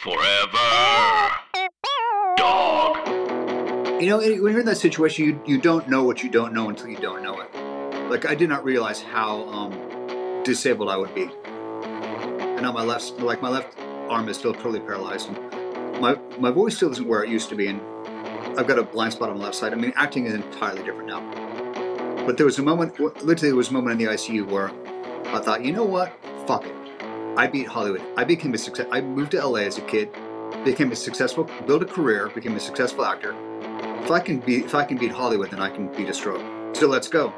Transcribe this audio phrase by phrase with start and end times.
[0.00, 0.56] Forever.
[2.38, 2.96] Dog.
[4.00, 6.70] You know, when you're in that situation, you, you don't know what you don't know
[6.70, 7.54] until you don't know it.
[8.08, 11.24] Like, I did not realize how um, disabled I would be.
[11.24, 13.78] And now my left, like, my left
[14.08, 15.28] arm is still totally paralyzed.
[15.28, 17.66] And my, my voice still isn't where it used to be.
[17.66, 17.82] And
[18.58, 19.74] I've got a blind spot on the left side.
[19.74, 22.24] I mean, acting is entirely different now.
[22.24, 24.70] But there was a moment, literally, there was a moment in the ICU where
[25.26, 26.10] I thought, you know what?
[26.46, 26.79] Fuck it.
[27.36, 28.02] I beat Hollywood.
[28.16, 28.88] I became a success.
[28.90, 30.10] I moved to LA as a kid,
[30.64, 33.36] became a successful, built a career, became a successful actor.
[34.02, 36.42] If I can beat, if I can beat Hollywood, then I can beat a stroke.
[36.74, 37.32] So let's go.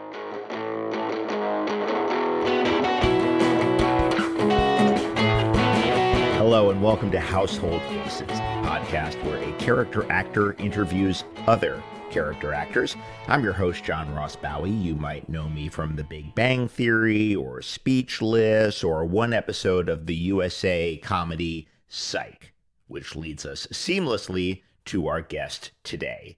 [6.39, 12.95] Hello and welcome to Household Faces, podcast where a character actor interviews other character actors.
[13.27, 14.71] I'm your host, John Ross Bowie.
[14.71, 20.05] You might know me from The Big Bang Theory or Speechless or one episode of
[20.05, 22.53] the USA comedy Psych,
[22.87, 26.37] which leads us seamlessly to our guest today.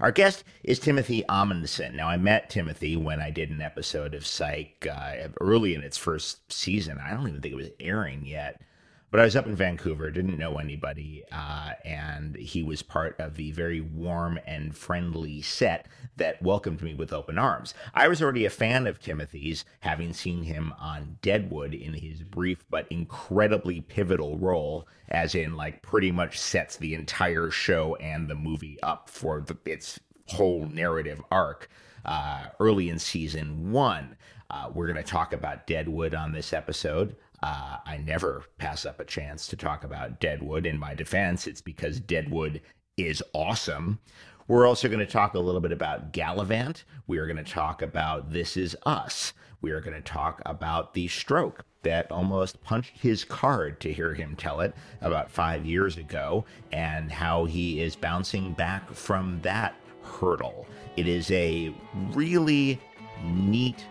[0.00, 1.92] Our guest is Timothy Omundson.
[1.92, 5.98] Now, I met Timothy when I did an episode of Psych uh, early in its
[5.98, 6.98] first season.
[6.98, 8.62] I don't even think it was airing yet.
[9.10, 13.34] But I was up in Vancouver, didn't know anybody, uh, and he was part of
[13.34, 17.74] the very warm and friendly set that welcomed me with open arms.
[17.92, 22.64] I was already a fan of Timothy's, having seen him on Deadwood in his brief
[22.70, 28.36] but incredibly pivotal role, as in, like, pretty much sets the entire show and the
[28.36, 31.68] movie up for the, its whole narrative arc
[32.04, 34.16] uh, early in season one.
[34.50, 37.16] Uh, we're going to talk about Deadwood on this episode.
[37.42, 40.66] Uh, I never pass up a chance to talk about Deadwood.
[40.66, 42.60] In my defense, it's because Deadwood
[42.96, 43.98] is awesome.
[44.46, 46.82] We're also going to talk a little bit about Galavant.
[47.06, 49.32] We are going to talk about This Is Us.
[49.62, 54.12] We are going to talk about the stroke that almost punched his card to hear
[54.12, 59.74] him tell it about five years ago and how he is bouncing back from that
[60.02, 60.66] hurdle.
[60.96, 61.74] It is a
[62.12, 62.80] really
[63.24, 63.86] neat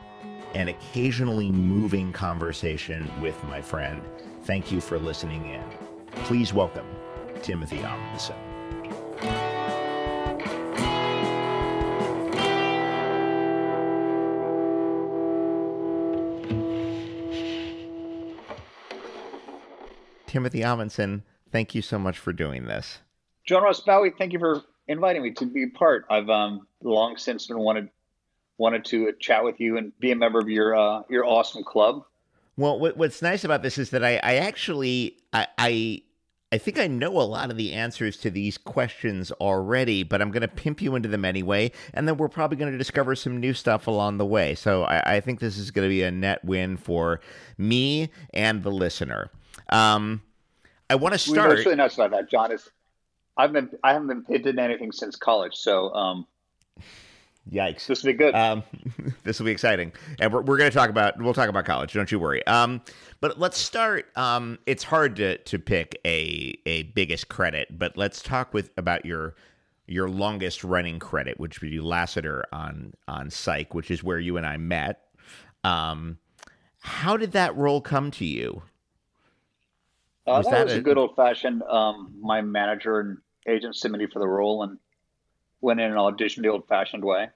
[0.54, 4.02] and occasionally moving conversation with my friend.
[4.44, 5.64] Thank you for listening in.
[6.24, 6.88] Please welcome
[7.42, 8.36] Timothy Omundson.
[20.30, 23.00] Timothy Omundson, thank you so much for doing this.
[23.46, 26.06] John Ross Bowie, thank you for inviting me to be part.
[26.08, 27.90] I've um, long since been wanted
[28.59, 32.03] wanted to chat with you and be a member of your uh, your awesome club.
[32.58, 36.02] Well, what, what's nice about this is that I, I actually I, I
[36.52, 40.31] I think I know a lot of the answers to these questions already, but I'm
[40.31, 43.40] going to pimp you into them anyway, and then we're probably going to discover some
[43.40, 44.56] new stuff along the way.
[44.56, 47.22] So I, I think this is going to be a net win for
[47.58, 49.30] me and the listener.
[49.69, 50.22] Um,
[50.90, 51.50] I want to start.
[51.50, 52.68] What's really nice about that, John, is
[53.38, 56.28] I've been I haven't been paid in anything since college, so um,
[57.52, 57.88] Yikes!
[57.88, 58.36] This will be good.
[58.36, 58.64] Um,
[59.24, 61.94] this will be exciting, and we're, we're going to talk about we'll talk about college.
[61.94, 62.46] Don't you worry.
[62.46, 62.82] Um,
[63.22, 64.06] but let's start.
[64.16, 69.06] Um, it's hard to to pick a a biggest credit, but let's talk with about
[69.06, 69.36] your
[69.88, 74.38] your longest running credit, which would be Lassiter on on Psych, which is where you
[74.38, 75.06] and I met.
[75.64, 76.20] Um,
[76.80, 78.62] how did that role come to you?
[80.28, 81.64] Uh, was that, that was a, a good old fashioned.
[81.64, 83.18] Um, my manager and
[83.48, 84.78] agent submitted for the role, and
[85.62, 87.30] went in and auditioned the old fashioned way.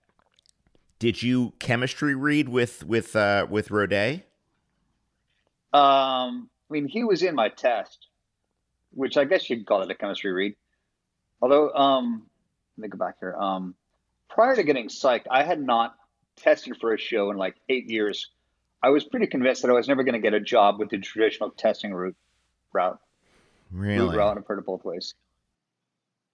[1.04, 4.24] Did you chemistry read with with uh, with Roday?
[5.74, 8.08] Um, I mean, he was in my test,
[8.92, 10.56] which I guess you'd call it a chemistry read.
[11.42, 12.26] Although, um,
[12.78, 13.36] let me go back here.
[13.36, 13.76] Um,
[14.30, 15.94] prior to getting psyched, I had not
[16.38, 18.30] tested for a show in like eight years.
[18.82, 21.00] I was pretty convinced that I was never going to get a job with the
[21.00, 22.16] traditional testing route
[22.72, 23.02] route.
[23.74, 24.06] Really?
[24.06, 24.38] Route route.
[24.38, 25.16] I've heard it both ways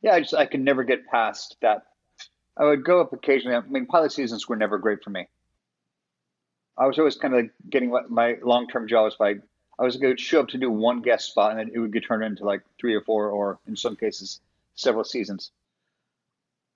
[0.01, 1.83] yeah, I just I could never get past that.
[2.59, 3.55] I would go up occasionally.
[3.55, 5.27] I mean, pilot seasons were never great for me.
[6.77, 9.35] I was always kind of like getting what my long term job was by
[9.79, 11.93] I was going to show up to do one guest spot and then it would
[11.93, 14.41] get turned into like three or four, or in some cases,
[14.75, 15.51] several seasons.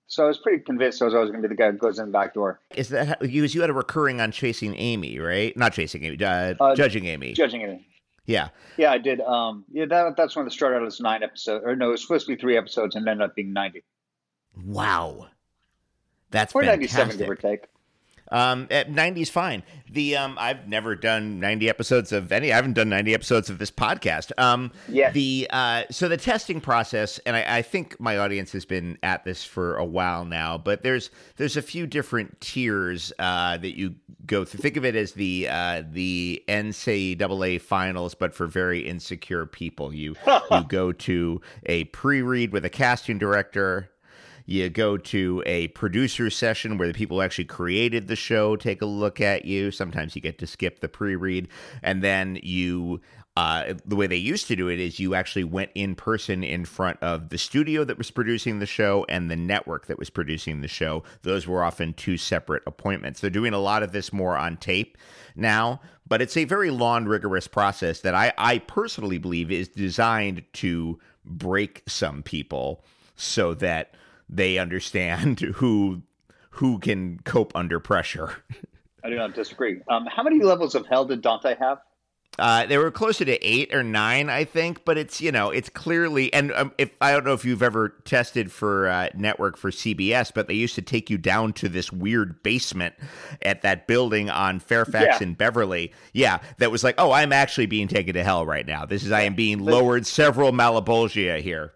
[0.06, 1.98] So I was pretty convinced I was always going to be the guy who goes
[1.98, 2.60] in the back door.
[2.74, 3.44] Is that you?
[3.44, 5.56] You had a recurring on Chasing Amy, right?
[5.56, 7.32] Not Chasing Amy, uh, uh, Judging Amy.
[7.32, 7.86] Judging Amy.
[8.26, 8.48] Yeah.
[8.76, 9.20] Yeah, I did.
[9.20, 12.02] Um, yeah, that, that's when it started out as nine episodes, or no, it was
[12.02, 13.82] supposed to be three episodes, and ended up being ninety.
[14.62, 15.28] Wow,
[16.34, 17.64] that's or ninety-seven, give or take.
[18.32, 19.62] Um, at 90 is fine.
[19.90, 22.52] The um, I've never done 90 episodes of any.
[22.52, 24.32] I haven't done 90 episodes of this podcast.
[24.38, 25.10] Um, Yeah.
[25.10, 29.24] The uh, so the testing process, and I, I think my audience has been at
[29.24, 30.58] this for a while now.
[30.58, 33.94] But there's there's a few different tiers uh, that you
[34.26, 34.60] go through.
[34.60, 39.94] Think of it as the uh, the NCAA finals, but for very insecure people.
[39.94, 40.16] You
[40.50, 43.90] you go to a pre-read with a casting director.
[44.46, 48.82] You go to a producer session where the people who actually created the show take
[48.82, 49.70] a look at you.
[49.70, 51.48] Sometimes you get to skip the pre-read,
[51.82, 53.00] and then you.
[53.36, 56.64] Uh, the way they used to do it is you actually went in person in
[56.64, 60.60] front of the studio that was producing the show and the network that was producing
[60.60, 61.02] the show.
[61.22, 63.18] Those were often two separate appointments.
[63.18, 64.96] They're doing a lot of this more on tape
[65.34, 70.44] now, but it's a very long, rigorous process that I, I personally believe is designed
[70.52, 72.84] to break some people
[73.16, 73.96] so that
[74.28, 76.02] they understand who
[76.50, 78.36] who can cope under pressure.
[79.02, 79.80] I do not disagree.
[79.88, 81.78] Um, how many levels of hell did Dante have?
[82.36, 85.68] Uh, they were closer to eight or nine, I think, but it's you know it's
[85.68, 89.70] clearly and um, if I don't know if you've ever tested for uh, network for
[89.70, 92.94] CBS, but they used to take you down to this weird basement
[93.42, 95.22] at that building on Fairfax Yeah.
[95.22, 95.92] and Beverly.
[96.12, 98.84] Yeah, that was like, oh, I'm actually being taken to hell right now.
[98.84, 101.72] This is I am being lowered several Malebolge here.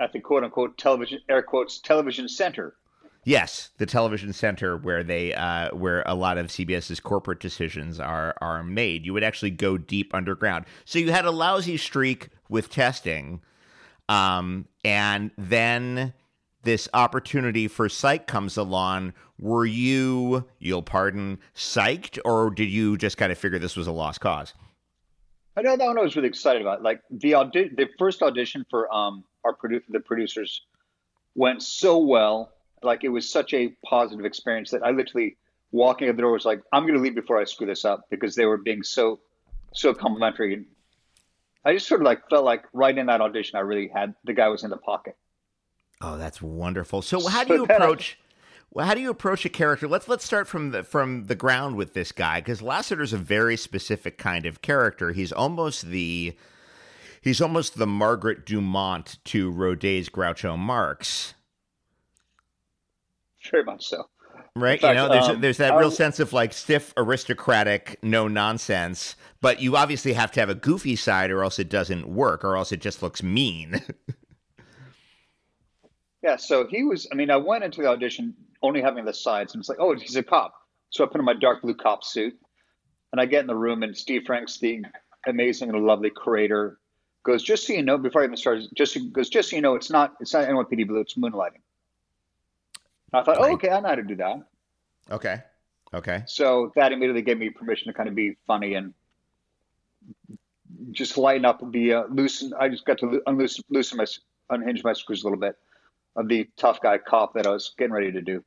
[0.00, 2.74] At the quote unquote television air quotes television center.
[3.24, 8.34] Yes, the television center where they uh, where a lot of CBS's corporate decisions are
[8.40, 9.06] are made.
[9.06, 10.66] You would actually go deep underground.
[10.84, 13.40] So you had a lousy streak with testing,
[14.08, 16.12] um, and then
[16.64, 19.14] this opportunity for psych comes along.
[19.38, 23.92] Were you, you'll pardon, psyched, or did you just kind of figure this was a
[23.92, 24.54] lost cause?
[25.56, 26.82] I know that one I was really excited about.
[26.82, 30.62] Like the audi- the first audition for um our produ- the producers
[31.34, 32.52] went so well.
[32.82, 35.36] Like it was such a positive experience that I literally
[35.72, 38.06] walking out the door was like, I'm going to leave before I screw this up
[38.10, 39.20] because they were being so
[39.72, 40.54] so complimentary.
[40.54, 40.66] And
[41.64, 44.32] I just sort of like felt like right in that audition, I really had the
[44.32, 45.16] guy was in the pocket.
[46.00, 47.00] Oh, that's wonderful.
[47.02, 48.18] So how do you approach?
[48.74, 49.86] Well, how do you approach a character?
[49.86, 53.56] Let's let's start from the from the ground with this guy because Lassiter's a very
[53.56, 55.12] specific kind of character.
[55.12, 56.36] He's almost the
[57.22, 61.34] he's almost the Margaret Dumont to Roday's Groucho Marx,
[63.48, 64.08] Very much so.
[64.56, 64.80] right?
[64.80, 69.14] fact, you know, there's um, there's that real sense of like stiff, aristocratic, no nonsense.
[69.40, 72.56] But you obviously have to have a goofy side, or else it doesn't work, or
[72.56, 73.82] else it just looks mean.
[76.24, 77.06] Yeah, so he was.
[77.12, 78.32] I mean, I went into the audition
[78.62, 80.54] only having the sides, and it's like, oh, he's a cop.
[80.88, 82.34] So I put on my dark blue cop suit,
[83.12, 84.82] and I get in the room, and Steve Franks, the
[85.26, 86.78] amazing and lovely creator,
[87.24, 89.74] goes, "Just so you know, before I even started, just goes, just so you know,
[89.74, 91.60] it's not, it's not NYPD Blue, it's Moonlighting."
[93.12, 94.46] And I thought, oh, okay, I know how to do that.
[95.10, 95.42] okay,
[95.92, 98.94] okay, So that immediately gave me permission to kind of be funny and
[100.90, 102.54] just lighten up, and be uh, loosen.
[102.58, 104.06] I just got to loo- unloose, loosen my,
[104.48, 105.58] unhinge my screws a little bit
[106.16, 108.44] of the tough guy cop that I was getting ready to do.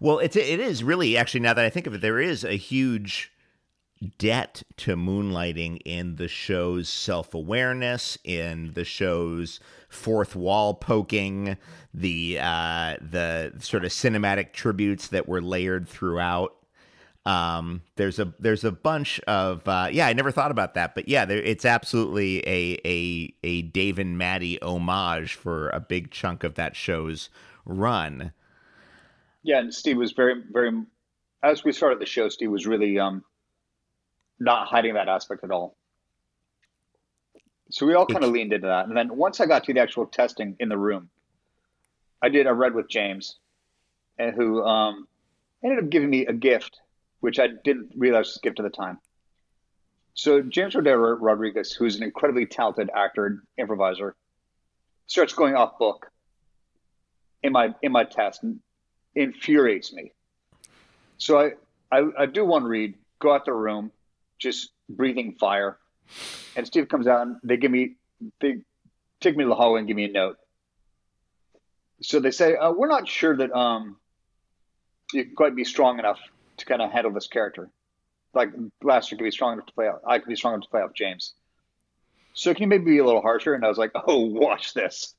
[0.00, 2.56] Well, it's it is really actually now that I think of it, there is a
[2.56, 3.32] huge
[4.18, 11.56] debt to moonlighting in the show's self awareness, in the show's fourth wall poking,
[11.92, 16.54] the uh, the sort of cinematic tributes that were layered throughout.
[17.28, 21.08] Um, there's a there's a bunch of uh, yeah, I never thought about that, but
[21.08, 26.42] yeah, there, it's absolutely a a a Dave and Maddie homage for a big chunk
[26.42, 27.28] of that show's
[27.66, 28.32] run.
[29.42, 30.70] Yeah, and Steve was very, very.
[31.42, 33.22] As we started the show, Steve was really um,
[34.40, 35.76] not hiding that aspect at all.
[37.70, 39.80] So we all kind of leaned into that, and then once I got to the
[39.80, 41.10] actual testing in the room,
[42.22, 42.46] I did.
[42.46, 43.36] I read with James,
[44.18, 45.06] and who um,
[45.62, 46.80] ended up giving me a gift,
[47.20, 48.98] which I didn't realize was a gift at the time.
[50.14, 54.16] So James Roday Rodriguez, who's an incredibly talented actor and improviser,
[55.06, 56.10] starts going off book
[57.42, 58.60] in my in my test and
[59.14, 60.12] infuriates me.
[61.18, 61.50] So I,
[61.96, 63.92] I I do one read, go out the room,
[64.38, 65.78] just breathing fire,
[66.56, 67.94] and Steve comes out and they give me
[68.40, 68.56] they
[69.20, 70.36] take me to the hallway and give me a note.
[72.02, 73.96] So they say uh, we're not sure that um
[75.12, 76.18] you can quite be strong enough
[76.58, 77.70] to kind of handle this character.
[78.34, 78.50] Like
[78.82, 80.02] Lassiter could be strong enough to play out.
[80.06, 81.34] I could be strong enough to play off James.
[82.34, 83.54] So can you maybe be a little harsher?
[83.54, 85.14] And I was like, oh, watch this.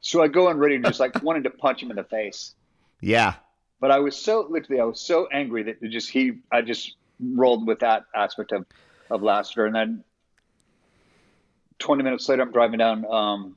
[0.00, 2.54] So I go in ready to just like wanting to punch him in the face.
[3.00, 3.34] Yeah,
[3.80, 6.96] But I was so literally, I was so angry that it just he, I just
[7.18, 8.66] rolled with that aspect of
[9.10, 10.04] of Lassiter, and then
[11.78, 13.56] twenty minutes later, I'm driving down um,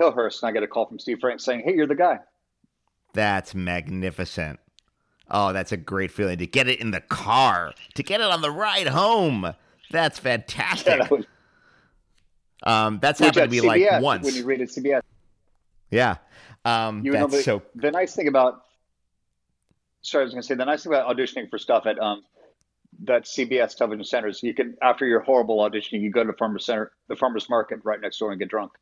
[0.00, 2.20] Hillhurst, and I get a call from Steve Frank saying, "Hey, you're the guy."
[3.14, 4.60] That's magnificent.
[5.30, 8.42] Oh, that's a great feeling to get it in the car, to get it on
[8.42, 9.54] the ride home.
[9.90, 10.86] That's fantastic.
[10.86, 11.24] Yeah, that was,
[12.64, 14.24] um, that's which happened to me like once.
[14.24, 15.02] when you read at CBS.
[15.90, 16.16] Yeah.
[16.64, 17.62] Um, You know, that's the, so.
[17.74, 18.62] the nice thing about
[20.02, 22.22] sorry, I was going to say the nice thing about auditioning for stuff at um
[23.04, 26.66] that CBS television centers, you can after your horrible auditioning, you go to the farmers
[26.66, 28.72] center, the farmers market right next door and get drunk.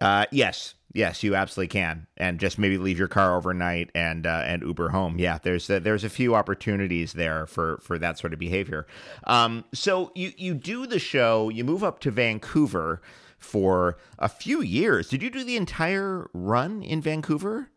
[0.00, 4.42] Uh, yes, yes, you absolutely can, and just maybe leave your car overnight and uh,
[4.46, 5.18] and Uber home.
[5.18, 8.86] Yeah, there's a, there's a few opportunities there for for that sort of behavior.
[9.24, 13.02] Um, so you you do the show, you move up to Vancouver
[13.36, 15.08] for a few years.
[15.08, 17.68] Did you do the entire run in Vancouver?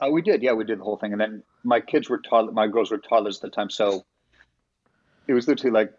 [0.00, 2.52] Uh, we did, yeah, we did the whole thing, and then my kids were toddler,
[2.52, 4.06] my girls were toddlers at the time, so
[5.26, 5.92] it was literally like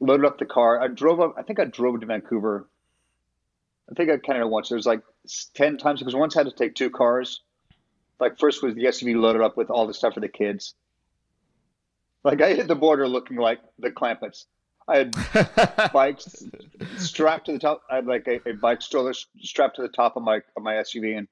[0.00, 0.80] loaded up the car.
[0.82, 1.34] I drove up.
[1.38, 2.68] I think I drove to Vancouver.
[3.90, 4.68] I think I counted it once.
[4.68, 5.02] There was like
[5.54, 7.42] ten times because once I had to take two cars.
[8.18, 10.74] Like first was the SUV loaded up with all the stuff for the kids.
[12.24, 14.46] Like I hit the border looking like the Clampetts.
[14.88, 16.44] I had bikes
[16.96, 17.82] strapped to the top.
[17.90, 20.74] I had like a, a bike stroller strapped to the top of my of my
[20.74, 21.28] SUV and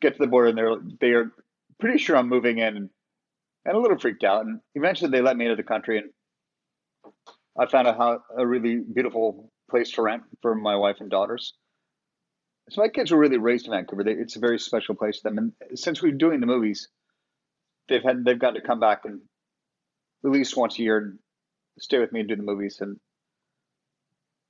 [0.00, 1.32] get to the border and they're they're
[1.78, 2.90] pretty sure I'm moving in and,
[3.64, 4.46] and a little freaked out.
[4.46, 6.10] And eventually they let me into the country and
[7.58, 11.54] I found out how a really beautiful place to rent for my wife and daughters.
[12.70, 14.02] So my kids were really raised in Vancouver.
[14.02, 15.38] They, it's a very special place to them.
[15.38, 16.88] And since we're doing the movies,
[17.88, 19.20] they've had they've got to come back and
[20.24, 21.18] at least once a year and
[21.78, 22.78] stay with me and do the movies.
[22.80, 22.98] And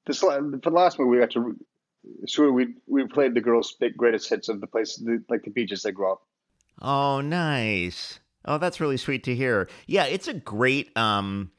[0.06, 1.56] this for the last movie, we got to
[2.26, 5.50] sure we we played the girls' big greatest hits of the place, the, like the
[5.50, 6.22] beaches they grew up.
[6.80, 8.20] Oh, nice.
[8.44, 9.68] Oh, that's really sweet to hear.
[9.86, 11.50] Yeah, it's a great um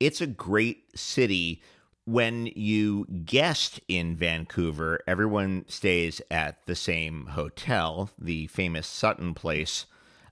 [0.00, 1.62] it's a great city
[2.08, 5.00] when you guest in Vancouver.
[5.06, 9.84] Everyone stays at the same hotel, the famous Sutton Place,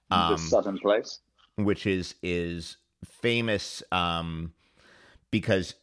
[0.08, 1.20] the um, Sutton place.
[1.56, 4.54] which is is famous um
[5.30, 5.74] because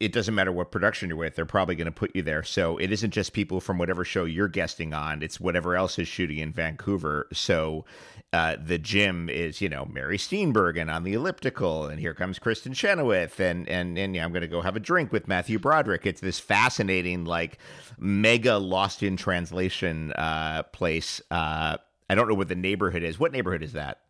[0.00, 2.42] it doesn't matter what production you're with, they're probably going to put you there.
[2.42, 6.08] So it isn't just people from whatever show you're guesting on, it's whatever else is
[6.08, 7.28] shooting in Vancouver.
[7.32, 7.84] So
[8.32, 12.72] uh, the gym is, you know, Mary Steenburgen on the elliptical, and here comes Kristen
[12.72, 16.04] Chenoweth, and and and yeah, I'm going to go have a drink with Matthew Broderick.
[16.04, 17.58] It's this fascinating, like,
[17.96, 21.22] mega lost in translation uh, place.
[21.30, 21.76] Uh,
[22.10, 23.20] I don't know what the neighborhood is.
[23.20, 24.00] What neighborhood is that?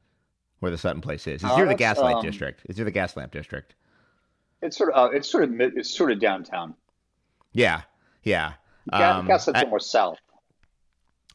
[0.60, 1.42] Where the Sutton Place is?
[1.42, 2.62] It's Uh, near the Gaslight um, District.
[2.64, 3.74] It's near the Gaslamp District.
[4.64, 6.74] It's sort of uh, it's sort of it's sort of downtown.
[7.52, 7.82] Yeah,
[8.22, 8.54] yeah.
[8.90, 10.18] Gas, Um, Gaslight's I- more south.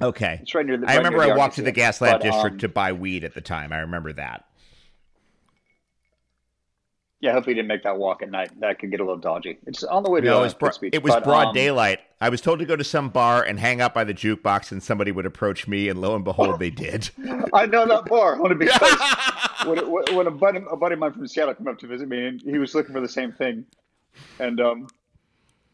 [0.01, 0.39] okay.
[0.41, 0.89] It's right near the.
[0.89, 1.71] I remember I walked to the.
[1.71, 3.71] Gaslamp District um, to buy weed at the time.
[3.71, 4.45] I remember that.
[7.21, 8.57] Yeah, hopefully you didn't make that walk at night.
[8.61, 9.57] That could get a little dodgy.
[9.67, 11.47] It's on the way to No, it was, bro- Kits Beach, it was but, broad
[11.47, 11.99] um, daylight.
[12.21, 14.81] I was told to go to some bar and hang out by the jukebox, and
[14.81, 17.09] somebody would approach me, and lo and behold, they did.
[17.53, 18.97] I know that bar only because
[19.65, 22.07] when, when when a buddy, a buddy of mine from Seattle came up to visit
[22.07, 23.65] me, and he was looking for the same thing,
[24.39, 24.88] and um,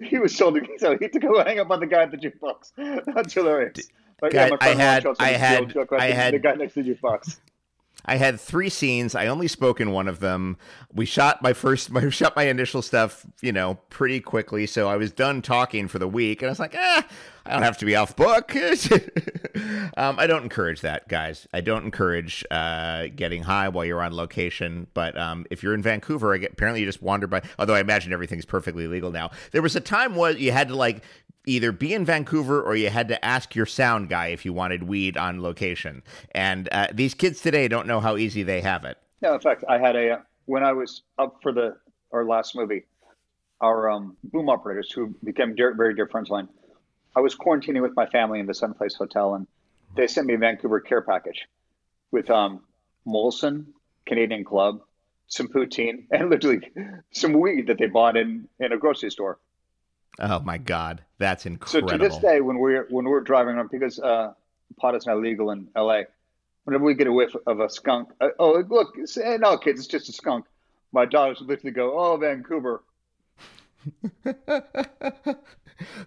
[0.01, 2.11] he was told to so he had to go hang up on the guy at
[2.11, 3.03] the jukebox.
[3.13, 3.87] That's hilarious.
[4.21, 7.37] Like, my I had- I had- I had- the guy next to the jukebox.
[8.05, 9.15] I had three scenes.
[9.15, 10.57] I only spoke in one of them.
[10.93, 14.67] We shot my first, my shot my initial stuff, you know, pretty quickly.
[14.67, 17.01] So I was done talking for the week, and I was like, eh,
[17.45, 18.55] I don't have to be off book.
[19.97, 21.47] um, I don't encourage that, guys.
[21.53, 24.87] I don't encourage uh, getting high while you're on location.
[24.93, 27.43] But um, if you're in Vancouver, get, apparently you just wander by.
[27.59, 29.29] Although I imagine everything's perfectly legal now.
[29.51, 31.03] There was a time was you had to like
[31.45, 34.83] either be in Vancouver or you had to ask your sound guy if you wanted
[34.83, 36.01] weed on location.
[36.31, 38.97] And uh, these kids today don't know how easy they have it.
[39.21, 41.77] No, in fact, I had a when I was up for the
[42.11, 42.85] our last movie,
[43.61, 46.49] our um, boom operators who became dear, very dear friends of mine.
[47.15, 49.47] I was quarantining with my family in the Sutton Place Hotel, and
[49.95, 51.47] they sent me a Vancouver care package
[52.11, 52.61] with um,
[53.07, 53.67] Molson,
[54.05, 54.81] Canadian Club,
[55.27, 56.71] some poutine, and literally
[57.11, 59.39] some weed that they bought in in a grocery store.
[60.19, 61.89] Oh my God, that's incredible!
[61.89, 64.33] So to this day, when we're when we're driving around, because uh,
[64.77, 66.03] pot is now legal in LA,
[66.63, 69.79] whenever we get a whiff of a skunk, uh, oh look, it's, eh, no kids,
[69.79, 70.45] it's just a skunk.
[70.93, 72.81] My daughters would literally go, "Oh, Vancouver,"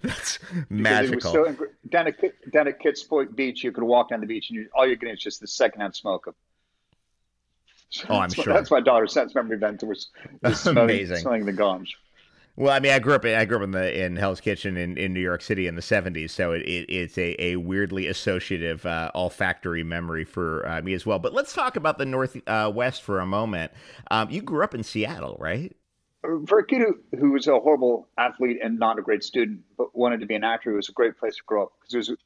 [0.03, 1.33] that's magical.
[1.33, 1.57] so
[1.89, 2.15] down at
[2.53, 4.97] down at Kits Point Beach, you could walk down the beach and you, all you're
[4.97, 6.35] getting is just the secondhand smoke of.
[8.09, 8.53] Oh, I'm my- sure.
[8.53, 10.09] That's my daughter's sense memory event was,
[10.43, 11.17] was smelling, Amazing.
[11.19, 11.89] smelling the ganj.
[12.57, 14.77] Well, I mean, I grew up in I grew up in the in Hell's Kitchen
[14.77, 18.09] in, in New York City in the '70s, so it, it it's a, a weirdly
[18.09, 21.21] associative uh, olfactory memory for uh, me as well.
[21.21, 23.71] But let's talk about the Northwest uh, for a moment.
[24.11, 25.77] Um, you grew up in Seattle, right?
[26.23, 29.97] For a kid who, who was a horrible athlete and not a great student, but
[29.97, 31.99] wanted to be an actor, it was a great place to grow up because it
[31.99, 32.19] was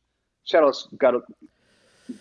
[0.44, 1.20] Seattle's got a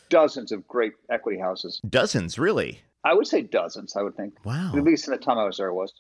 [0.10, 1.82] dozens of great equity houses.
[1.88, 2.82] Dozens, really?
[3.04, 3.96] I would say dozens.
[3.96, 4.34] I would think.
[4.46, 4.74] Wow.
[4.76, 5.94] At least in the time I was there, it was.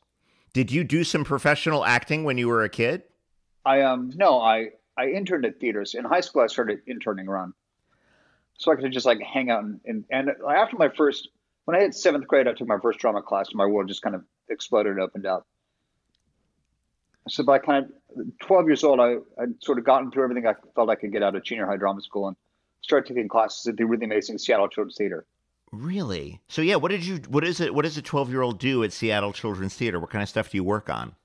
[0.53, 3.03] Did you do some professional acting when you were a kid?
[3.65, 6.41] I um no, I I interned at theaters in high school.
[6.41, 7.53] I started interning around,
[8.57, 11.29] so I could just like hang out and and, and after my first
[11.65, 14.01] when I hit seventh grade, I took my first drama class, and my world just
[14.01, 15.47] kind of exploded and opened up.
[17.31, 20.53] So by kind of twelve years old, I had sort of gotten through everything I
[20.75, 22.35] felt I could get out of junior high drama school and
[22.81, 25.25] started taking classes at the really amazing Seattle Children's Theater.
[25.71, 26.41] Really?
[26.49, 27.21] So yeah, what did you?
[27.29, 27.73] What is it?
[27.73, 29.97] What does a twelve-year-old do at Seattle Children's Theater?
[29.97, 31.15] What kind of stuff do you work on?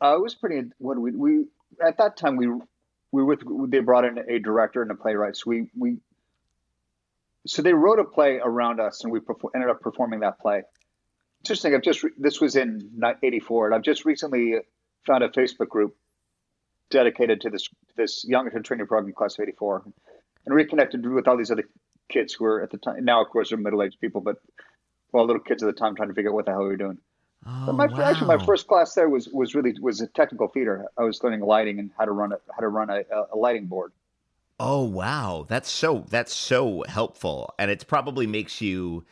[0.00, 0.70] Uh, it was pretty.
[0.78, 1.44] What we we
[1.84, 5.36] at that time we we were with they brought in a director and a playwright.
[5.36, 5.96] So we we
[7.44, 10.62] so they wrote a play around us, and we perfor- ended up performing that play.
[11.40, 11.74] Interesting.
[11.74, 14.60] I've just re- this was in '84, and I've just recently
[15.06, 15.96] found a Facebook group
[16.90, 19.82] dedicated to this this young adult training program class of '84,
[20.46, 21.68] and reconnected with all these other
[22.08, 24.36] kids who were at the time now, of course, they're middle aged people, but
[25.12, 26.76] well, little kids at the time trying to figure out what the hell we were
[26.76, 26.98] doing.
[27.46, 28.02] Oh, But my wow.
[28.10, 30.86] actually my first class there was was really was a technical theater.
[30.96, 33.66] I was learning lighting and how to run a how to run a, a lighting
[33.66, 33.92] board.
[34.60, 39.04] Oh wow, that's so that's so helpful, and it probably makes you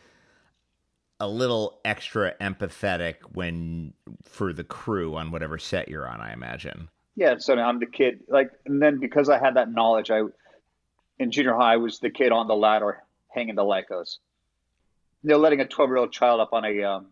[1.21, 6.19] a little extra empathetic when for the crew on whatever set you're on.
[6.19, 6.89] I imagine.
[7.15, 10.23] Yeah, so I'm the kid like, and then because I had that knowledge, I
[11.19, 14.17] in junior high I was the kid on the ladder hanging the Lekos.
[15.21, 17.07] You know, letting a 12 year old child up on a um,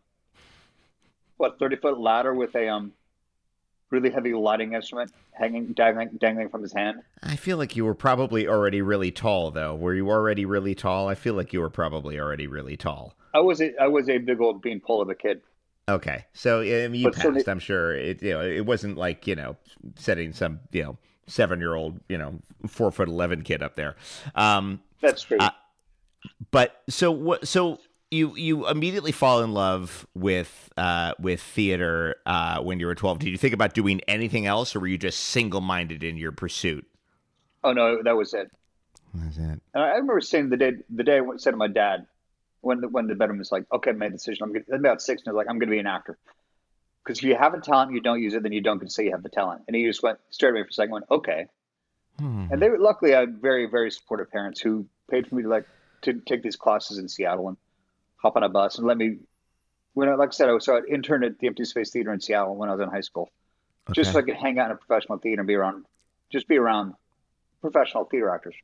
[1.38, 2.94] what 30 foot ladder with a um
[3.90, 7.02] really heavy lighting instrument hanging dangling dangling from his hand.
[7.24, 9.76] I feel like you were probably already really tall, though.
[9.76, 11.08] Were you already really tall?
[11.08, 13.16] I feel like you were probably already really tall.
[13.34, 15.42] I was a I was a big old beanpole of a kid.
[15.88, 17.46] Okay, so I mean, you But passed.
[17.46, 18.22] the- I'm sure it.
[18.22, 19.56] You know, it wasn't like you know
[19.96, 23.96] setting some you know seven year old you know four foot eleven kid up there.
[24.36, 25.38] Um, That's true.
[25.40, 25.50] Uh,
[26.52, 27.48] but so what?
[27.48, 27.80] So
[28.12, 33.20] you you immediately fall in love with uh, with theater uh, when you were 12.
[33.20, 36.32] Did you think about doing anything else, or were you just single minded in your
[36.32, 36.86] pursuit?
[37.64, 38.52] oh no, that was it.
[39.14, 39.42] That's it.
[39.42, 42.06] And I remember saying the day the day I went, said to my dad
[42.62, 44.44] when the when the bedroom was like, okay, I made a decision.
[44.44, 46.18] I'm gonna, I'm about six, and I was like, I'm going to be an actor.
[47.04, 49.12] Because if you have a talent, you don't use it, then you don't say you
[49.12, 49.64] have the talent.
[49.68, 51.48] And he just went stared at me for a second, went, okay.
[52.20, 52.48] Hmm.
[52.52, 55.50] And they were luckily I had very very supportive parents who paid for me to
[55.50, 55.66] like
[56.02, 57.58] to take these classes in Seattle and
[58.22, 59.18] hop on a bus and let me.
[59.94, 62.14] When I, like I said, I was so I interned at the Empty Space Theater
[62.14, 63.32] in Seattle when I was in high school,
[63.92, 65.86] just so I could hang out in a professional theater and be around,
[66.32, 66.94] just be around
[67.60, 68.56] professional theater actors.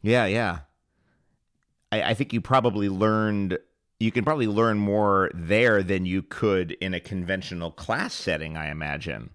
[0.00, 0.60] Yeah, yeah.
[1.90, 3.58] I, I think you probably learned.
[3.98, 8.56] You can probably learn more there than you could in a conventional class setting.
[8.56, 9.30] I imagine.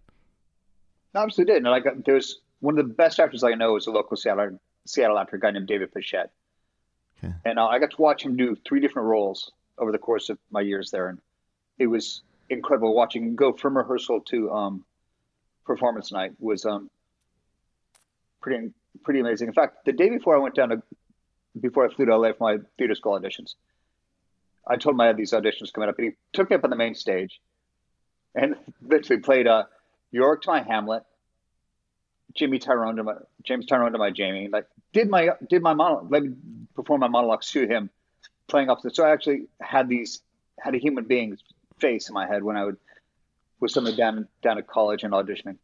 [1.14, 1.64] Absolutely did.
[1.64, 5.20] And like, there's one of the best actors I know is a local Seattle Seattle
[5.20, 6.30] actor, a guy named David Pichette.
[7.24, 7.34] Okay.
[7.46, 10.38] And uh, I got to watch him do three different roles over the course of
[10.52, 11.20] my years there, and
[11.78, 14.86] it was incredible watching him go from rehearsal to um,
[15.66, 16.34] performance night.
[16.40, 16.90] Was um,
[18.42, 18.72] pretty
[19.04, 19.48] pretty amazing.
[19.48, 20.84] In fact, the day before I went down to
[21.60, 23.56] before I flew to LA for my theater school auditions,
[24.68, 26.70] I told him I had these auditions coming up, and he took me up on
[26.70, 27.40] the main stage,
[28.34, 29.64] and literally played uh,
[30.12, 31.04] Yorick to my Hamlet,
[32.34, 34.48] Jimmy Tyrone to my James Tyrone to my Jamie.
[34.48, 36.36] Like did my did my monologue, me
[36.76, 37.90] perform my monologues to him,
[38.48, 38.90] playing off the.
[38.94, 40.22] So I actually had these
[40.60, 41.42] had a human being's
[41.80, 42.78] face in my head when I would
[43.60, 45.58] was somebody down down at college and auditioning.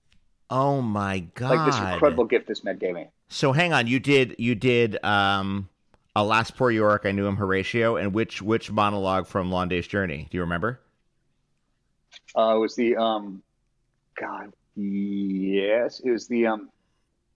[0.50, 1.56] Oh my god!
[1.56, 3.08] Like this incredible gift this man gave me.
[3.30, 5.70] So hang on, you did you did um,
[6.16, 10.28] Alas Poor Yorick, I knew him Horatio, and which which monologue from Long Day's Journey?
[10.30, 10.80] Do you remember?
[12.36, 13.42] Uh, it was the um,
[14.20, 16.70] God, yes, it was the um,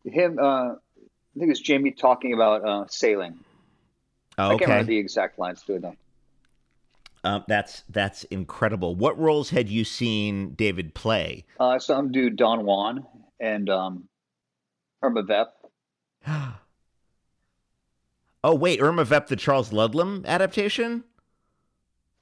[0.04, 0.38] him.
[0.40, 3.40] Uh, I think it was Jamie talking about uh, sailing.
[4.38, 5.98] Oh, I can't remember the exact lines to it though.
[7.24, 8.96] um, that's that's incredible.
[8.96, 11.46] What roles had you seen David play?
[11.60, 13.06] Uh, I saw him do Don Juan
[13.40, 14.08] and um,
[15.04, 15.54] Irma Vep.
[18.46, 21.04] Oh wait, Irma Vep, the Charles Ludlam adaptation.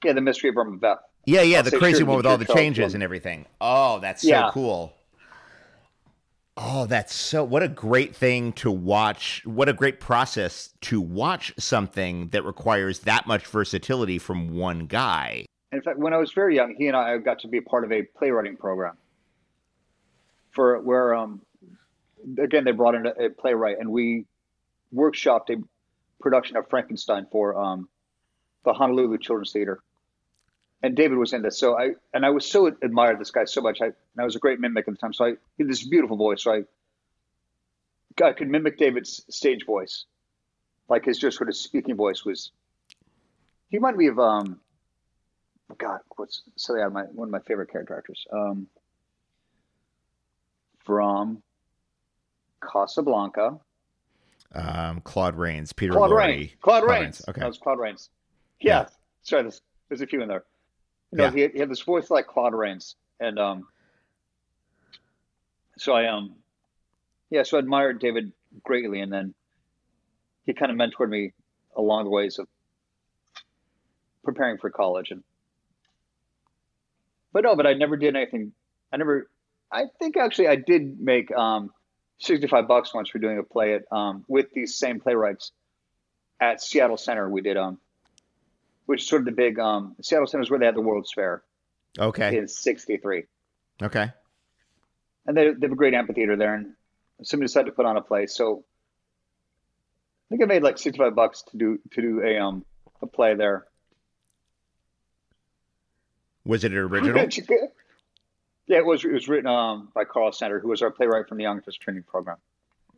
[0.04, 1.00] Yeah, the mystery of Irma Vep.
[1.26, 2.94] Yeah, yeah, I'll the crazy sure, one with all the Charles changes Ludlam.
[2.94, 3.46] and everything.
[3.60, 4.50] Oh, that's so Yeah.
[4.52, 4.94] cool.
[6.56, 9.42] Oh, that's so what a great thing to watch.
[9.44, 15.46] What a great process to watch something that requires that much versatility from one guy.
[15.72, 17.90] In fact, when I was very young, he and I got to be part of
[17.90, 18.96] a playwriting program.
[20.52, 21.42] For where, um,
[22.38, 24.26] again, they brought in a, a playwright, and we
[24.94, 25.60] workshopped a
[26.20, 27.88] production of Frankenstein for um,
[28.64, 29.82] the Honolulu Children's Theater.
[30.84, 33.62] And David was in this, so I and I was so admired this guy so
[33.62, 33.80] much.
[33.80, 35.82] I and I was a great mimic at the time, so I he had this
[35.82, 36.42] beautiful voice.
[36.42, 40.04] So I, I could mimic David's stage voice,
[40.90, 42.50] like his just sort of speaking voice was.
[43.70, 44.60] He reminded me of um.
[45.78, 48.26] God, what's so yeah, my one of my favorite character actors.
[48.30, 48.66] Um.
[50.84, 51.42] From
[52.60, 53.58] Casablanca.
[54.54, 56.18] Um, Claude Rains, Peter Claude Lorre.
[56.18, 56.50] Rains.
[56.60, 57.04] Claude, Claude Rains.
[57.04, 57.40] Rains, okay.
[57.40, 58.10] That was Claude Rains.
[58.60, 58.80] Yeah.
[58.80, 58.88] Yeah.
[59.22, 60.44] Sorry, there's, there's a few in there.
[61.12, 61.30] You know, Yeah.
[61.32, 63.68] he, had, he had this voice like Claude Rains, and um.
[65.76, 66.36] So I um,
[67.30, 69.34] yeah, so I admired David greatly, and then
[70.46, 71.32] he kind of mentored me
[71.76, 72.46] along the ways of
[74.22, 75.22] preparing for college, and
[77.32, 78.52] but no, but I never did anything.
[78.92, 79.28] I never.
[79.72, 81.72] I think actually I did make um,
[82.18, 85.50] sixty-five bucks once for doing a play at um, with these same playwrights
[86.40, 87.28] at Seattle Center.
[87.28, 87.80] We did um,
[88.86, 91.12] which is sort of the big um, Seattle Center is where they had the World's
[91.12, 91.42] Fair
[91.98, 92.36] Okay.
[92.36, 93.24] in '63,
[93.82, 94.10] Okay.
[95.26, 96.74] and they, they have a great amphitheater there, and
[97.22, 98.26] somebody decided to put on a play.
[98.26, 98.64] So
[100.26, 102.64] I think I made like sixty-five bucks to do to do a um
[103.02, 103.66] a play there.
[106.44, 107.16] Was it an original?
[108.66, 111.38] yeah, it was it was written um by Carl Center, who was our playwright from
[111.38, 112.36] the Young Artist Training Program.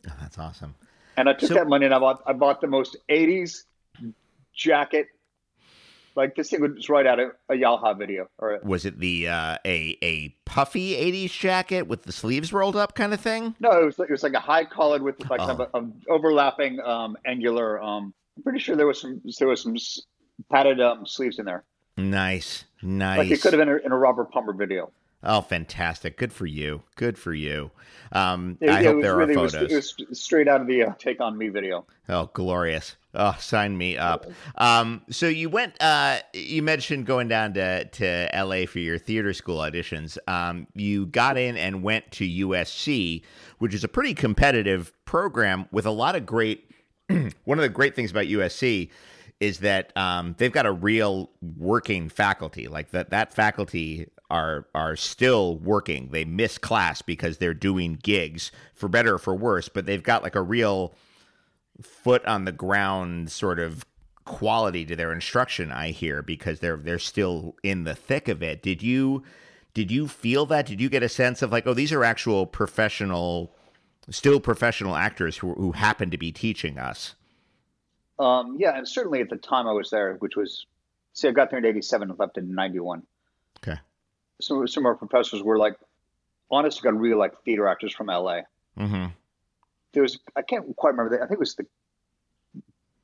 [0.09, 0.75] Oh, that's awesome.
[1.17, 3.65] And I took So- that money and I bought I bought the most '80s
[4.55, 5.09] jacket.
[6.17, 9.59] Like this thing was right out of a Yalha video, or Was it the uh,
[9.67, 13.55] a a puffy '80s jacket with the sleeves rolled up kind of thing?
[13.61, 15.65] no, it was like, it was like a high collared with like kind Oh.
[15.65, 17.83] of a, a overlapping um, angular.
[17.83, 19.77] Um, I'm pretty sure there was some there was some
[20.51, 21.65] padded um, sleeves in there.
[21.99, 23.19] Nice, nice.
[23.19, 24.91] Like it could have been in a Robert Palmer video.
[25.23, 26.17] Oh, fantastic!
[26.19, 26.83] Good for you.
[26.95, 27.71] Good for you.
[28.13, 29.95] Um, It, I it hope there really, are it was- photos.
[29.99, 31.85] It was, straight out of the uh, Take on Me video.
[32.09, 32.97] Oh, glorious!
[33.17, 34.27] Oh, sign me up.
[34.57, 35.81] Um, so you went.
[35.81, 38.67] Uh, you mentioned going down to to L.A.
[38.67, 40.19] for your theater school auditions.
[40.29, 43.23] Um, you got in and went to USC,
[43.59, 46.71] which is a pretty competitive program with a lot of great.
[47.45, 48.91] one of the great things about USC
[49.41, 52.69] is that um, they've got a real working faculty.
[52.69, 56.09] Like that, that faculty are are still working.
[56.11, 59.69] They miss class because they're doing gigs for better or for worse.
[59.69, 60.95] But they've got like a real
[61.83, 63.85] foot on the ground sort of
[64.25, 65.73] quality to their instruction.
[65.73, 68.63] I hear because they're they're still in the thick of it.
[68.63, 69.23] Did you
[69.75, 70.67] did you feel that?
[70.67, 73.55] Did you get a sense of like, oh, these are actual professional,
[74.11, 77.15] still professional actors who who happen to be teaching us?
[78.19, 80.65] Um, yeah, and certainly at the time I was there, which was,
[81.13, 83.03] see, I got there in '87 and left in '91.
[83.59, 83.79] Okay.
[84.41, 85.77] Some some of our professors were like,
[86.51, 88.41] honest to God, really like theater actors from LA.
[88.79, 89.07] Mm-hmm.
[89.97, 91.17] There was I can't quite remember.
[91.17, 91.65] The, I think it was the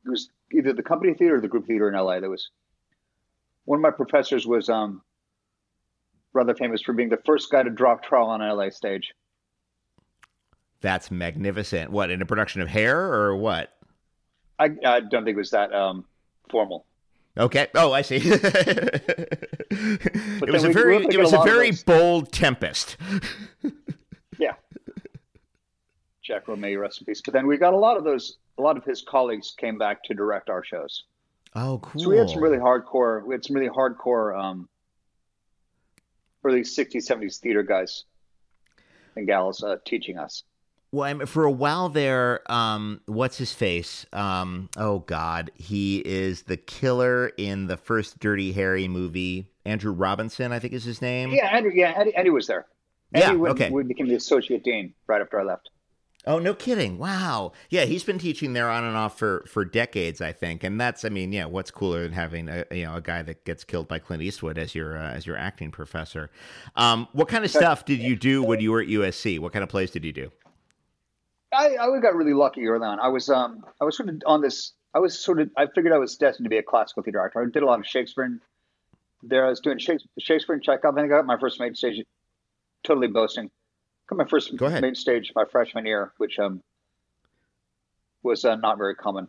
[0.05, 2.21] it was either the company theater or the group theater in LA.
[2.21, 2.51] There was
[3.65, 5.01] one of my professors was um
[6.35, 9.15] rather famous for being the first guy to drop trowel on an LA stage.
[10.83, 11.91] That's magnificent.
[11.91, 13.73] What in a production of Hair or what?
[14.59, 16.05] I, I don't think it was that um,
[16.51, 16.85] formal.
[17.39, 17.69] Okay.
[17.75, 18.17] Oh, I see.
[18.23, 19.41] it
[20.51, 22.99] was a very it was a a lot of very those- bold tempest.
[26.33, 27.21] Jack Romay, rest in peace.
[27.23, 28.39] But then we got a lot of those.
[28.59, 31.05] A lot of his colleagues came back to direct our shows.
[31.55, 32.03] Oh, cool.
[32.03, 33.23] So we had some really hardcore.
[33.25, 34.69] We had some really hardcore um,
[36.43, 38.05] early '60s, '70s theater guys
[39.15, 40.45] and gals uh, teaching us.
[40.91, 44.07] Well, I mean, for a while there, um, what's his face?
[44.15, 49.49] Um, oh God, he is the killer in the first Dirty Harry movie.
[49.67, 51.31] Andrew Robinson, I think is his name.
[51.31, 51.73] Yeah, Andrew.
[51.75, 52.67] Yeah, Andy, Andy was there.
[53.15, 53.71] Yeah, Andy okay.
[53.71, 55.69] we became the associate dean right after I left.
[56.25, 56.99] Oh, no kidding!
[56.99, 57.53] Wow.
[57.69, 60.63] Yeah, he's been teaching there on and off for for decades, I think.
[60.63, 63.45] And that's, I mean, yeah, what's cooler than having a you know a guy that
[63.45, 66.31] gets killed by Clint Eastwood as your uh, as your acting professor?
[66.77, 69.41] Um, what kind of stuff did you do when you were at USC?
[69.41, 70.31] What kind of plays did you do?
[71.53, 73.01] I, I got really lucky early on.
[73.01, 74.73] I was um I was sort of on this.
[74.95, 75.51] I was sort of.
[75.57, 77.43] I figured I was destined to be a classical theater actor.
[77.43, 78.25] I did a lot of Shakespeare.
[78.25, 78.41] And
[79.23, 80.97] there, I was doing Shakespeare, Shakespeare and Chekhov.
[80.97, 82.03] I think I got my first main stage.
[82.85, 83.51] Totally boasting.
[84.15, 84.83] My first Go ahead.
[84.83, 86.63] main stage my freshman year, which um
[88.23, 89.29] was uh, not very common.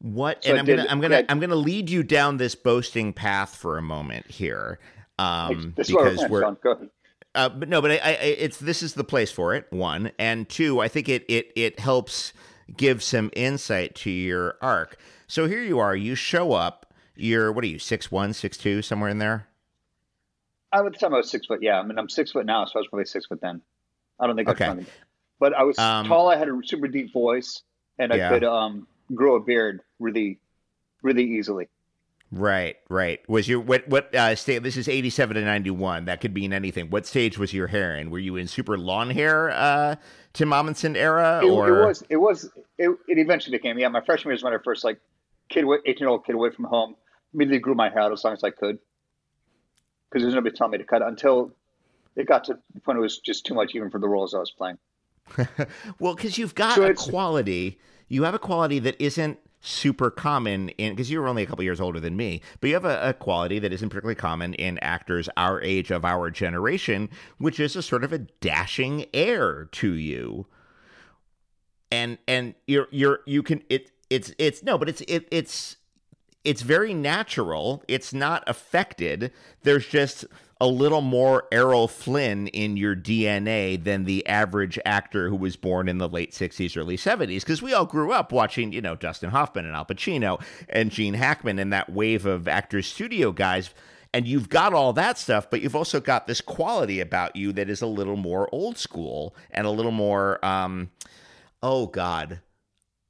[0.00, 0.44] What?
[0.44, 1.26] So and I'm did- gonna I'm gonna yeah.
[1.28, 4.78] I'm gonna lead you down this boasting path for a moment here,
[5.18, 6.90] um, this because we're, Sean, go ahead.
[7.34, 9.66] uh, but no, but I, I, it's this is the place for it.
[9.70, 12.32] One and two, I think it it it helps
[12.76, 14.98] give some insight to your arc.
[15.26, 15.96] So here you are.
[15.96, 16.92] You show up.
[17.16, 19.46] You're what are you six one, six two, somewhere in there?
[20.74, 21.60] I at the time I was six foot.
[21.62, 23.62] Yeah, I mean I'm six foot now, so I was probably six foot then.
[24.18, 24.64] I don't think Okay.
[24.64, 24.86] that's funny.
[25.38, 26.28] But I was Um, tall.
[26.28, 27.62] I had a super deep voice,
[27.98, 28.28] and I Yeah.
[28.30, 30.40] could um grow a beard really,
[31.02, 31.68] really easily.
[32.32, 33.20] Right, right.
[33.28, 34.62] Was your what what uh state?
[34.64, 36.06] This is eighty seven to ninety one.
[36.06, 36.90] That could mean anything.
[36.90, 38.10] What stage was your hair in?
[38.10, 39.96] Were you in super lawn hair, uh,
[40.32, 43.88] Tim Omundson era, It, or it was it was it, it eventually became yeah.
[43.88, 44.98] My freshman year is when I first like
[45.50, 46.96] kid, eighteen year old kid away from home.
[47.32, 48.78] Immediately grew my hair out as long as I could
[50.14, 51.50] because there's nobody telling me to cut it until
[52.14, 54.38] it got to the point it was just too much even for the roles I
[54.38, 54.78] was playing.
[55.98, 60.68] well, because you've got So a quality, you have a quality that isn't super common
[60.70, 63.08] in because you were only a couple years older than me, but you have a,
[63.08, 67.74] a quality that isn't particularly common in actors our age of our generation, which is
[67.74, 70.46] a sort of a dashing air to you.
[71.90, 75.76] And and you're you're you can it it's it's no, but it's it it's
[76.44, 77.82] it's very natural.
[77.88, 79.32] It's not affected.
[79.62, 80.26] There's just
[80.60, 85.88] a little more Errol Flynn in your DNA than the average actor who was born
[85.88, 87.40] in the late 60s, early 70s.
[87.40, 91.14] Because we all grew up watching, you know, Dustin Hoffman and Al Pacino and Gene
[91.14, 93.74] Hackman and that wave of actors studio guys.
[94.12, 97.68] And you've got all that stuff, but you've also got this quality about you that
[97.68, 100.90] is a little more old school and a little more, um,
[101.62, 102.40] oh God,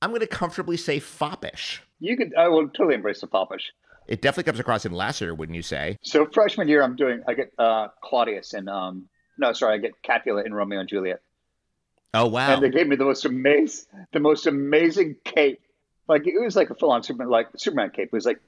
[0.00, 1.83] I'm going to comfortably say foppish.
[2.00, 3.72] You could I will totally embrace the popish.
[4.06, 5.96] It definitely comes across in Lassiter, wouldn't you say?
[6.02, 10.02] So freshman year, I'm doing I get uh, Claudius and um no sorry I get
[10.02, 11.20] Capulet in Romeo and Juliet,
[12.12, 12.54] Oh wow!
[12.54, 15.60] and they gave me the most amazing the most amazing cape.
[16.06, 18.08] Like it was like a full on Superman like Superman cape.
[18.08, 18.40] It was like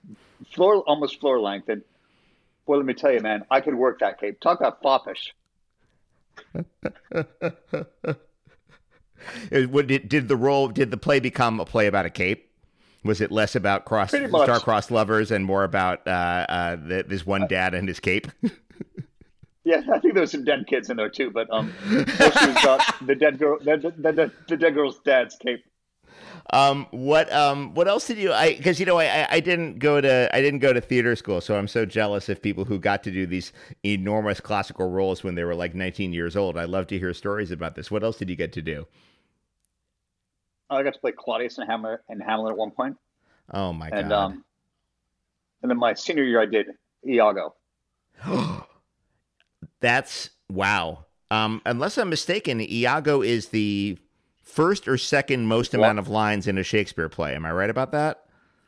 [0.52, 1.68] floor almost floor length.
[1.68, 1.82] And
[2.66, 4.40] boy, let me tell you, man, I could work that cape.
[4.40, 5.34] Talk about foppish.
[9.50, 10.68] Did, did the role?
[10.68, 12.50] Did the play become a play about a cape?
[13.04, 16.10] Was it less about cross star-crossed lovers and more about uh,
[16.48, 18.28] uh, the, this one dad and his cape?
[19.64, 22.82] Yeah, I think there was some dead kids in there too, but um, mostly about
[23.04, 25.64] the dead girl, the, the, the, the dead girl's dad's cape.
[26.50, 28.32] Um, what um, what else did you?
[28.32, 31.16] I because you know I, I- I didn't go to I didn't go to theater
[31.16, 33.52] school, so I'm so jealous of people who got to do these
[33.84, 36.56] enormous classical roles when they were like 19 years old.
[36.56, 37.90] I love to hear stories about this.
[37.90, 38.86] What else did you get to do?
[40.70, 42.96] I got to play Claudius and Hamlet and Hamlet at one point,
[43.52, 44.12] Oh my and god!
[44.24, 44.44] um,
[45.62, 46.66] and then my senior year I did
[47.06, 47.54] Iago.
[49.80, 51.06] That's wow.
[51.30, 53.98] Um, unless I'm mistaken, Iago is the
[54.42, 55.80] first or second most What?
[55.80, 57.34] amount of lines in a Shakespeare play.
[57.34, 58.24] Am I right about that?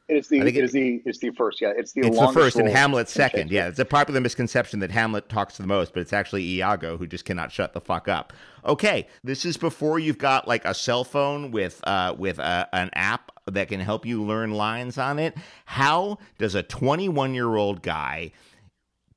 [0.08, 1.60] It's the it is the it's the first.
[1.60, 3.50] Yeah, it's the it's the first and Hamlet's second.
[3.50, 7.06] Yeah, it's a popular misconception that Hamlet talks the most, but it's actually Iago who
[7.06, 8.32] just cannot shut the fuck up.
[8.64, 12.88] Okay, this is before you've got like a cell phone with uh, with uh, an
[12.94, 15.36] app that can help you learn lines on it.
[15.66, 18.32] How does a 21 year old guy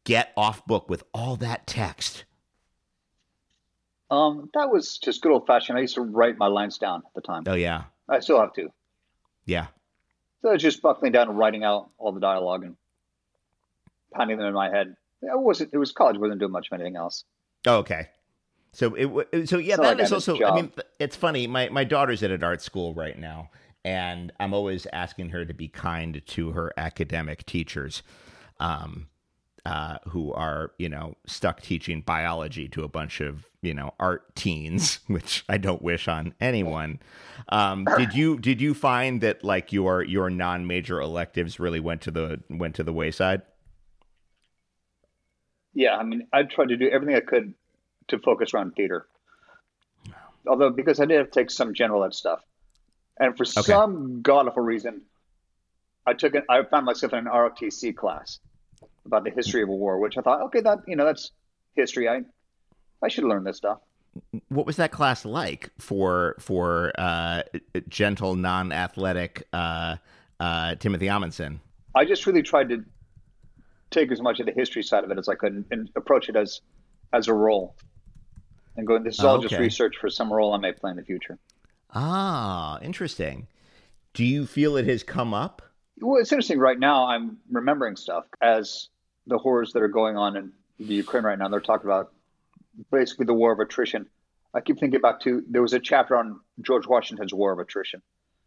[0.03, 2.25] get off book with all that text?
[4.09, 5.77] Um, that was just good old fashioned.
[5.77, 7.43] I used to write my lines down at the time.
[7.47, 8.67] Oh yeah, I still have to.
[9.45, 9.67] yeah.
[10.41, 12.75] So I just buckling down and writing out all the dialogue and
[14.13, 14.95] pounding them in my head.
[15.21, 15.71] It wasn't.
[15.73, 16.17] It was college.
[16.17, 17.25] wasn't doing much of anything else.
[17.67, 18.09] Oh, okay.
[18.73, 20.43] So it so yeah, that like is a also.
[20.43, 21.45] I mean, it's funny.
[21.45, 23.49] My my daughter's at an art school right now,
[23.83, 28.01] and I'm always asking her to be kind to her academic teachers,
[28.59, 29.07] um,
[29.65, 34.35] uh, who are you know stuck teaching biology to a bunch of you know art
[34.35, 36.99] teens, which I don't wish on anyone.
[37.49, 42.01] Um, did you did you find that like your your non major electives really went
[42.01, 43.43] to the went to the wayside?
[45.73, 47.53] Yeah, I mean, I tried to do everything I could
[48.07, 49.07] to focus around theater.
[50.45, 52.41] Although, because I did have to take some general ed stuff,
[53.17, 55.03] and for some god awful reason,
[56.05, 56.45] I took it.
[56.49, 58.39] I found myself in an ROTC class
[59.05, 61.31] about the history of a war, which I thought, okay, that you know, that's
[61.75, 62.07] history.
[62.09, 62.21] I
[63.03, 63.79] I should learn this stuff.
[64.49, 67.43] what was that class like for for uh,
[67.87, 69.97] gentle, non-athletic uh,
[70.39, 71.59] uh, Timothy Omundson?
[71.95, 72.83] I just really tried to
[73.91, 76.29] take as much of the history side of it as I could and, and approach
[76.29, 76.61] it as
[77.13, 77.75] as a role,
[78.75, 79.57] and going, this is all just Okay.
[79.57, 81.39] research for some role I may play in the future.
[81.93, 83.47] Ah, interesting.
[84.13, 85.61] Do you feel it has come up?
[86.01, 86.59] Well, it's interesting.
[86.59, 88.89] Right now, I'm remembering stuff as
[89.27, 91.47] the horrors that are going on in the Ukraine right now.
[91.47, 92.11] They're talking about
[92.91, 94.07] basically the war of attrition.
[94.53, 98.01] I keep thinking back to there was a chapter on George Washington's war of attrition.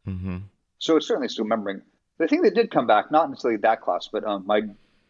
[0.07, 0.39] Mm-hmm.
[0.79, 1.83] So it's certainly still remembering.
[2.19, 4.63] The thing that did come back, not necessarily that class, but um, my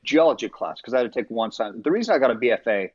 [0.04, 1.80] geology class, because I had to take one science.
[1.82, 2.90] The reason I got a BFA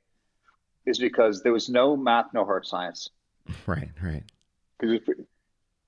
[0.85, 3.09] is because there was no math, no hard science.
[3.65, 4.23] Right, right.
[4.77, 4.99] Because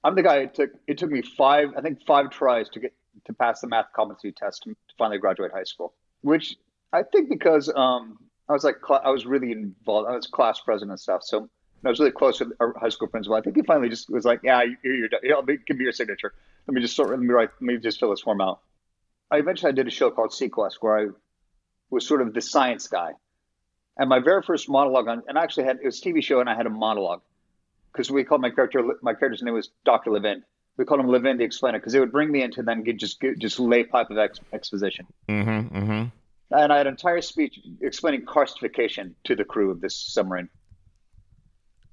[0.04, 0.38] I'm the guy.
[0.38, 2.93] It took it took me five, I think five tries to get
[3.26, 5.93] to pass the math competency test to finally graduate high school.
[6.21, 6.56] Which
[6.93, 8.17] I think because um,
[8.50, 10.10] I was like I was really involved.
[10.10, 11.50] I was class president and stuff, so
[11.86, 13.36] I was really close with our high school principal.
[13.36, 15.21] I think he finally just was like, "Yeah, you're, you're done.
[15.65, 16.34] Give me your signature.
[16.67, 17.10] Let me just sort.
[17.10, 17.50] Let me write.
[17.60, 18.60] Let me just fill this form out."
[19.32, 21.08] I eventually I did a show called seaQuest where I
[21.89, 23.13] was sort of the science guy,
[23.97, 26.39] and my very first monologue on, and I actually had it was a TV show,
[26.39, 27.21] and I had a monologue
[27.91, 30.43] because we called my character my character's name was Doctor Levin,
[30.77, 33.21] we called him Levin the Explainer because it would bring me into then get, just
[33.38, 35.05] just lay pipe of ex, exposition.
[35.27, 35.77] Mm-hmm.
[35.77, 36.05] Mm-hmm.
[36.53, 40.49] And I had an entire speech explaining karstification to the crew of this submarine.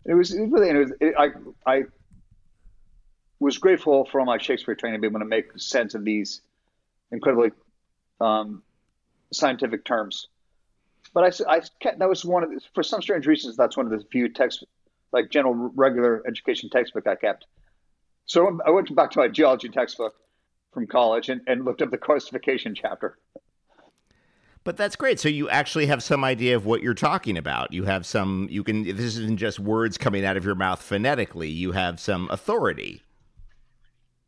[0.04, 1.28] It was, it was really, it was, it, I,
[1.70, 1.82] I
[3.40, 6.40] was grateful for all my Shakespeare training to be able to make sense of these
[7.12, 7.52] incredibly
[8.20, 8.62] um,
[9.32, 10.26] scientific terms.
[11.14, 13.86] But I, I kept, that was one of the, for some strange reasons that's one
[13.86, 14.64] of the few text
[15.12, 17.46] like general regular education textbook I kept.
[18.28, 20.14] So I went back to my geology textbook
[20.72, 23.18] from college and, and looked up the karstification chapter.
[24.64, 25.18] But that's great.
[25.18, 27.72] So you actually have some idea of what you're talking about.
[27.72, 28.46] You have some.
[28.50, 28.82] You can.
[28.82, 31.48] This isn't just words coming out of your mouth phonetically.
[31.48, 33.02] You have some authority.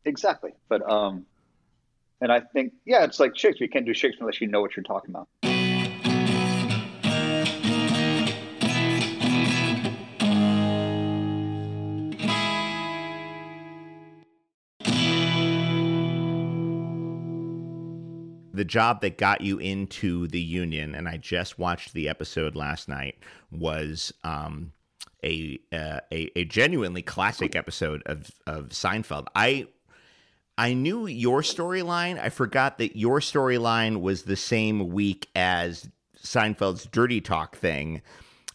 [0.03, 0.53] Exactly.
[0.67, 1.27] But um,
[2.21, 3.67] and I think yeah, it's like Shakespeare.
[3.67, 5.27] You can't do Shakespeare unless you know what you're talking about.
[18.61, 22.87] The job that got you into the union, and I just watched the episode last
[22.87, 23.15] night,
[23.49, 24.71] was um,
[25.23, 29.25] a, uh, a a genuinely classic episode of of Seinfeld.
[29.35, 29.65] I
[30.59, 32.19] I knew your storyline.
[32.19, 35.89] I forgot that your storyline was the same week as
[36.23, 38.03] Seinfeld's Dirty Talk thing.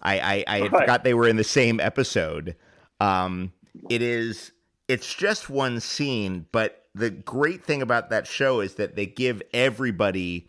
[0.03, 0.71] I I, I right.
[0.71, 2.55] forgot they were in the same episode.
[3.01, 3.53] Um,
[3.91, 4.53] it is.
[4.87, 9.43] It's just one scene, but the great thing about that show is that they give
[9.53, 10.49] everybody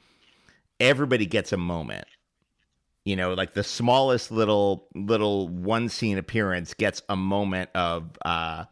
[0.80, 2.08] everybody gets a moment.
[3.04, 8.66] You know like the smallest little little one scene appearance gets a moment of uh,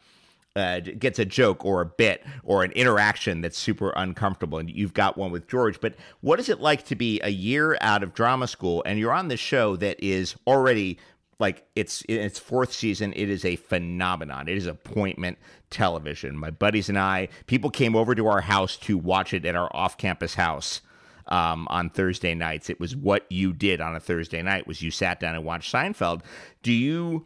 [0.56, 4.58] uh, gets a joke or a bit or an interaction that's super uncomfortable.
[4.58, 5.82] And you've got one with george.
[5.82, 9.12] But what is it like to be a year out of drama school and you're
[9.12, 10.98] on this show that is already
[11.40, 13.14] like it's in its fourth season.
[13.16, 14.48] It is a phenomenon.
[14.48, 15.38] It is appointment
[15.70, 16.38] television.
[16.38, 19.70] My buddies and i people came over to our house to watch it at our
[19.76, 20.82] off-campus house
[21.28, 22.70] um, on thursday nights.
[22.70, 25.74] It was what you did on a thursday night was you sat down and watched
[25.74, 26.22] seinfeld.
[26.64, 27.26] Do you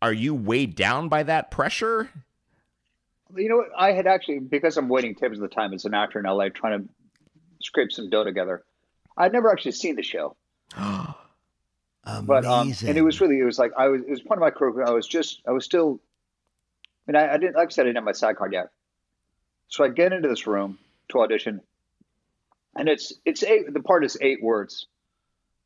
[0.00, 2.10] are you weighed down by that pressure?
[3.34, 3.70] You know what?
[3.76, 6.48] I had actually because i'm waiting tables at the time as an actor in la
[6.48, 6.88] trying to
[7.60, 8.62] scrape some dough together
[9.16, 10.36] i'd never actually seen the show
[12.06, 12.26] Amazing.
[12.26, 14.42] But um, and it was really it was like I was it was part of
[14.42, 14.84] my career.
[14.86, 16.00] I was just I was still.
[17.06, 18.68] I mean, I, I didn't like I said I didn't have my SAG card yet,
[19.68, 20.78] so I get into this room
[21.10, 21.60] to audition,
[22.76, 23.72] and it's it's eight.
[23.72, 24.86] The part is eight words.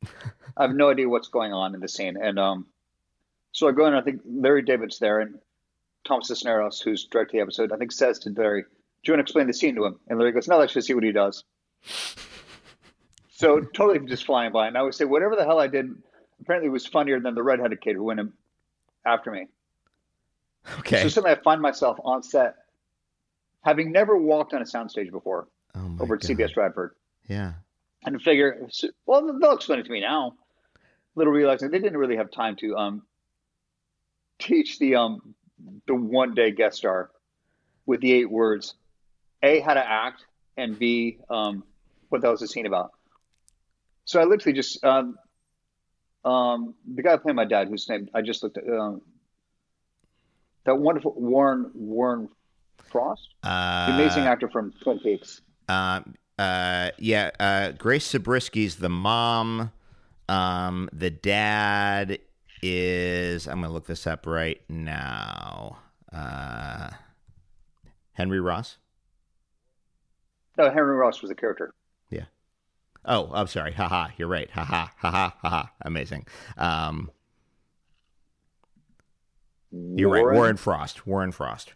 [0.57, 2.67] I have no idea what's going on in the scene, and um,
[3.51, 3.93] so I go in.
[3.93, 5.39] I think Larry David's there, and
[6.05, 8.67] Tom Cherones, who's directing the episode, I think says to Larry, "Do
[9.05, 10.93] you want to explain the scene to him?" And Larry goes, "No, let's just see
[10.93, 11.43] what he does."
[13.31, 15.95] so totally just flying by, and I would say whatever the hell I did
[16.41, 18.19] apparently it was funnier than the redheaded kid who went
[19.05, 19.47] after me.
[20.79, 21.01] Okay.
[21.03, 22.55] So suddenly I find myself on set,
[23.63, 26.29] having never walked on a soundstage before, oh over at God.
[26.29, 26.95] CBS Radford.
[27.27, 27.53] Yeah.
[28.05, 28.67] And figure,
[29.05, 30.35] well, they'll explain it to me now.
[31.15, 33.01] Little realizing they didn't really have time to um,
[34.37, 35.35] teach the um,
[35.85, 37.11] the one day guest star
[37.85, 38.75] with the eight words,
[39.43, 40.23] a how to act,
[40.55, 41.63] and b um,
[42.07, 42.91] what that was the scene about.
[44.05, 45.17] So I literally just um,
[46.25, 49.01] um, the guy playing my dad, whose name I just looked at, um,
[50.65, 52.29] that wonderful Warren Warren
[52.91, 55.41] Frost, uh, the amazing actor from Twin Peaks.
[55.67, 56.01] Uh,
[56.37, 59.71] uh, yeah, uh, Grace Zabriskie's the mom.
[60.27, 62.19] Um, the dad
[62.61, 63.47] is.
[63.47, 65.79] I'm gonna look this up right now.
[66.11, 66.89] Uh,
[68.13, 68.77] Henry Ross.
[70.57, 71.73] No, Henry Ross was a character.
[73.05, 73.71] Oh, I'm sorry.
[73.73, 74.49] Haha, you're right.
[74.51, 75.63] Haha, haha, haha.
[75.81, 76.27] Amazing.
[76.57, 77.09] Um,
[79.71, 80.35] you're Warren, right.
[80.35, 81.07] Warren Frost.
[81.07, 81.73] Warren Frost.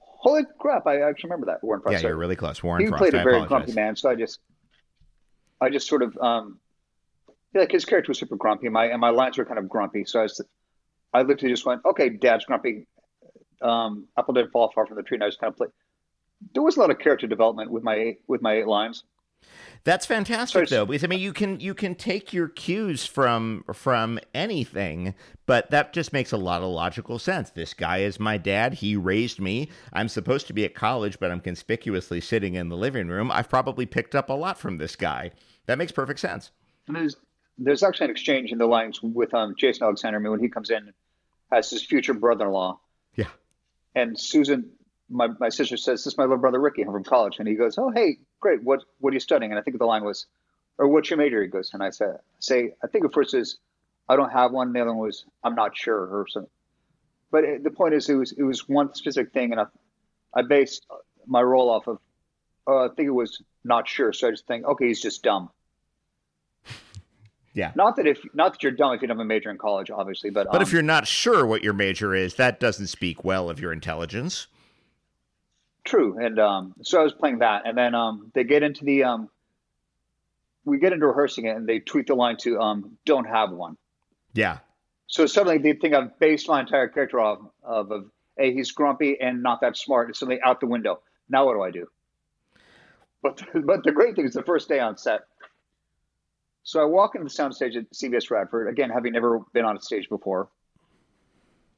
[0.00, 0.86] Holy crap!
[0.86, 2.02] I actually remember that Warren Frost.
[2.02, 2.62] Yeah, you're really close.
[2.62, 3.00] Warren he Frost.
[3.00, 3.66] played a I very apologize.
[3.66, 4.40] grumpy man, so I just,
[5.60, 6.58] I just sort of, um,
[7.54, 8.68] yeah, like his character was super grumpy.
[8.68, 10.40] My and my lines were kind of grumpy, so I was,
[11.14, 12.86] I literally just went, okay, Dad's grumpy.
[13.62, 15.70] Um, apple didn't fall far from the tree, and I just kind of played.
[16.54, 19.04] There was a lot of character development with my with my eight lines.
[19.84, 23.64] That's fantastic, So- though, because I mean, you can you can take your cues from
[23.72, 25.14] from anything,
[25.46, 27.50] but that just makes a lot of logical sense.
[27.50, 28.74] This guy is my dad.
[28.74, 29.68] He raised me.
[29.92, 33.30] I'm supposed to be at college, but I'm conspicuously sitting in the living room.
[33.30, 35.30] I've probably picked up a lot from this guy.
[35.66, 36.50] That makes perfect sense.
[36.88, 37.16] And there's
[37.58, 40.92] there's actually an exchange in the lines with um, Jason Alexander when he comes in
[41.52, 42.78] as his future brother-in-law,
[43.14, 43.28] Yeah.
[43.94, 44.72] and Susan,
[45.08, 46.82] my, my sister says, "This is my little brother Ricky.
[46.82, 48.62] I'm from college." And he goes, "Oh, hey, great.
[48.62, 50.26] What what are you studying?" And I think the line was,
[50.78, 53.58] "Or what's your major?" He goes, and I said, "Say, I think the first is,
[54.08, 54.72] I don't have one.
[54.72, 56.50] The other one was, I'm not sure, or something."
[57.30, 59.66] But it, the point is, it was it was one specific thing, and I,
[60.34, 60.86] I based
[61.26, 61.98] my role off of.
[62.68, 65.50] Uh, I think it was not sure, so I just think, okay, he's just dumb.
[67.56, 67.72] Yeah.
[67.74, 69.90] Not that if not that you're dumb if you don't have a major in college,
[69.90, 73.24] obviously, but But um, if you're not sure what your major is, that doesn't speak
[73.24, 74.46] well of your intelligence.
[75.86, 79.04] True, and um, so I was playing that, and then um, they get into the
[79.04, 79.30] um,
[80.64, 83.76] we get into rehearsing it, and they tweak the line to um, "don't have one."
[84.34, 84.58] Yeah.
[85.06, 89.16] So suddenly they think I've based my entire character off of, of hey, he's grumpy
[89.20, 90.10] and not that smart.
[90.10, 91.00] It's suddenly out the window.
[91.28, 91.86] Now what do I do?
[93.22, 95.20] But but the great thing is the first day on set.
[96.64, 99.80] So I walk into the soundstage at CBS Radford again, having never been on a
[99.80, 100.48] stage before,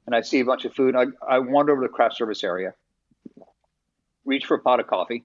[0.06, 0.96] and I see a bunch of food.
[0.96, 2.72] I I wander over to the craft service area,
[4.24, 5.24] reach for a pot of coffee,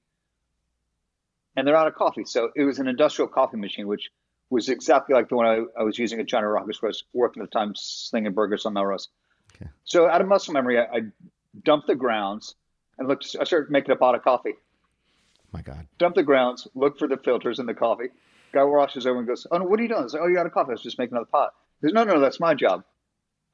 [1.56, 2.26] and they're out of coffee.
[2.26, 4.10] So it was an industrial coffee machine, which
[4.50, 7.04] was exactly like the one I, I was using at Johnny Rockets, where I was
[7.14, 9.10] working at the time slinging burgers on Melrose.
[9.56, 9.70] Okay.
[9.84, 11.02] So out of muscle memory, I, I
[11.64, 12.56] dumped the grounds
[12.98, 13.36] and looked.
[13.40, 14.54] I started making a pot of coffee.
[15.52, 15.88] My God.
[16.00, 18.10] Dumped the grounds, looked for the filters in the coffee.
[18.54, 20.36] Guy washes over and goes, "Oh no, what are you doing?" I like, "Oh, you
[20.36, 20.70] got a coffee.
[20.70, 22.84] I was just making another pot." He goes, "No, no, that's my job."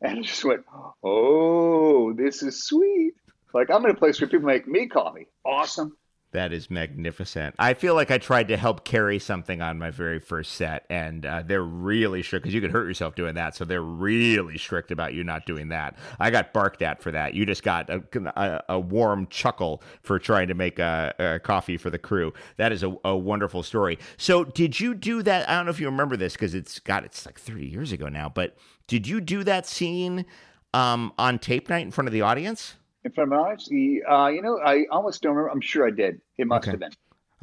[0.01, 0.65] And I just went,
[1.03, 3.13] "Oh, this is sweet."
[3.53, 5.27] Like I'm in a place where people make me coffee.
[5.45, 5.95] Awesome.
[6.31, 7.55] That is magnificent.
[7.57, 11.25] I feel like I tried to help carry something on my very first set, and
[11.25, 13.55] uh, they're really strict because you could hurt yourself doing that.
[13.55, 15.97] So they're really strict about you not doing that.
[16.19, 17.33] I got barked at for that.
[17.33, 18.03] You just got a,
[18.35, 22.31] a, a warm chuckle for trying to make a, a coffee for the crew.
[22.57, 23.97] That is a, a, wonderful story.
[24.17, 25.49] So did you do that?
[25.49, 28.07] I don't know if you remember this because it's got it's like 30 years ago
[28.07, 30.27] now, but did you do that scene
[30.75, 32.75] um, on tape night in front of the audience?
[33.05, 33.69] In front of my audience,
[34.09, 35.51] uh, you know, I almost don't remember.
[35.51, 36.19] I'm sure I did.
[36.37, 36.71] It must Okay.
[36.71, 36.91] have been.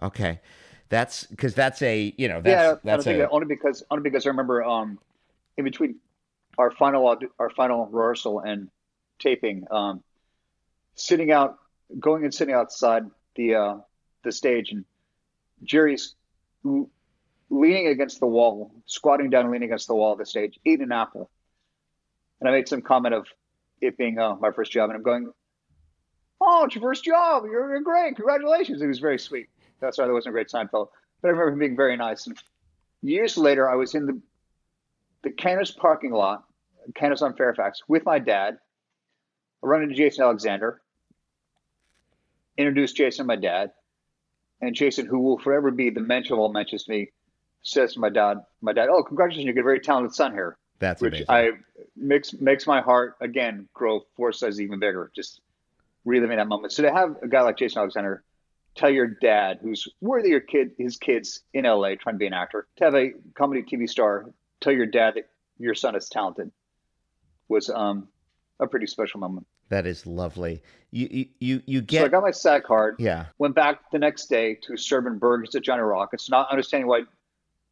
[0.03, 0.41] Okay,
[0.91, 4.27] that's because that's a you know yeah, that's don't that's a only because only because
[4.27, 4.99] I remember um,
[5.57, 5.97] in between
[6.59, 8.69] our final our final rehearsal and
[9.19, 10.03] taping, um,
[10.95, 11.57] sitting out,
[11.99, 13.05] going and sitting outside
[13.35, 13.77] the uh,
[14.25, 14.85] the stage, and
[15.65, 16.15] Jerry's
[17.49, 20.93] leaning against the wall, squatting down, leaning against the wall of the stage, eating an
[20.93, 21.31] apple,
[22.41, 23.27] and I made some comment of
[23.81, 25.33] it being uh, my first job, and I'm going,
[26.41, 27.45] "Oh, it's your first job!
[27.45, 28.17] You're, you're great!
[28.17, 29.49] Congratulations!" It was very sweet.
[29.81, 30.89] That's why there wasn't a great Seinfeld,
[31.21, 32.27] but I remember him being very nice.
[32.27, 32.39] And
[33.03, 34.21] years later, I was in the
[35.23, 36.45] the Canter's parking lot,
[36.95, 38.59] Canter's on Fairfax, with my dad.
[39.63, 40.81] I run into Jason Alexander,
[42.57, 43.73] introduce Jason to my dad,
[44.61, 47.11] and Jason, who will forever be the mention of all mentions to me,
[47.63, 49.47] says to my dad, "My dad, oh, congratulations!
[49.47, 51.27] You get a very talented son here." that's which amazing.
[51.29, 51.51] I
[51.97, 55.11] makes makes my heart again grow four sizes even bigger.
[55.15, 55.41] Just
[56.07, 56.73] reliving that moment.
[56.73, 58.25] So to have a guy like Jason Alexander
[58.75, 62.33] tell your dad, who's worthy your kid, his kids in LA trying to be an
[62.33, 64.31] actor, to have a comedy TV star
[64.61, 65.29] tell your dad that
[65.59, 66.51] your son is talented,
[67.49, 68.09] was um,
[68.61, 69.47] a pretty special moment.
[69.69, 70.63] That is lovely.
[70.93, 72.97] You you you, you So I got my SAG card.
[72.99, 73.27] yeah.
[73.39, 77.03] Went back the next day to serving burgers at Johnny Rockets, not understanding why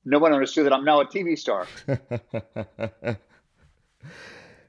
[0.05, 1.69] no one understood that I'm now a TV star.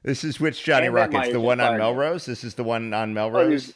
[0.06, 1.76] this is which Johnny And then my Rockets, the one on.
[1.76, 2.24] Melrose.
[2.24, 3.66] This is the one on Oh, Melrose.
[3.66, 3.74] this,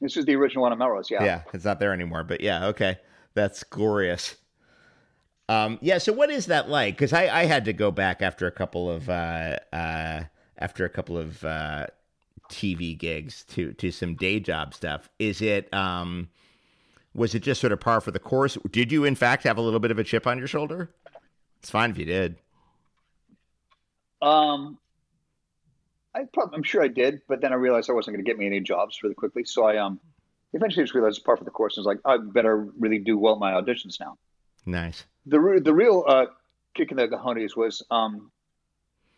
[0.00, 1.10] this is the original one on Melrose.
[1.10, 1.22] Yeah.
[1.22, 2.24] yeah, it's not there anymore.
[2.24, 2.98] But yeah, okay,
[3.34, 4.34] that's glorious.
[5.48, 5.98] Um, yeah.
[5.98, 6.94] So what is that like?
[6.96, 10.22] Because I, I had to go back after a couple of uh, uh,
[10.58, 11.86] after a couple of uh,
[12.50, 15.10] TV gigs to to some day job stuff.
[15.18, 16.28] Is it um,
[17.14, 18.56] was it just sort of par for the course?
[18.70, 20.88] Did you in fact have a little bit of a chip on your shoulder?
[21.58, 22.36] It's fine if you did.
[24.22, 24.78] Um,
[26.14, 28.38] I probably, I'm sure I did, but then I realized I wasn't going to get
[28.38, 29.44] me any jobs really quickly.
[29.44, 30.00] So I um,
[30.52, 31.76] eventually just realized it's part of the course.
[31.76, 34.18] And was like, I better really do well in my auditions now.
[34.66, 35.04] Nice.
[35.26, 36.26] The re- the real uh,
[36.74, 38.30] kick in the cojones was um,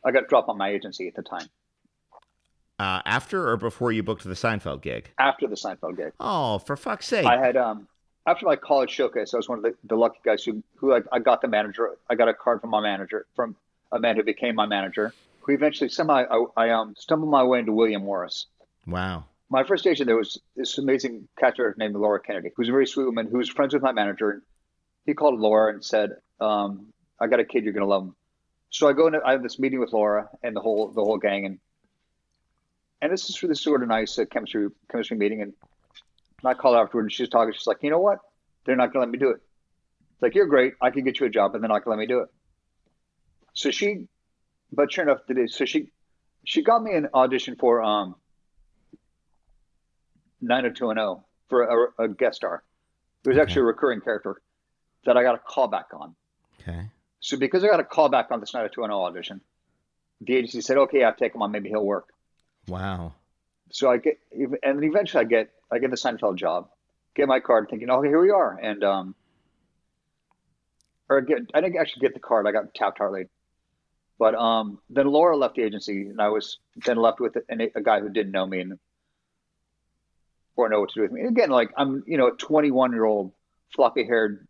[0.04, 1.48] I got dropped on my agency at the time
[2.78, 5.10] Uh, after or before you booked the Seinfeld gig?
[5.18, 6.12] after the Seinfeld gig.
[6.20, 7.24] Oh, for fuck's sake!
[7.26, 7.88] I had um
[8.26, 11.00] after my college showcase, I was one of the, the lucky guys who who I,
[11.10, 11.96] I got the manager.
[12.10, 13.56] I got a card from my manager from
[13.90, 15.12] a man who became my manager,
[15.42, 18.46] who eventually somehow I, I um stumbled my way into William Morris.
[18.86, 19.24] wow.
[19.50, 23.04] my first agent there was this amazing catcher named Laura Kennedy, who's a very sweet
[23.04, 24.42] woman who was friends with my manager.
[25.04, 28.14] He called Laura and said, um, "I got a kid, you're gonna love him."
[28.70, 31.18] So I go into I have this meeting with Laura and the whole the whole
[31.18, 31.58] gang, and
[33.02, 35.52] and this is for this sort of nice uh, chemistry chemistry meeting, and
[36.44, 37.52] I call her afterward, and she's talking.
[37.52, 38.18] She's like, "You know what?
[38.64, 39.40] They're not gonna let me do it."
[40.12, 40.74] It's like you're great.
[40.80, 42.28] I can get you a job, but they're not gonna let me do it.
[43.54, 44.06] So she,
[44.72, 45.90] but sure enough, today, so she
[46.44, 48.16] she got me an audition for um
[50.40, 51.62] 90210 for
[51.98, 52.62] a, a guest star.
[53.24, 54.40] It was actually a recurring character
[55.04, 56.14] that I got a call back on.
[56.60, 56.88] Okay.
[57.20, 59.40] So because I got a call back on this 90210 audition,
[60.20, 61.52] the agency said, "Okay, I'll take him on.
[61.52, 62.08] Maybe he'll work."
[62.68, 63.14] Wow.
[63.70, 66.68] so I get, and then eventually I get, I get the Seinfeld job,
[67.14, 69.14] get my card, thinking, oh, here we are, and um,
[71.08, 72.46] or get, I didn't actually get the card.
[72.46, 73.26] I got Taft-Hartley,
[74.22, 77.82] but um, then Laura left the agency, and I was then left with a, a
[77.82, 78.78] guy who didn't know me and
[80.54, 81.22] or know what to do with me.
[81.22, 83.32] Again, like I'm, you know, a 21 year old
[83.74, 84.46] floppy haired,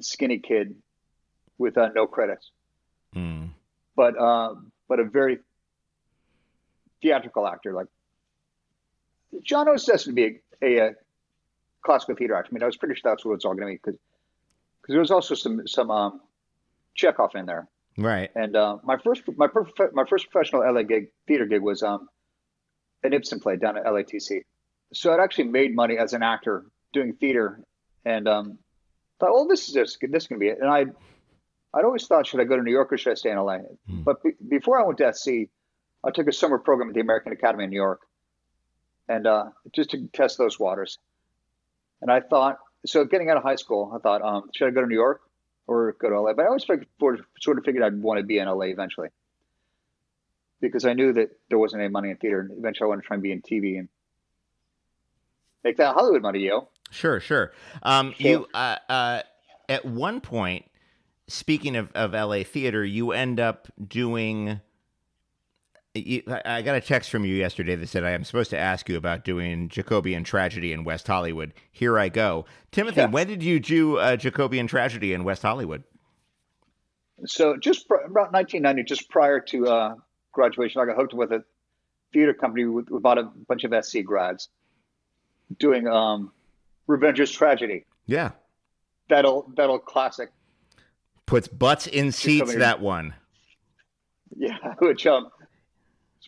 [0.00, 0.74] skinny kid
[1.58, 2.50] with uh, no credits,
[3.14, 3.50] Mm.
[3.94, 4.54] but uh,
[4.88, 5.40] but a very
[7.02, 7.74] theatrical actor.
[7.74, 7.88] Like
[9.42, 10.90] John was destined to be a, a, a
[11.82, 12.48] classical theater actor.
[12.52, 14.00] I mean, I was pretty sure that's what it's all going to be because
[14.80, 16.22] because there was also some some um,
[16.94, 17.68] Chekhov in there.
[17.96, 18.30] Right.
[18.34, 22.08] And uh, my first my prof- my first professional LA gig theater gig was um,
[23.02, 24.42] an Ibsen play down at LATC.
[24.94, 27.60] So I'd actually made money as an actor doing theater,
[28.04, 28.58] and um,
[29.20, 30.58] thought, well, this is this this can be it.
[30.60, 30.86] And I
[31.74, 33.58] I'd always thought, should I go to New York or should I stay in LA?
[33.88, 34.02] Hmm.
[34.02, 35.50] But be- before I went to SC,
[36.04, 38.00] I took a summer program at the American Academy in New York,
[39.08, 40.98] and uh, just to test those waters.
[42.00, 44.80] And I thought, so getting out of high school, I thought, um, should I go
[44.80, 45.20] to New York
[45.66, 46.32] or go to LA?
[46.34, 46.86] But I always figured,
[47.40, 49.08] sort of figured I'd want to be in LA eventually,
[50.60, 52.40] because I knew that there wasn't any money in theater.
[52.40, 53.88] And eventually, I wanted to try and be in TV and
[55.64, 56.68] make that Hollywood money, yo.
[56.90, 57.52] Sure, sure.
[57.82, 58.14] Um.
[58.18, 59.22] You uh, uh,
[59.68, 60.66] at one point,
[61.28, 64.60] speaking of, of LA theater, you end up doing.
[65.94, 68.58] You, I I got a text from you yesterday that said I am supposed to
[68.58, 71.52] ask you about doing Jacobean tragedy in West Hollywood.
[71.70, 73.00] Here I go, Timothy.
[73.00, 73.08] Yeah.
[73.08, 75.84] When did you do uh, Jacobean tragedy in West Hollywood?
[77.26, 79.94] so just pr- about 1990, just prior to uh,
[80.32, 81.44] graduation, I got hooked with a
[82.12, 84.48] theater company with, with about a bunch of SC grads
[85.58, 86.32] doing um,
[86.88, 87.84] Revenger's Tragedy.
[88.06, 88.30] Yeah,
[89.08, 90.30] That old, that old classic.
[91.26, 92.38] puts butts in seats.
[92.40, 93.14] Jacobean- That one.
[94.36, 95.28] Yeah, which um,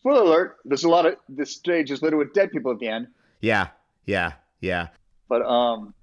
[0.04, 2.88] spoiler alert, there's a lot of this stage is littered with dead people at the
[2.88, 3.06] end.
[3.40, 3.68] Yeah,
[4.04, 4.88] yeah, yeah.
[5.30, 5.94] But um,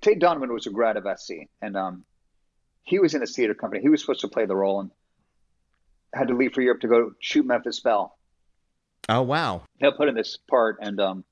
[0.00, 2.04] Tate Donovan was a grad of SC, and um,
[2.82, 3.82] he was in a theater company.
[3.82, 4.90] He was supposed to play the role and
[6.14, 8.16] had to leave for Europe to go shoot Memphis Belle.
[9.10, 9.62] Oh wow.
[9.78, 11.24] he put in this part and um,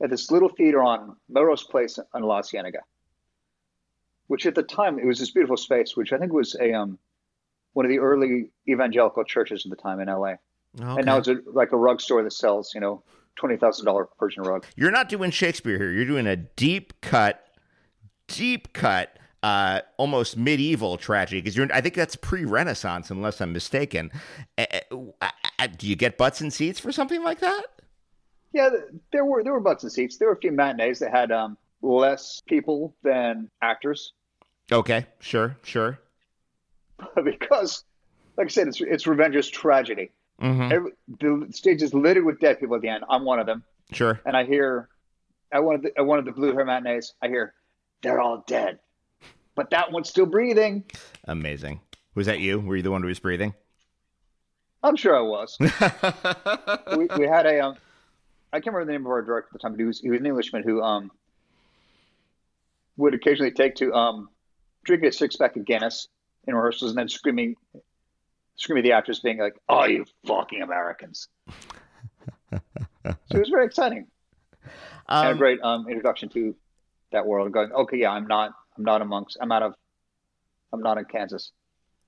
[0.00, 2.80] at this little theater on Melrose Place in La Cienega,
[4.28, 6.98] which at the time it was this beautiful space, which I think was a um,
[7.72, 10.34] one of the early evangelical churches at the time in LA.
[10.80, 10.96] Okay.
[10.96, 13.02] And now it's a, like a rug store that sells, you know,
[13.36, 14.64] twenty thousand dollar Persian rug.
[14.76, 15.92] You're not doing Shakespeare here.
[15.92, 17.44] You're doing a deep cut,
[18.26, 21.40] deep cut, uh, almost medieval tragedy.
[21.40, 24.10] Because you're, I think that's pre-Renaissance, unless I'm mistaken.
[24.56, 24.66] Uh,
[25.20, 27.64] uh, do you get butts and seats for something like that?
[28.52, 28.70] Yeah,
[29.12, 30.16] there were there were butts and seats.
[30.16, 34.12] There were a few matinees that had um, less people than actors
[34.70, 35.98] Okay, sure, sure.
[37.24, 37.84] because,
[38.36, 40.10] like I said, it's it's Revenger's tragedy.
[40.40, 43.04] Hmm Every, the stage is littered with dead people at the end.
[43.08, 43.64] I'm one of them.
[43.92, 44.20] Sure.
[44.26, 44.88] and I hear
[45.52, 47.54] one of the one of the Blue Hair matinees, I hear
[48.02, 48.78] they're all dead,
[49.54, 50.84] but that one's still breathing.
[51.24, 51.80] Amazing.
[52.14, 52.60] Was that you?
[52.60, 53.54] Were you the one who was breathing?
[54.82, 55.56] I'm sure I was.
[56.96, 57.76] we, we had a um,
[58.52, 60.10] I can't remember the name of our director at the time, but he was he
[60.10, 61.10] was an Englishman who um
[62.96, 64.28] would occasionally take to um
[64.84, 66.08] drinking a six pack of Guinness
[66.46, 67.56] in rehearsals and then screaming
[68.58, 71.28] screaming the actors being like, "Oh, you fucking Americans!"
[72.52, 72.60] so
[73.10, 74.06] it was very exciting.
[75.08, 76.54] and a Um, great um, introduction to
[77.12, 77.50] that world.
[77.52, 79.74] Going, okay, yeah, I'm not, I'm not amongst, I'm out of,
[80.72, 81.52] I'm not in Kansas.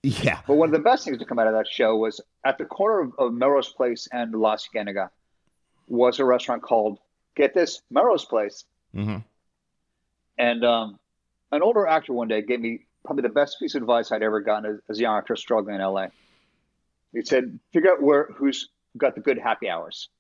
[0.03, 0.41] yeah.
[0.47, 2.65] But one of the best things to come out of that show was at the
[2.67, 5.11] corner of, of Melrose Place and La Cienega
[5.89, 6.99] was a restaurant called,
[7.37, 8.65] get this, Melrose Place.
[8.95, 9.19] hmm
[10.39, 10.99] And um,
[11.53, 14.41] an older actor one day gave me probably the best piece of advice I'd ever
[14.41, 16.09] gotten as, as a young actor struggling in LA.
[17.13, 20.09] He said, figure out where who's got the good happy hours.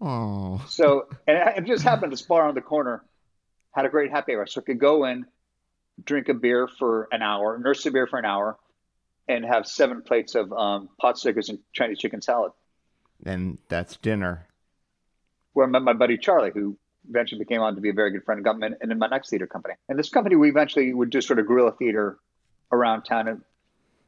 [0.00, 0.64] Oh.
[0.68, 2.12] So, and it just happened.
[2.12, 3.04] This bar on the corner
[3.72, 5.26] had a great happy hour, so I could go in,
[6.04, 8.56] drink a beer for an hour, nurse a beer for an hour,
[9.28, 12.52] and have seven plates of um, pot stickers and Chinese chicken salad.
[13.26, 14.46] And that's dinner.
[15.52, 16.76] Where I met my buddy Charlie, who
[17.08, 19.08] eventually became on to be a very good friend, and got me in, in my
[19.08, 19.74] next theater company.
[19.88, 22.18] And this company, we eventually would do sort of guerrilla theater
[22.70, 23.42] around town, and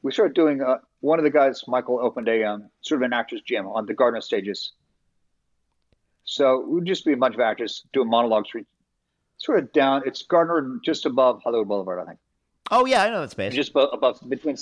[0.03, 0.62] we started doing.
[0.62, 3.86] Uh, one of the guys, Michael, opened a um, sort of an actors' gym on
[3.86, 4.72] the Gardner stages.
[6.24, 8.61] So would just be a bunch of actors doing monologues, for,
[9.38, 10.03] sort of down.
[10.07, 12.18] It's Gardner just above Hollywood Boulevard, I think,
[12.70, 13.53] Oh yeah, I know that space.
[13.55, 14.57] just above, above between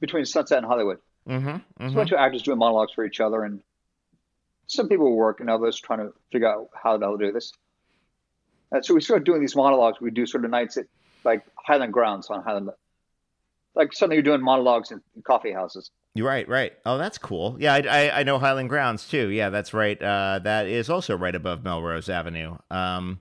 [0.00, 0.98] between Sunset and Hollywood.
[1.28, 1.56] mm-hmm.
[1.80, 3.62] It's a bunch of actors doing monologues for each other, and
[4.66, 7.52] some people were working, others trying to figure out how they'll do this.
[8.70, 10.00] And so we started doing these monologues.
[10.00, 10.86] We do sort of nights at
[11.24, 12.70] like Highland Grounds on Highland,
[13.74, 15.90] like suddenly you're doing monologues in, coffee houses.
[16.14, 16.72] You're right, right.
[16.84, 17.56] Oh, that's cool.
[17.58, 19.28] Yeah, I, I, I know Highland Grounds too.
[19.28, 20.00] Yeah, that's right.
[20.00, 22.56] Uh, that is also right above Melrose Avenue.
[22.70, 23.20] Um,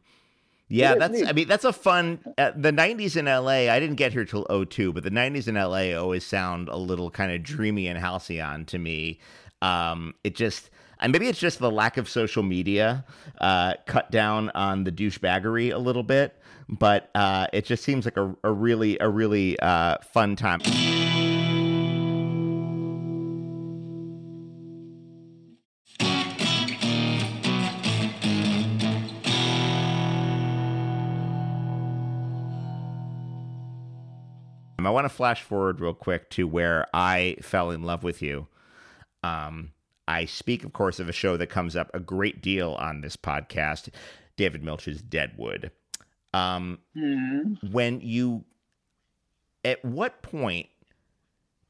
[0.68, 1.14] yeah, that's.
[1.14, 1.28] neat.
[1.28, 2.20] I mean, that's a fun.
[2.38, 3.72] Uh, the '90s in LA.
[3.72, 7.12] I didn't get here till 02, but the '90s in LA always sound a little
[7.12, 9.20] kind of dreamy and halcyon to me.
[9.62, 10.70] Um, it just.
[11.04, 13.06] And maybe it's just the lack of social media
[13.40, 16.40] uh, cut down on the douchebaggery a little bit,
[16.72, 20.62] but uh, it just seems like a, a really a really uh, fun time.
[34.92, 38.48] I want to flash forward real quick to where I fell in love with you.
[39.24, 39.72] Um,
[40.06, 43.16] I speak, of course, of a show that comes up a great deal on this
[43.16, 43.88] podcast,
[44.36, 45.72] David Milch's Deadwood.
[46.34, 46.80] Um,
[47.72, 48.46] When you,
[49.66, 50.68] at what point,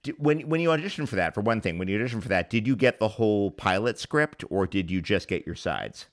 [0.04, 2.50] di- when when you auditioned for that, for one thing, when you auditioned for that,
[2.50, 6.06] did you get the whole pilot script, or did you just get your sides?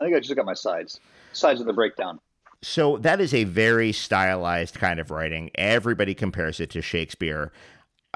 [0.00, 1.00] I think I just got my sides,
[1.32, 2.20] sides of the breakdown.
[2.62, 5.50] So that is a very stylized kind of writing.
[5.54, 7.52] Everybody compares it to Shakespeare.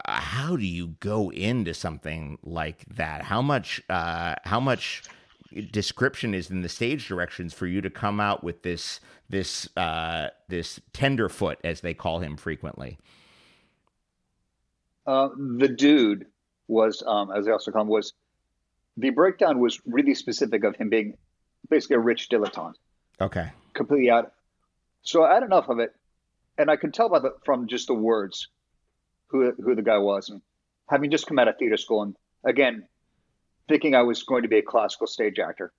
[0.05, 3.23] Uh, how do you go into something like that?
[3.25, 3.83] How much?
[3.91, 5.03] Uh, how much
[5.71, 10.29] description is in the stage directions for you to come out with this this uh,
[10.49, 12.99] this tenderfoot, as they call him frequently?
[15.07, 15.29] Uh,
[15.59, 16.27] the dude
[16.69, 18.13] was, um, as they also call him, was
[18.97, 21.17] the breakdown was really specific of him being
[21.69, 22.75] basically a rich dilettante,
[23.21, 23.51] Okay.
[23.75, 24.33] completely out.
[25.03, 25.95] So I had enough of it,
[26.59, 28.49] and I could tell by the from just the words
[29.29, 30.41] who who the guy was, and
[30.89, 32.87] having just come out of theater school, and again
[33.69, 35.73] thinking I was going to be a classical stage actor.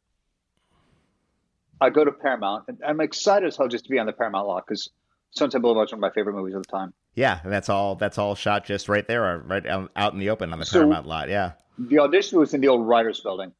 [1.82, 4.48] I go to Paramount, and I'm excited as hell just to be on the Paramount
[4.48, 4.90] lot because
[5.32, 6.94] Sunset Boulevard is one of my favorite movies of the time.
[7.16, 7.96] Yeah, and that's all.
[7.96, 9.66] That's all shot just right there, uh, right
[9.96, 11.30] out in the open on the So- Paramount lot.
[11.30, 11.54] Yeah.
[11.78, 13.52] The audition was in the old writers' building.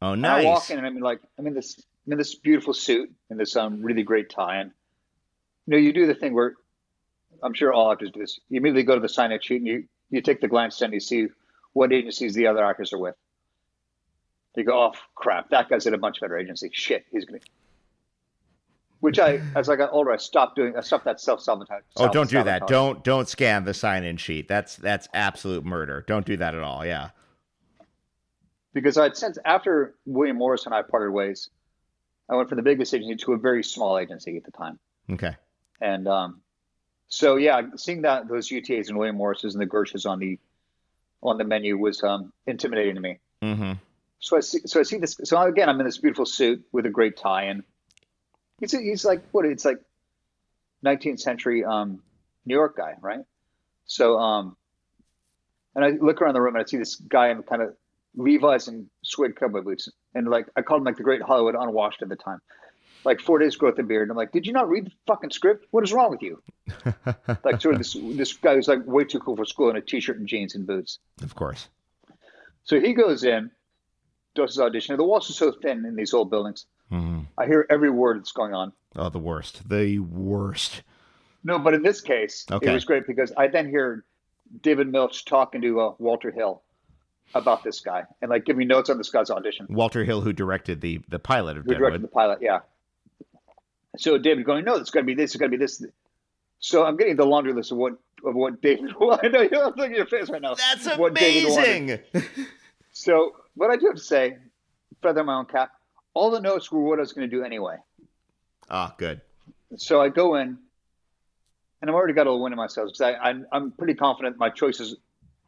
[0.00, 0.44] Oh, And nice.
[0.44, 3.38] I walk in and I'm like, I'm in this, I'm in this beautiful suit and
[3.38, 4.70] this um really great tie, and
[5.66, 6.54] you know, you do the thing where
[7.42, 8.40] I'm sure all actors do this.
[8.48, 11.00] You immediately go to the sign-up sheet and you you take the glance and you
[11.00, 11.28] see
[11.74, 13.14] what agencies the other actors are with.
[14.56, 16.70] You go, oh crap, that guy's at a much better agency.
[16.72, 17.40] Shit, he's gonna.
[19.00, 20.76] Which I, as I got older, I stopped doing.
[20.76, 21.82] I stopped that self sabotage.
[21.96, 22.66] Oh, don't do that.
[22.66, 24.48] Don't don't scan the sign-in sheet.
[24.48, 26.04] That's that's absolute murder.
[26.06, 26.86] Don't do that at all.
[26.86, 27.10] Yeah.
[28.72, 31.50] because I'd since after William Morris and I parted ways,
[32.28, 34.78] I went from the biggest agency to a very small agency at the time.
[35.10, 35.36] Okay.
[35.80, 36.40] And um,
[37.08, 40.38] so yeah, seeing that those UTAs and William Morris's and the Gershes on the
[41.22, 43.18] on the menu was um, intimidating to me.
[43.42, 43.72] Mm-hmm.
[44.24, 45.20] So I see, so I see this.
[45.24, 47.62] So again, I'm in this beautiful suit with a great tie, and
[48.58, 49.44] he's he's like what?
[49.44, 49.80] It's like
[50.82, 52.00] 19th century um,
[52.46, 53.20] New York guy, right?
[53.84, 54.56] So um,
[55.74, 57.76] and I look around the room and I see this guy in kind of
[58.16, 62.00] Levi's and suede cowboy boots, and like I called him like the Great Hollywood Unwashed
[62.00, 62.40] at the time.
[63.04, 64.04] Like four days growth of beard.
[64.04, 65.66] And I'm like, did you not read the fucking script?
[65.70, 66.42] What is wrong with you?
[67.44, 69.82] like sort of this this guy who's like way too cool for school in a
[69.82, 70.98] t-shirt and jeans and boots.
[71.22, 71.68] Of course.
[72.62, 73.50] So he goes in,
[74.34, 74.96] does his audition.
[74.96, 76.66] The walls are so thin in these old buildings.
[76.90, 78.72] hmm I hear every word that's going on.
[78.96, 79.68] Oh, the worst.
[79.68, 80.82] The worst.
[81.42, 82.70] No, but in this case, Okay.
[82.70, 84.04] it was great because I then hear
[84.62, 86.62] David Milch talking to uh, Walter Hill
[87.34, 89.66] about this guy and like give me notes on this guy's audition.
[89.68, 92.38] Walter Hill, who directed the the pilot of Who directed the pilot?
[92.40, 92.60] Yeah.
[93.96, 95.32] So David going, no, it's going to be this.
[95.34, 95.84] it's going to be this.
[96.58, 97.92] So I'm getting the laundry list of what
[98.24, 98.92] of what David.
[99.00, 100.54] Well, I know you're looking at your face right now.
[100.54, 102.04] That's What David wanted.
[102.14, 102.24] amazing.
[102.96, 104.36] So what I do have to say,
[105.02, 105.72] feather my own cap.
[106.12, 107.76] All the notes were what I was going to do anyway.
[108.70, 109.20] Ah, good.
[109.76, 110.58] So I go in,
[111.80, 114.38] and I've already got a little win in myself because I, I'm I'm pretty confident
[114.38, 114.96] my choices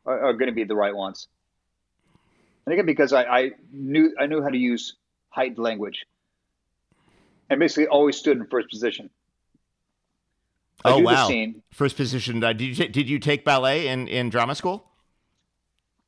[0.04, 1.28] are, are going to be the right ones.
[2.64, 4.96] And again, because I, I knew I knew how to use
[5.28, 6.04] heightened language,
[7.48, 9.11] and basically always stood in first position.
[10.84, 11.30] I oh wow.
[11.72, 12.42] First position.
[12.42, 14.90] Uh, did you did you take ballet in in drama school?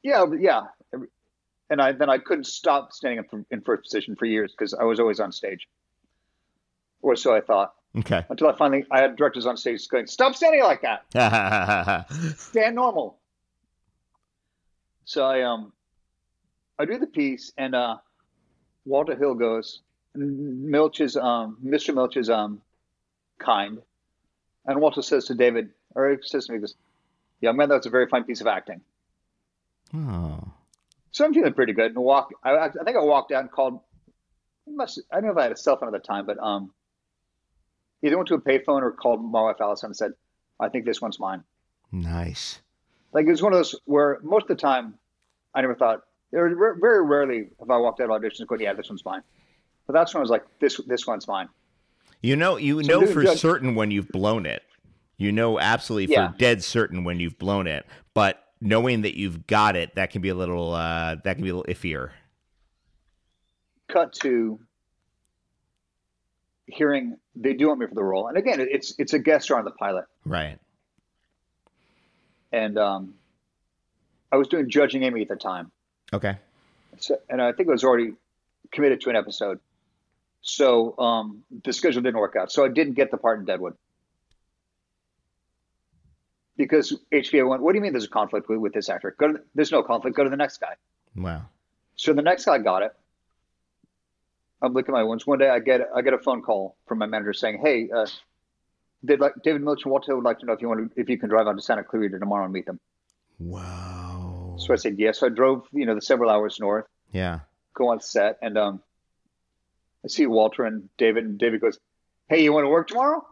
[0.03, 0.66] Yeah, yeah.
[1.70, 4.84] And I then I couldn't stop standing up in first position for years because I
[4.84, 5.68] was always on stage,
[7.02, 7.74] or so I thought.
[7.96, 8.24] Okay.
[8.28, 12.06] Until I finally, I had directors on stage going, "Stop standing like that."
[12.36, 13.18] stand normal.
[15.04, 15.72] So I um
[16.78, 17.96] I do the piece and uh
[18.84, 19.80] Walter Hill goes
[20.14, 21.94] Milch is um Mr.
[21.94, 22.60] Milch is um
[23.38, 23.80] kind.
[24.66, 26.74] And Walter says to David or he says to me he goes,
[27.40, 28.80] Young man, that's a very fine piece of acting.
[29.94, 30.47] oh.
[31.11, 33.80] So I'm feeling pretty good and walk I, I think I walked out and called
[34.66, 36.72] must I don't know if I had a cell phone at the time, but um
[38.02, 40.12] either went to a payphone or called my wife Allison and said,
[40.61, 41.42] I think this one's mine.
[41.90, 42.61] Nice.
[43.12, 44.94] like it was one of those where most of the time
[45.54, 46.02] I never thought.
[46.30, 49.22] There very rarely have I walked out of auditions going, "Yeah, this one's fine,"
[49.86, 51.48] but that's when I was like, "This this one's fine."
[52.20, 54.62] You know, you So know for do- certain when you've blown it.
[55.16, 56.32] You know absolutely Yeah.
[56.32, 57.86] for dead certain when you've blown it.
[58.12, 61.50] But knowing that you've got it, that can be a little uh, that can be
[61.50, 62.11] a little iffier.
[63.88, 64.61] cut to
[66.66, 69.59] hearing they do want me for the role, and again, it's it's a guest star
[69.59, 70.59] on the pilot, Right.
[72.52, 73.14] and um,
[74.32, 75.70] I was doing judging Amy at the time,
[76.12, 76.36] Okay.
[76.98, 78.12] so, and I think I was already
[78.72, 79.61] committed to an episode,
[80.42, 83.74] so um, the schedule didn't work out, so I didn't get the part in Deadwood
[86.59, 89.14] because HBO went, "What do you mean there's a conflict with, with this actor?
[89.18, 90.14] Go to there's no conflict.
[90.16, 90.74] Go to the next guy."
[91.16, 91.46] Wow.
[91.96, 92.92] So the next guy got it.
[94.61, 95.26] I'm looking at my ones.
[95.26, 98.06] One day I get I get a phone call from my manager saying, "Hey, uh,
[99.04, 101.09] did like David Milch and Walter would like to know if you want to, if
[101.09, 102.78] you can drive out to Santa Clarita tomorrow and meet them."
[103.38, 104.56] Wow.
[104.59, 105.20] So I said yes.
[105.20, 107.40] So I drove you know the several hours north, Yeah.
[107.74, 108.82] go on set, and um,
[110.04, 111.78] I see Walter and David, and David goes,
[112.28, 113.24] "Hey, you want to work tomorrow?"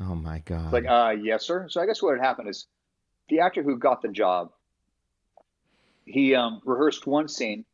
[0.00, 0.64] Oh my god.
[0.64, 1.66] It's like, uh, yes, sir.
[1.68, 2.66] So I guess what had happened is
[3.28, 4.50] the actor who got the job,
[6.06, 7.64] he um, rehearsed one scene.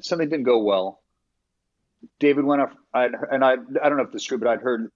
[0.00, 1.00] Something didn't go well.
[2.18, 4.60] David went off, I'd, and I, I don't know if this is true, but I'd
[4.60, 4.90] heard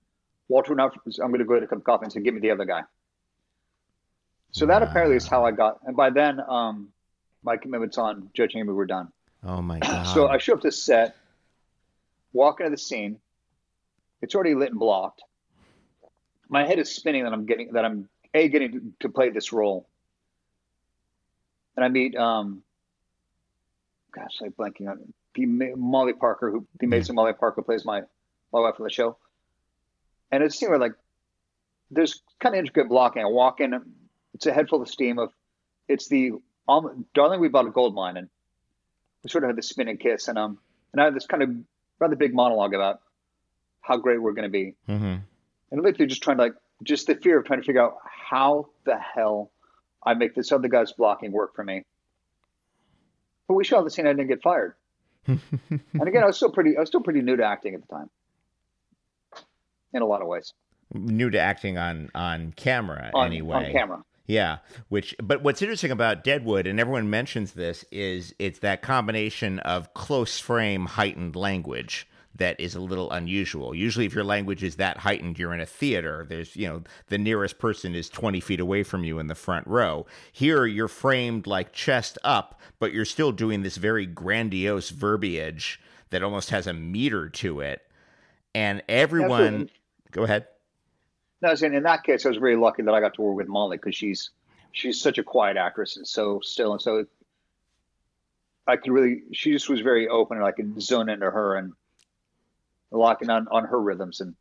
[0.49, 0.99] Walter went out.
[1.23, 2.65] I'm going to go get a cup of coffee and said, "Give me the other
[2.65, 2.83] guy."
[4.53, 5.79] So that apparently is how I got.
[5.87, 6.89] And by then, um,
[7.43, 9.09] my commitments on Judge Amy were done.
[9.45, 10.05] oh my god.
[10.05, 11.17] So I show up to set,
[12.33, 13.19] walk into the scene.
[14.23, 15.23] It's already lit and blocked.
[16.51, 19.53] My head is spinning that I'm getting that I'm a getting to, to play this
[19.53, 19.89] role.
[21.77, 22.63] And I meet um,
[24.13, 25.15] gosh, I'm blanking on
[25.79, 28.03] Molly Parker, who the amazing Molly Parker plays my
[28.53, 29.17] my wife on the show.
[30.31, 30.95] And it's a scene where like
[31.91, 33.23] there's kind of intricate blocking.
[33.23, 33.75] I walk in,
[34.35, 35.33] it's a head full of steam of
[35.89, 36.33] it's the
[36.69, 38.29] um, darling we bought a gold mine and
[39.23, 40.59] we sort of had this spin and kiss and um
[40.93, 41.51] and I had this kind of
[41.99, 43.01] rather big monologue about
[43.81, 45.17] how great we're going to be hmm
[45.71, 48.69] and literally just trying to like just the fear of trying to figure out how
[48.85, 49.51] the hell
[50.05, 51.85] I make this other guy's blocking work for me.
[53.49, 54.07] But we shot the scene.
[54.07, 54.75] I didn't get fired.
[55.27, 55.41] and
[55.95, 56.77] again, I was still pretty.
[56.77, 58.11] I was still pretty new to acting at the time.
[59.93, 60.53] In a lot of ways,
[60.93, 63.67] New to acting on on camera on, anyway.
[63.67, 64.05] on camera.
[64.27, 64.59] Yeah,
[64.89, 69.93] which but what's interesting about Deadwood and everyone mentions this is it's that combination of
[69.95, 73.75] close frame heightened language that is a little unusual.
[73.75, 76.27] Usually if your language is that heightened you're in a theater.
[76.29, 79.67] There's, you know, the nearest person is 20 feet away from you in the front
[79.67, 80.07] row.
[80.33, 86.23] Here you're framed like chest up, but you're still doing this very grandiose verbiage that
[86.23, 87.83] almost has a meter to it.
[88.55, 89.71] And everyone Absolutely.
[90.11, 90.47] Go ahead.
[91.43, 93.23] No, I was saying in that case, I was really lucky that I got to
[93.23, 94.31] work with Molly because she's
[94.73, 97.07] she's such a quiet actress and so still, and so
[98.67, 99.23] I could really.
[99.33, 101.73] She just was very open, and I could zone into her and
[102.91, 104.35] locking on on her rhythms and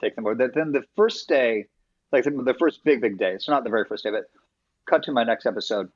[0.00, 0.34] take them over.
[0.34, 1.66] Then then the first day,
[2.12, 3.32] like the, the first big big day.
[3.32, 4.30] It's not the very first day, but
[4.88, 5.90] cut to my next episode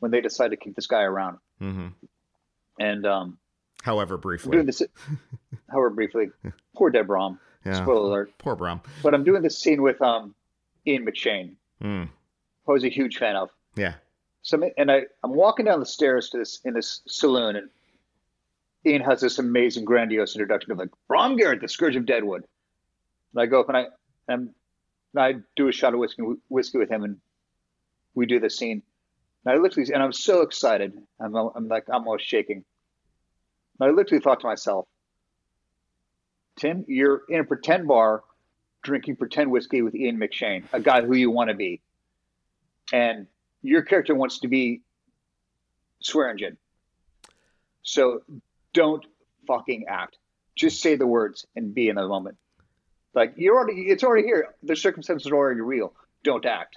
[0.00, 1.88] when they decide to keep this guy around, hmm
[2.78, 3.38] and um,
[3.82, 4.52] However, I'm briefly.
[4.52, 4.82] doing this.
[5.70, 6.30] However, briefly,
[6.76, 7.38] poor dead Brom.
[7.64, 7.82] Yeah.
[7.82, 8.32] Spoiler alert.
[8.38, 8.80] Poor Brom.
[9.02, 10.34] But I'm doing this scene with um,
[10.86, 11.54] Ian McShane.
[11.82, 12.08] Mm.
[12.64, 13.50] who I was a huge fan of.
[13.76, 13.94] Yeah.
[14.42, 17.70] So and I, I'm walking down the stairs to this in this saloon, and
[18.86, 22.44] Ian has this amazing, grandiose introduction of like Brom Garrett, the Scourge of Deadwood.
[23.32, 23.86] And I go up and I
[24.28, 24.50] and
[25.16, 27.18] I do a shot of whiskey whiskey with him, and
[28.14, 28.82] we do the scene.
[29.44, 31.00] And I literally and I'm so excited.
[31.20, 32.64] I'm I'm like I'm almost shaking.
[33.80, 34.86] And I literally thought to myself,
[36.56, 38.22] Tim, you're in a pretend bar
[38.82, 41.80] drinking pretend whiskey with Ian McShane, a guy who you want to be.
[42.92, 43.26] And
[43.62, 44.82] your character wants to be
[46.02, 46.58] Swearingen.
[47.82, 48.22] So
[48.74, 49.04] don't
[49.46, 50.18] fucking act.
[50.56, 52.36] Just say the words and be in the moment.
[53.14, 54.54] Like you're already it's already here.
[54.62, 55.94] The circumstances are already real.
[56.22, 56.76] Don't act.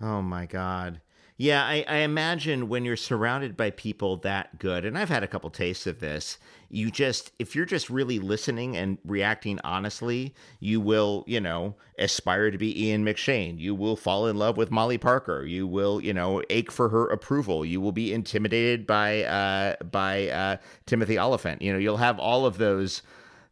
[0.00, 1.00] Oh my God.
[1.38, 5.26] Yeah, I, I imagine when you're surrounded by people that good, and I've had a
[5.26, 10.80] couple tastes of this, you just, if you're just really listening and reacting honestly, you
[10.80, 13.58] will, you know, aspire to be Ian McShane.
[13.58, 15.44] You will fall in love with Molly Parker.
[15.44, 17.64] You will, you know, ache for her approval.
[17.64, 20.56] You will be intimidated by, uh, by, uh,
[20.86, 21.62] Timothy Olyphant.
[21.62, 23.02] You know, you'll have all of those,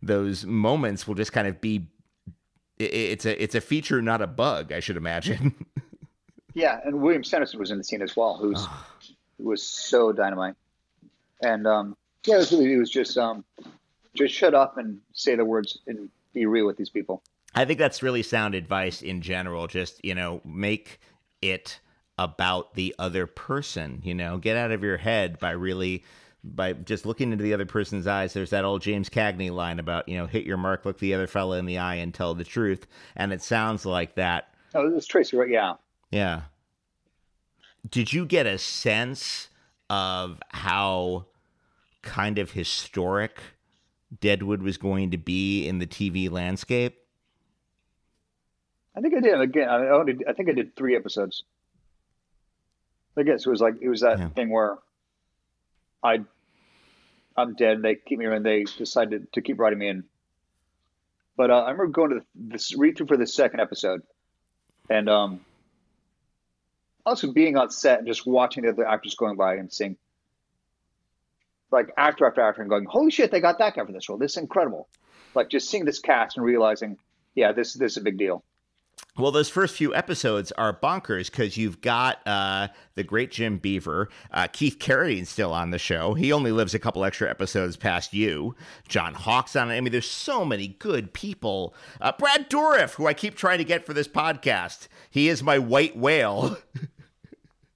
[0.02, 1.88] those moments will just kind of be,
[2.78, 5.54] it's a, it's a feature, not a bug, I should imagine.
[6.54, 8.66] Yeah, and William Sanderson was in the scene as well, who's
[9.38, 10.54] who was so dynamite.
[11.42, 11.96] And um,
[12.26, 13.44] yeah, it was really it was just um,
[14.14, 17.22] just shut up and say the words and be real with these people.
[17.54, 19.66] I think that's really sound advice in general.
[19.66, 21.00] Just, you know, make
[21.42, 21.80] it
[22.18, 24.00] about the other person.
[24.04, 26.04] You know, get out of your head by really
[26.42, 28.32] by just looking into the other person's eyes.
[28.32, 31.26] There's that old James Cagney line about you know hit your mark, look the other
[31.26, 32.86] fella in the eye, and tell the truth.
[33.16, 34.54] And it sounds like that.
[34.74, 35.50] Oh, it's Tracy, right?
[35.50, 35.74] Yeah.
[36.10, 36.42] Yeah.
[37.88, 39.48] Did you get a sense
[39.88, 41.26] of how
[42.02, 43.38] kind of historic
[44.20, 46.98] Deadwood was going to be in the TV landscape?
[48.96, 49.40] I think I did.
[49.40, 51.44] Again, I only, I think I did three episodes.
[53.16, 54.28] I guess it was like it was that Yeah.
[54.30, 54.78] thing where
[56.02, 56.20] I
[57.36, 57.82] I'm dead.
[57.82, 58.42] They keep me in.
[58.42, 60.04] They decided to keep writing me in.
[61.36, 64.02] But uh, I remember going to this read through for the second episode,
[64.88, 65.40] and um,
[67.06, 69.96] also being on set and just watching the other actors going by and seeing
[71.70, 74.18] like actor after actor and going, "Holy shit, they got that guy for this role!
[74.18, 74.88] This is incredible!"
[75.34, 76.98] Like just seeing this cast and realizing,
[77.34, 78.44] yeah, this this is a big deal.
[79.18, 84.08] Well, those first few episodes are bonkers because you've got uh, the great Jim Beaver,
[84.30, 86.14] uh, Keith Carradine still on the show.
[86.14, 88.54] He only lives a couple extra episodes past you.
[88.88, 89.76] John Hawkes on it.
[89.76, 91.74] I mean, there's so many good people.
[92.00, 94.88] Uh, Brad Dourif, who I keep trying to get for this podcast.
[95.10, 96.56] He is my white whale.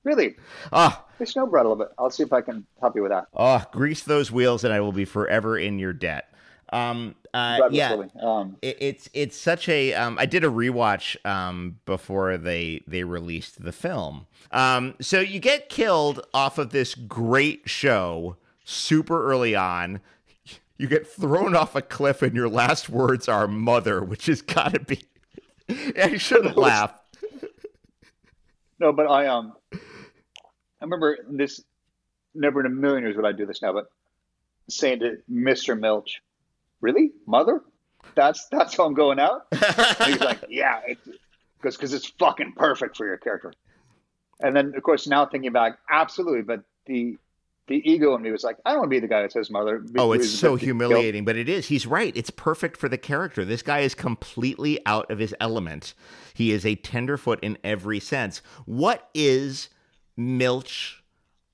[0.02, 0.36] Really,
[0.70, 1.94] Ah, Hey, Snow Brad a little bit.
[1.98, 3.26] I'll see if I can help you with that.
[3.34, 6.28] oh, grease those wheels, and I will be forever in your debt.
[6.72, 11.78] Um, uh, yeah, Um, it, it's it's such a um, I did a rewatch um,
[11.84, 14.26] before they they released the film.
[14.52, 20.00] Um, so you get killed off of this great show super early on.
[20.78, 24.74] You get thrown off a cliff, and your last words are "mother," which has got
[24.74, 25.02] to be.
[25.96, 26.94] I shouldn't laugh.
[28.78, 29.78] no, but I um, I
[30.82, 31.62] remember this.
[32.34, 33.86] Never in a million years would I do this now, but
[34.68, 36.20] saying to Mister Milch,
[36.84, 37.62] "Really, mother?
[38.14, 40.80] That's that's how I'm going out." And he's like, "Yeah,
[41.56, 43.52] because because it's fucking perfect for your character."
[44.40, 47.16] And then, of course, now thinking back, absolutely, but the
[47.66, 49.50] the ego in me was like, I don't want to be the guy that says
[49.50, 49.82] mother.
[49.96, 51.68] Oh, it's so bit guilt- humiliating, but it is.
[51.68, 52.14] He's right.
[52.14, 53.44] It's perfect for the character.
[53.44, 55.94] This guy is completely out of his element.
[56.34, 58.42] He is a tenderfoot in every sense.
[58.66, 59.70] What is
[60.14, 61.02] Milch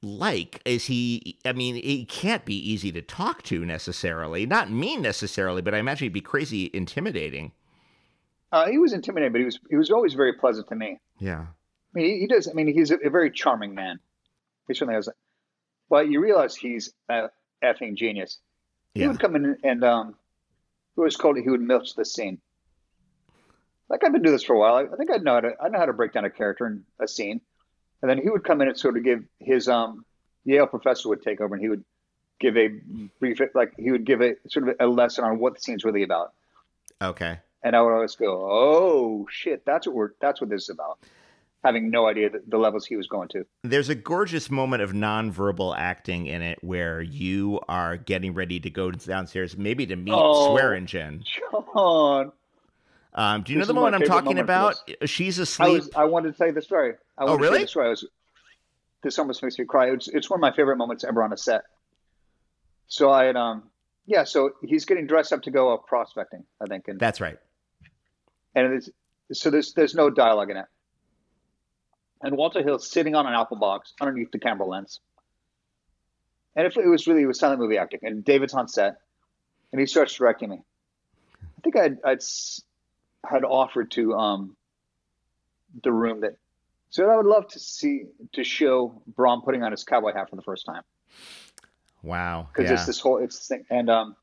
[0.03, 0.61] like?
[0.65, 4.47] Is he, I mean, he can't be easy to talk to necessarily.
[4.47, 7.53] Not mean necessarily, but I imagine he'd be crazy intimidating.
[8.53, 10.99] Uh, he was intimidating, but he was he was always very pleasant to me.
[11.19, 11.41] Yeah.
[11.43, 12.49] I mean, he, he does.
[12.49, 13.99] I mean, he's a, a very charming man.
[14.69, 15.09] He certainly has.
[15.89, 17.29] But you realize he's a
[17.63, 18.39] effing genius.
[18.95, 19.09] He Yeah.
[19.09, 20.15] would come in and um,
[20.97, 21.37] it was called.
[21.39, 22.41] He would milch the scene.
[23.89, 24.75] Like I've been doing this for a while.
[24.75, 25.53] I, I think I know how to.
[25.63, 27.41] I know how to break down a character in a scene,
[28.03, 30.05] and then he would come in and sort of give his um
[30.45, 31.85] Yale professor would take over and he would
[32.41, 32.69] give a
[33.19, 36.03] brief like he would give a sort of a lesson on what the scene's really
[36.03, 36.33] about.
[37.03, 37.39] Okay.
[37.63, 40.99] And I would always go, "Oh shit, that's what we're that's what this is about."
[41.63, 43.45] Having no idea the, the levels he was going to.
[43.65, 48.71] There's a gorgeous moment of nonverbal acting in it where you are getting ready to
[48.71, 50.57] go downstairs, maybe to meet Oh.
[50.57, 51.23] Swearingen.
[51.23, 52.33] John,
[53.15, 54.77] Um, do you This know the moment I'm talking about?
[55.05, 55.73] She's I asleep.
[55.75, 56.95] was I wanted to tell you the story.
[57.19, 57.67] I to really?
[57.67, 57.87] story.
[57.87, 58.07] I was,
[59.03, 59.91] this almost makes me cry.
[59.91, 61.63] It's it's one of my favorite moments ever on a set.
[62.87, 63.65] So I had um
[64.07, 64.25] yeah.
[64.25, 67.39] So he's getting dressed up to go uh, prospecting, I think, and That's right.
[68.55, 68.91] and it's,
[69.33, 70.67] so there's there's no dialogue in it.
[72.23, 75.01] And Walter Hill's sitting on an apple box underneath the camera lens.
[76.55, 78.99] And if it was really it was silent movie acting, and David's on set,
[79.73, 80.63] and he starts directing me.
[81.43, 82.23] I think I'd, I'd
[83.29, 84.57] had offered to um
[85.83, 86.37] the room that
[86.91, 90.37] so I would love to see to show Brom putting on his cowboy hat for
[90.37, 90.83] the first time
[92.03, 92.49] Wow.
[92.53, 92.75] because yeah.
[92.77, 94.17] it's this whole it's this thing and um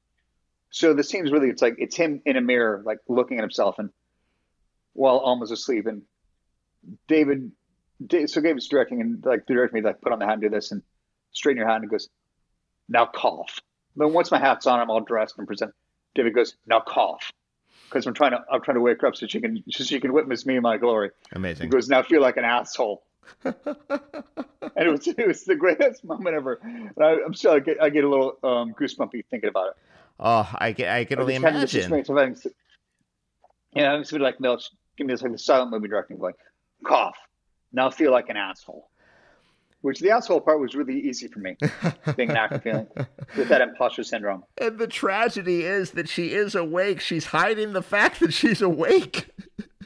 [0.69, 3.79] so the scene's really it's like it's him in a mirror like looking at himself
[3.79, 3.89] and
[4.93, 6.01] while Alma's asleep and
[7.07, 7.51] David
[8.05, 10.49] Da- so David's directing and like directing me like put on the hat and do
[10.49, 10.81] this and
[11.31, 12.09] straighten your hat and he goes
[12.89, 13.59] now cough
[13.95, 15.73] then once my hat's on I'm all dressed and present
[16.15, 17.31] David goes now cough
[17.89, 19.99] because I'm trying to I'm trying to wake her up so she can so she
[19.99, 21.69] can witness me in my glory he Amazing.
[21.69, 23.03] goes now feel like an asshole
[23.43, 23.55] and
[24.75, 26.59] it was it was the greatest moment ever.
[26.63, 29.73] And I, I'm still I get I get a little um, goosebumpy thinking about it.
[30.19, 31.93] Oh, I can, I can only just having this imagine.
[31.99, 32.53] experience of having,
[33.73, 36.35] yeah, having somebody like Milch give me this like the silent movie directing, like
[36.83, 37.17] cough,
[37.71, 38.89] now feel like an asshole.
[39.81, 41.55] Which the asshole part was really easy for me,
[42.15, 42.87] being an actor feeling
[43.37, 44.43] with that imposter syndrome.
[44.59, 46.99] And the tragedy is that she is awake.
[46.99, 49.29] She's hiding the fact that she's awake.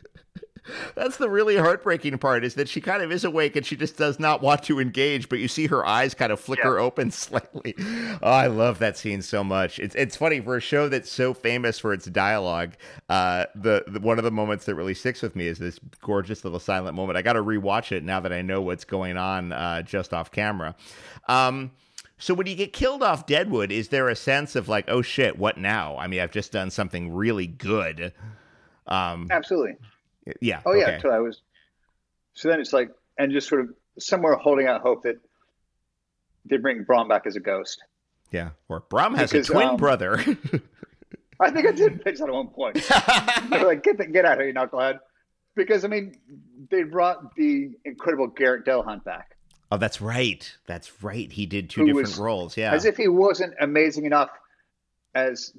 [0.95, 3.97] That's the really heartbreaking part is that she kind of is awake and she just
[3.97, 6.83] does not want to engage, but you see her eyes kind of flicker Yeah.
[6.83, 7.75] open slightly.
[8.21, 9.79] Oh, I love that scene so much.
[9.79, 12.73] It's it's funny for a show that's so famous for its dialogue.
[13.09, 16.43] Uh, the, the one of the moments that really sticks with me is this gorgeous
[16.43, 17.17] little silent moment.
[17.17, 20.31] I got to rewatch it now that I know what's going on uh, just off
[20.31, 20.75] camera.
[21.27, 21.71] Um,
[22.17, 25.39] so when you get killed off Deadwood, is there a sense of like, oh shit,
[25.39, 25.97] what now?
[25.97, 28.13] I mean, I've just done something really good.
[28.87, 29.77] Um, Absolutely.
[30.39, 30.61] Yeah.
[30.65, 30.87] Oh yeah.
[30.89, 30.99] okay.
[31.01, 31.41] So I was.
[32.33, 35.15] So then it's like, and just sort of somewhere holding out hope that
[36.45, 37.81] they bring Brom back as a ghost.
[38.31, 38.51] Yeah.
[38.69, 40.17] Or Brom has Because, a twin um, brother.
[41.39, 42.75] I think I did pitch that at one point.
[43.49, 44.99] they were like, "Get the, get out of here, knucklehead,"
[45.55, 46.15] because I mean,
[46.69, 49.35] they brought the incredible Garret Dillahunt back,
[49.71, 50.49] oh, that's right.
[50.67, 51.31] That's right.
[51.31, 52.57] He did two Who different was- roles.
[52.57, 52.73] Yeah.
[52.73, 54.29] as if he wasn't amazing enough
[55.15, 55.51] as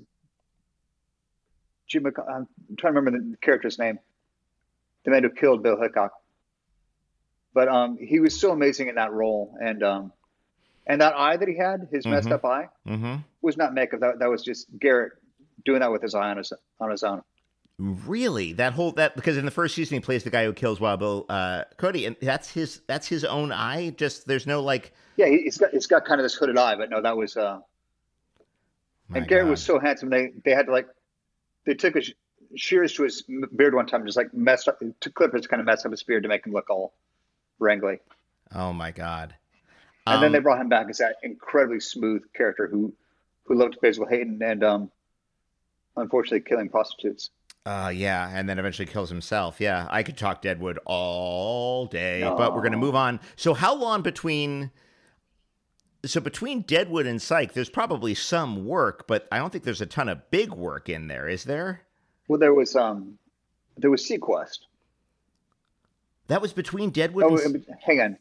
[1.86, 2.06] Jim.
[2.06, 2.46] I'm
[2.78, 3.98] trying to remember the character's name,
[5.04, 6.12] the man who killed Bill Hickok.
[7.54, 10.12] But um, he was so amazing in that role, and um,
[10.86, 12.32] and that eye that he had, his messed Mhm.
[12.32, 13.16] up eye, mm-hmm.
[13.42, 14.00] was not makeup.
[14.00, 15.12] That that was just Garret
[15.64, 17.22] doing that with his eye on his on his own.
[17.78, 18.52] Really?
[18.54, 21.00] That whole that because in the first season he plays the guy who kills Wild
[21.00, 23.90] Bill uh, Cody, and that's his that's his own eye.
[23.90, 24.92] Just there's no like.
[25.16, 27.36] Yeah, he, he's got it's got kind of this hooded eye, but no, that was.
[27.36, 27.60] Uh,
[29.08, 29.50] my and Garret God.
[29.50, 30.08] was so handsome.
[30.10, 30.86] They they had to like
[31.66, 32.02] they took a
[32.56, 33.22] shears to his
[33.54, 34.80] beard one time, just like messed up.
[35.00, 36.92] to clippers kind of messed up his beard to make him look all
[37.60, 38.00] wrangly.
[38.54, 39.34] Oh my God.
[40.06, 42.92] And then Um, they brought him back as that incredibly smooth character who
[43.44, 44.90] who loved Basil Hayden and um,
[45.96, 47.30] unfortunately killing prostitutes.
[47.64, 49.60] Uh, yeah, and then eventually kills himself.
[49.60, 53.20] Yeah, I could talk Deadwood all day, but we're going to move on.
[53.36, 54.70] So, how long between?
[56.04, 59.86] So between Deadwood and Psych, there's probably some work, but I don't think there's a
[59.86, 61.82] ton of big work in there, is there?
[62.28, 63.18] Well, there was um,
[63.76, 64.58] there was seaQuest.
[66.28, 67.24] That was between Deadwood.
[67.24, 67.56] Oh, and...
[67.56, 68.16] uh, hang on.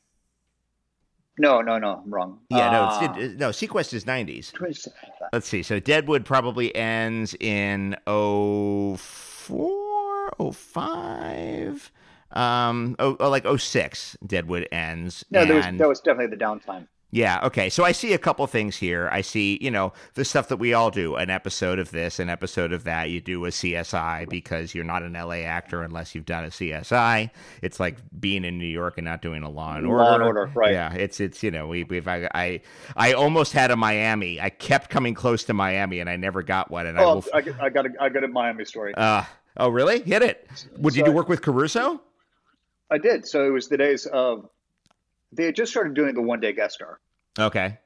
[1.38, 2.40] No, no, no, I'm wrong.
[2.50, 3.50] Yeah, no, Uh, it's, it, no.
[3.50, 4.52] seaQuest is '90s.
[4.52, 4.90] twist-
[5.32, 5.64] Let's see.
[5.64, 11.92] So Deadwood probably ends in 04, 05,
[12.32, 14.18] um, oh, oh, like 06.
[14.26, 15.24] Deadwood ends.
[15.32, 16.88] No, there was, and- that was definitely the downtime.
[17.14, 17.70] Yeah, okay.
[17.70, 19.10] So I see a couple things here.
[19.12, 22.30] I see, you know, the stuff that we all do an episode of this, an
[22.30, 23.10] episode of that.
[23.10, 27.30] You do a CSI because you're not an LA actor unless you've done a CSI.
[27.62, 30.04] It's like being in New York and not doing a Law and Order.
[30.04, 30.72] Law and Order, right.
[30.72, 32.62] Yeah, it's, it's you know, we, we've, I, I,
[32.96, 34.40] I almost had a Miami.
[34.40, 36.88] I kept coming close to Miami and I never got one.
[36.88, 37.26] And I Oh, will.
[37.34, 38.94] I, got- I got a, I got a Miami story.
[38.96, 39.24] Uh,
[39.58, 40.02] oh, really?
[40.02, 40.48] Hit it.
[40.78, 42.02] Would you So- do work with Caruso?
[42.90, 43.26] I did.
[43.28, 44.50] So it was the days of
[45.32, 47.00] they had just started doing the one day guest star.
[47.38, 47.78] Okay.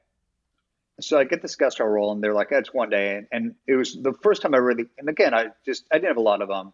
[1.00, 3.54] So I get this guest star role, and they're like, "It's one day," and, and
[3.66, 4.86] it was the first time I really.
[4.98, 6.72] And again, I just I didn't have a lot of um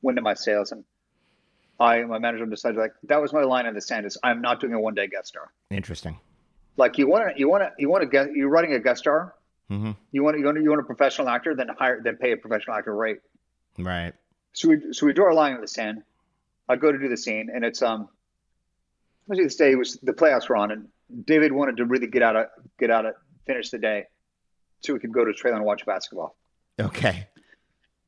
[0.00, 0.84] wind in my sails, and
[1.80, 4.60] I my manager decided like that was my line in the sand is I'm not
[4.60, 5.50] doing a one day guest star.
[5.70, 6.18] Interesting.
[6.76, 9.00] Like you want to you want to you want to get you're writing a guest
[9.00, 9.34] star.
[9.70, 9.92] Mm-hmm.
[10.12, 12.76] You want you want you want a professional actor, then hire then pay a professional
[12.76, 13.18] actor rate.
[13.76, 14.14] Right.
[14.52, 16.02] So we so we draw a line in the sand.
[16.68, 18.08] I go to do the scene, and it's um.
[19.30, 20.88] Actually, this day was the playoffs were on, and
[21.26, 22.46] David wanted to really get out of
[22.78, 23.14] get out of
[23.46, 24.04] finish the day,
[24.80, 26.36] so we could go to a trailer and watch basketball.
[26.80, 27.26] Okay.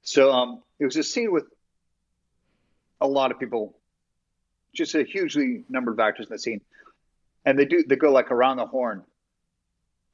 [0.03, 1.45] So um, it was a scene with
[3.01, 3.77] a lot of people,
[4.75, 6.61] just a hugely number of actors in the scene,
[7.45, 9.03] and they do they go like around the horn,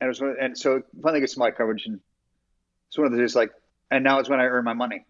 [0.00, 2.00] and it was one- and so finally gets to my coverage, and
[2.88, 3.52] it's one of the days like,
[3.92, 5.04] and now is when I earn my money.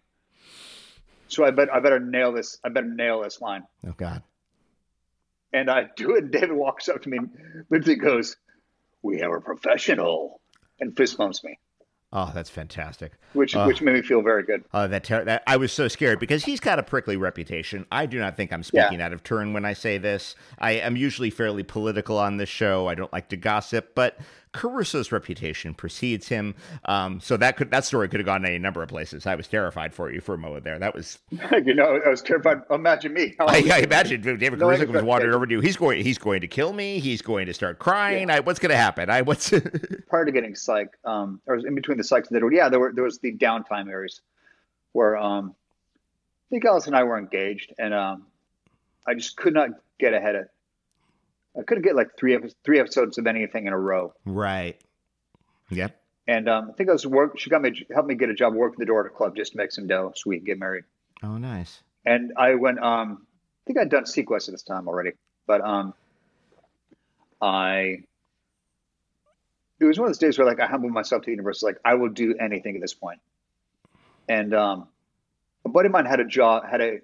[1.27, 2.59] So I bet I better nail this.
[2.63, 4.21] I better nail this line, Oh God.
[5.57, 6.23] And I do it.
[6.25, 7.29] And David walks up to me, and
[7.69, 8.35] Lindsay goes,
[9.01, 10.41] "We have a professional,"
[10.79, 11.57] and fist bumps me,
[12.13, 13.11] Oh, that's fantastic.
[13.33, 13.65] which Uh.
[13.65, 14.63] which made me feel very good.
[14.73, 17.85] Uh, that, ter- that I was so scared because he's got a prickly reputation.
[17.91, 20.35] I do not think I'm speaking out of turn when I say this.
[20.57, 22.87] I am usually fairly political on this show.
[22.87, 24.17] I don't like to gossip, but
[24.57, 26.55] Caruso's reputation precedes him.
[26.85, 29.27] Um, so that could that story could have gone any number of places.
[29.27, 30.79] I was terrified for you for a moment there.
[30.79, 31.19] That was
[31.63, 32.63] you know, I was terrified.
[32.71, 33.35] Imagine me.
[33.39, 35.61] I, I imagine David No, Caruso was wandering over to you.
[35.61, 36.97] He's going he's going to kill me.
[36.97, 38.31] He's going to start crying.
[38.31, 39.11] I, what's going to happen?
[39.11, 39.49] I what's
[40.09, 43.03] prior to getting psych, um, or in between the psychs Deadwood, yeah, there were there
[43.03, 44.21] was the downtime areas
[44.93, 48.25] where um, I think Alice and I were engaged, and um,
[49.05, 50.47] I just could not get ahead of.
[51.57, 54.79] I couldn't get like three episodes, three episodes of anything in a row, right.
[55.69, 55.99] Yep.
[56.27, 57.39] and um, I think I was work.
[57.39, 59.53] She got me helped me get a job working the door at a club just
[59.53, 60.83] to make some dough so we could get married.
[61.23, 61.81] Oh, nice.
[62.05, 62.79] And I went.
[62.79, 65.11] Um, I think I'd done seaQuest at this time already,
[65.45, 65.93] but um,
[67.41, 68.03] I.
[69.79, 71.61] It was one of those days where like I humbled myself to the universe.
[71.61, 73.19] Like I will do anything at this point.
[74.27, 74.87] And um,
[75.65, 76.99] a buddy of mine had a job, had a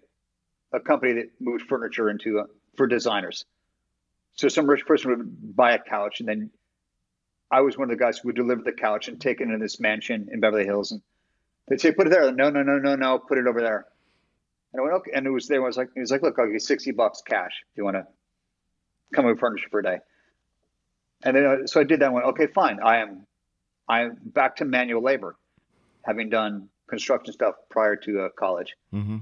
[0.71, 2.45] a company that moved furniture into uh,
[2.75, 3.45] for designers.
[4.35, 6.49] So some rich person would buy a couch, and then
[7.51, 9.59] I was one of the guys who would deliver the couch and take it into
[9.59, 11.01] this mansion in Beverly Hills, and
[11.67, 13.19] they'd say, "Put it there." No, no, no, no, no.
[13.19, 13.85] Put it over there.
[14.71, 15.61] And I went, "Okay." And it was there.
[15.61, 17.83] I was like, "He was like, look, I'll give you sixty bucks cash if you
[17.83, 18.07] want to
[19.13, 19.99] come with furniture for a day."
[21.23, 22.05] And then uh, so I did that.
[22.05, 22.79] and went, "Okay, fine.
[22.81, 23.27] I am,
[23.87, 25.35] I am back to manual labor,
[26.01, 29.17] having done construction stuff prior to uh, college." Mm-hmm.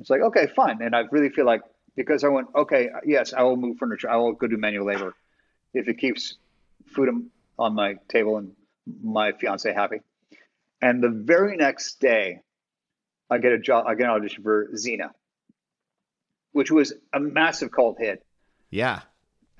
[0.00, 0.80] It's like, okay, fine.
[0.80, 1.62] And I really feel like
[1.96, 4.10] because I went, okay, yes, I will move furniture.
[4.10, 5.14] I will go do manual labor
[5.74, 6.36] if it keeps
[6.86, 7.30] food on-
[7.74, 8.52] my table and
[9.04, 10.00] my fiance happy.
[10.80, 12.40] And the very next day,
[13.30, 13.86] I get a job.
[13.86, 15.10] I get an audition for Xena,
[16.50, 18.26] which was a massive cult hit.
[18.70, 19.02] Yeah.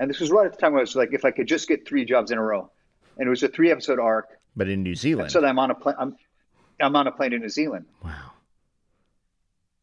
[0.00, 1.68] And this was right at the time where I was like, if I could just
[1.68, 2.72] get three jobs in a row,
[3.16, 4.30] and it was a three episode arc.
[4.56, 5.30] But in New Zealand.
[5.30, 5.94] So I'm on a plane.
[5.98, 6.16] I'm,
[6.80, 8.32] I'm on a plane to New Zealand, wow.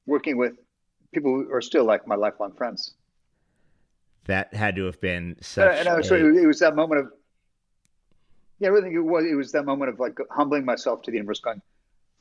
[0.06, 0.58] working with
[1.14, 2.94] people who are still like my lifelong friends.
[4.26, 5.80] That had to have been Uh, such.
[5.80, 7.12] and I was, a- so it was that moment of,
[8.60, 9.26] yeah, I really think it was.
[9.26, 11.62] It was that moment of like humbling myself to the universe, going,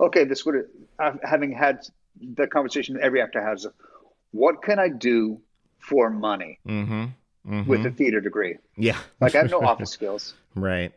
[0.00, 0.66] okay, this would
[1.00, 1.80] have, having had
[2.36, 3.74] the conversation every actor has, of,
[4.30, 5.40] what can I do
[5.80, 7.10] for money Mhm,
[7.46, 7.66] mhm.
[7.66, 8.56] with a theater degree?
[8.76, 8.98] yeah.
[9.20, 10.34] Like I have no office skills.
[10.54, 10.92] Right.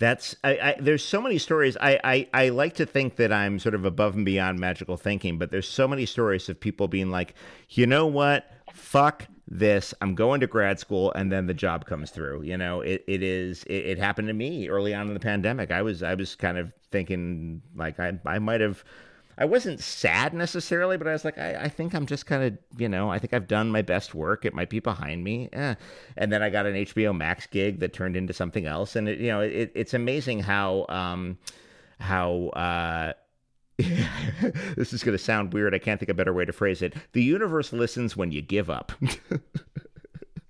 [0.00, 1.76] That's I, I there's so many stories.
[1.78, 5.38] I, I I like to think that I'm sort of above and beyond magical thinking,
[5.38, 7.34] but there's so many stories of people being like,
[7.68, 8.50] you know what?
[8.72, 9.92] Fuck this.
[10.00, 12.42] I'm going to grad school and then the job comes through.
[12.42, 15.70] You know, it, it is it, it happened to me early on in the pandemic.
[15.70, 18.82] I was I was kind of thinking like I I might have
[19.40, 22.58] I wasn't sad necessarily, but I was like, I, I think I'm just kind of,
[22.78, 24.44] you know, I think I've done my best work.
[24.44, 25.48] It might be behind me.
[25.54, 25.74] Eh.
[26.18, 28.96] And then I got an HBO Max gig that turned into something else.
[28.96, 31.38] And, it, you know, it, it's amazing how, um,
[31.98, 33.14] how, uh,
[33.78, 35.74] this is going to sound weird.
[35.74, 36.94] I can't think of a better way to phrase it.
[37.12, 38.92] The universe listens when you give up.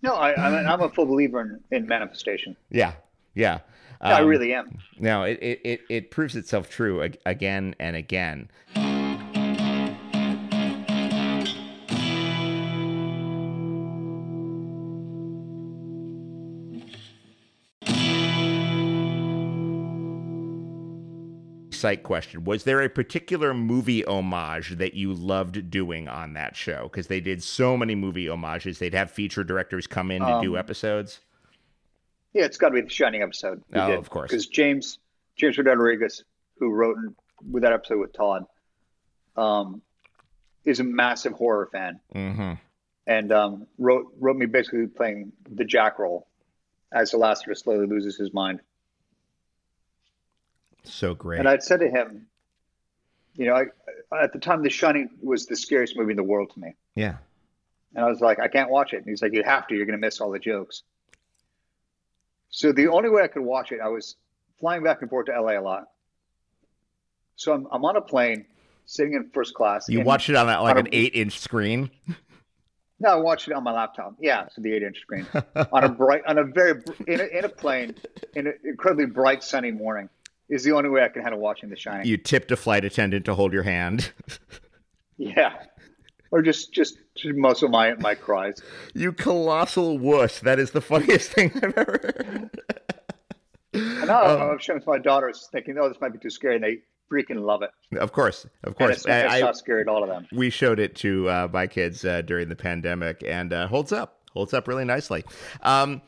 [0.03, 2.57] No, I, I'm, I'm a full believer in, in manifestation.
[2.71, 2.95] yeah.
[3.35, 3.59] Yeah.
[4.03, 4.79] Yeah, I Um, really am.
[4.99, 8.49] No, it, it, it, it proves itself true again and again.
[21.73, 26.85] Psych question Was there a particular movie homage that you loved doing on that show?
[26.85, 28.79] Because they did so many movie homages.
[28.79, 31.21] They'd have feature directors come in to do Um, episodes.
[32.33, 33.63] Yeah, it's got to be the Shining episode.
[33.75, 33.99] Oh, did.
[33.99, 34.31] of course.
[34.31, 34.99] Because James
[35.37, 36.25] James Rodriguez,
[36.59, 36.97] who wrote
[37.51, 38.45] with that episode with Todd,
[39.37, 39.83] um,
[40.65, 42.53] is a massive horror fan, Mm-hmm.
[43.07, 46.27] and um, wrote wrote me basically playing the Jack role
[46.93, 48.61] as the Lassiter slowly loses his mind.
[50.85, 51.39] So great.
[51.39, 52.27] And I'd said to him,
[53.35, 56.51] you know, I, at the time, The Shining was the scariest movie in the world
[56.55, 57.17] to me, yeah.
[57.95, 58.97] and I was like, I can't watch it.
[58.99, 59.75] And he's like, You have to.
[59.75, 60.83] You're going to miss all the jokes.
[62.51, 64.17] So the only way I could watch it, I was
[64.59, 65.89] flying back and forth to LA a lot.
[67.37, 68.45] So I'm, I'm on a plane,
[68.85, 69.89] sitting in first class.
[69.89, 71.91] You watched it on a, like on an a- eight-inch screen.
[72.99, 74.17] No, I watched it on my laptop.
[74.21, 75.27] Yeah, so the eight-inch screen
[75.73, 77.95] on a bright, on a very in a, in a plane
[78.35, 80.11] in an incredibly bright sunny morning
[80.51, 82.07] is the only way I can handle watching The Shining.
[82.07, 84.11] You tipped a flight attendant to hold your hand.
[85.17, 85.63] yeah,
[86.31, 88.63] or just just to muscle my my cries.
[88.95, 90.41] you colossal wuss.
[90.41, 92.51] That is the funniest thing I've ever heard.
[93.73, 96.31] And now Um, I'm showing it to my daughters, thinking, "Oh, this might be too
[96.31, 96.79] scary," and they
[97.11, 97.71] freaking love it.
[97.99, 98.97] Of course, of And course.
[98.99, 100.27] it's, it's I, I- not scary at all of them.
[100.33, 104.21] we showed it to uh, my kids uh, during the pandemic, and uh, holds up,
[104.33, 105.25] holds up really nicely.
[105.63, 106.03] Um,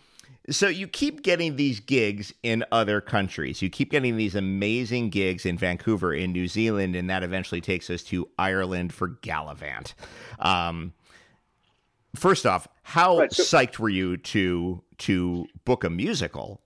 [0.50, 3.62] so you keep getting these gigs in other countries.
[3.62, 7.88] You keep getting these amazing gigs in Vancouver, in New Zealand, and that eventually takes
[7.90, 9.94] us to Ireland for Galavant.
[10.40, 10.92] Um,
[12.16, 16.60] first off, how Right, so- psyched were you to to book a musical?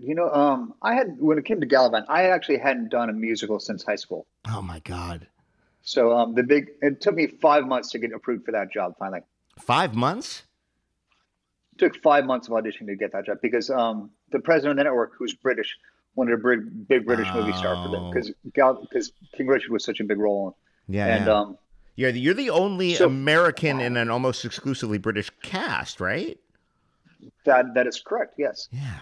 [0.00, 3.12] You know, um, I had when it came to Galavant, I actually hadn't done a
[3.12, 4.26] musical since high school.
[4.50, 5.28] Oh my God,
[5.82, 8.96] So um, the big it took me five months to get approved for that job.
[8.98, 9.20] Finally,
[9.58, 10.42] five months?
[11.78, 14.84] Took five months of auditioning to get that job because um, the president of the
[14.84, 15.76] network, who's British,
[16.14, 18.12] wanted a big, big British movie star for them Oh.
[18.12, 18.30] because
[18.84, 20.56] because King Richard was such a big role.
[20.88, 21.32] Yeah, And yeah.
[21.32, 21.58] um,
[21.96, 26.38] You're the, you're the only So- American in an almost exclusively British cast, right?
[27.44, 28.34] that that is correct.
[28.38, 28.98] Yes, Yeah.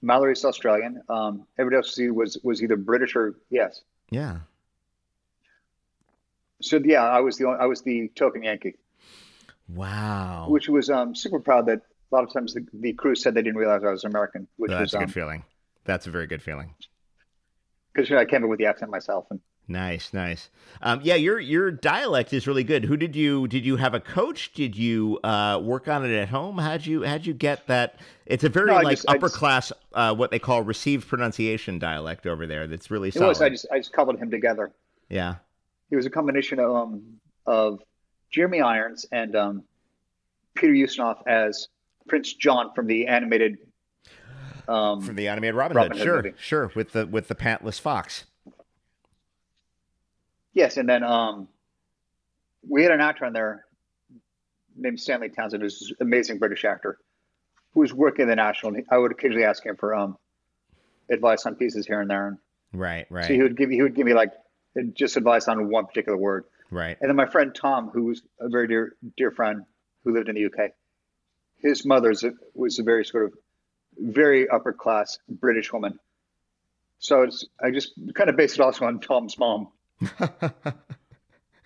[0.00, 1.02] Mallory's Australian.
[1.08, 3.82] Um, everybody else was was either British or yes.
[4.10, 4.38] Yeah.
[6.62, 8.76] So yeah, I was the only, I was the token Yankee,
[9.68, 10.46] Wow.
[10.48, 11.80] which was um, super proud that
[12.12, 14.70] a lot of times the, the crew said they didn't realize I was American, which
[14.70, 15.44] That's was a um, good feeling.
[15.84, 16.74] That's a very good feeling.
[17.92, 20.50] because you know, I came up with the accent myself and Nice, nice.
[20.82, 22.84] Um, yeah, your your dialect is really good.
[22.84, 24.52] Who did you did you have a coach?
[24.52, 26.58] Did you uh, work on it at home?
[26.58, 27.98] How'd you how'd you get that?
[28.26, 31.78] It's a very No, like just- upper just- class, uh, what they call received pronunciation
[31.78, 32.66] dialect over there.
[32.66, 33.40] That's really It was.
[33.40, 34.70] I just I just coupled him together.
[35.08, 35.36] yeah,
[35.88, 37.02] He was a combination of um,
[37.46, 37.80] of
[38.34, 39.62] Jeremy Irons and um,
[40.54, 41.68] Peter Ustinov as
[42.08, 43.58] Prince John from the animated.
[44.66, 45.98] Um, from the animated Robin, Robin Hood.
[45.98, 46.32] Hood Sure, movie.
[46.38, 46.70] sure.
[46.74, 48.24] With the with the pantless fox.
[50.52, 51.46] yes, and then um,
[52.68, 53.66] we had an actor on there
[54.76, 56.98] named Stanley Townsend, who's an amazing British actor,
[57.72, 58.74] who was working in the National.
[58.74, 60.18] and I would occasionally ask him for um,
[61.08, 62.38] advice on pieces here and there, and
[62.72, 64.32] Right, right, so he would give me, he would give me like
[64.94, 66.46] just advice on one particular word.
[66.74, 66.96] Right.
[67.00, 69.62] And then my friend Tom, who was a very dear dear friend
[70.04, 70.70] who lived in the UK,
[71.56, 72.12] his mother
[72.54, 73.32] was a very sort of
[73.98, 75.98] very upper class British woman.
[76.98, 79.68] So it's I just kind of based it also on Tom's mom.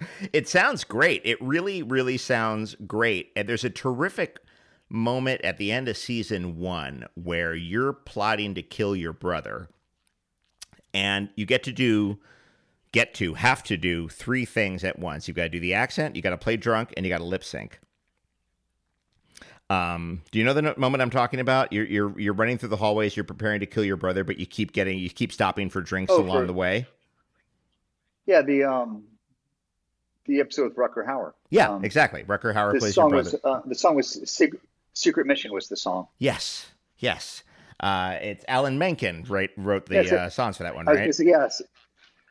[0.32, 1.22] it sounds great.
[1.24, 3.32] It really, really sounds great.
[3.36, 4.38] And there's a terrific
[4.88, 9.68] moment at the end of season one where you're plotting to kill your brother,
[10.94, 12.18] and you get to do,
[12.92, 15.28] get to, have to do three things at once.
[15.28, 17.24] You've got to do the accent, you got to play drunk, and you got to
[17.24, 17.78] lip sync.
[19.70, 21.72] Um, do you know the moment I'm talking about?
[21.74, 23.16] You're you're you're running through the hallways.
[23.16, 26.10] You're preparing to kill your brother, but you keep getting you keep stopping for drinks
[26.10, 26.86] Oh, along for- the way.
[28.24, 29.04] Yeah, the um
[30.24, 31.32] the episode with Rutger Hauer.
[31.50, 32.22] Yeah, Um, exactly.
[32.24, 33.30] Rutger Hauer plays your song brother.
[33.30, 34.62] was uh, the song was Secret,
[34.94, 36.08] Secret Mission was the song.
[36.18, 36.66] Yes,
[36.98, 37.42] yes.
[37.80, 40.96] Uh, it's Alan Menken right, wrote the Yes, it- uh, songs for that one, was
[40.96, 41.14] right?
[41.26, 41.62] yes.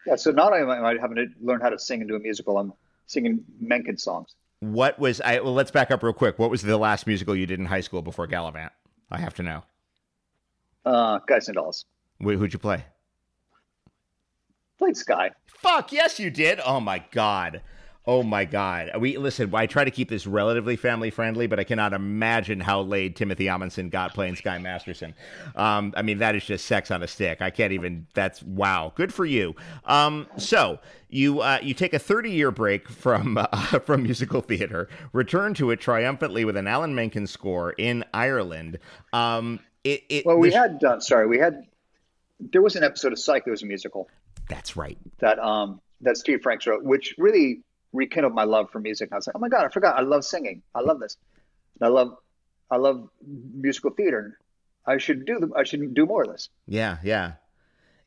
[0.08, 2.20] Yeah, so not only am I having to learn how to sing and do a
[2.20, 2.72] musical, I'm
[3.08, 4.34] singing Menken songs.
[4.62, 5.40] What was I?
[5.42, 6.40] Well, let's back up real quick.
[6.40, 8.70] What was the last musical you did in high school before Galavant?
[9.12, 9.64] I have to know.
[10.86, 11.86] Uh, Guys and Dolls.
[12.20, 12.86] Wh- Who'd you play?
[14.80, 15.32] Played Sky.
[15.46, 16.60] Fuck yes, you did.
[16.66, 17.62] Oh my god.
[18.10, 18.92] Oh my god.
[19.00, 19.54] We listen.
[19.54, 23.46] I try to keep this relatively family friendly, but I cannot imagine how laid Timothy
[23.48, 25.14] Omundson got playing Sky Masterson.
[25.58, 27.42] Um, I mean, that is just sex on a stick.
[27.42, 28.08] I can't even.
[28.14, 28.94] That's wow.
[28.96, 29.56] Good for you.
[29.84, 30.80] Um, so
[31.10, 33.48] you uh, you take a thirty year break from uh,
[33.86, 38.80] from musical theater, return to it triumphantly with an Alan Menken score in Ireland.
[39.12, 41.02] Um, it, it Well, we the- had done.
[41.02, 41.64] Sorry, we had.
[42.40, 44.08] There was an episode of Psych that was a musical
[44.48, 44.98] That's right.
[45.20, 47.64] that um that Steve Franks wrote, which really
[47.94, 49.10] rekindled my love for music.
[49.12, 49.98] I was like, oh my god, I forgot.
[49.98, 50.62] I love singing.
[50.76, 51.18] I love this.
[51.80, 52.18] And I love,
[52.70, 54.40] I love musical theater.
[54.86, 55.52] I should do the.
[55.56, 56.50] I should do more of this.
[56.66, 57.34] Yeah, yeah.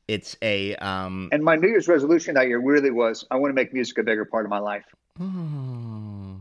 [0.08, 1.28] It's a um.
[1.30, 4.02] And my New Year's resolution that year really was, I want to make music a
[4.02, 4.84] bigger part of my life.
[5.16, 6.36] hmm.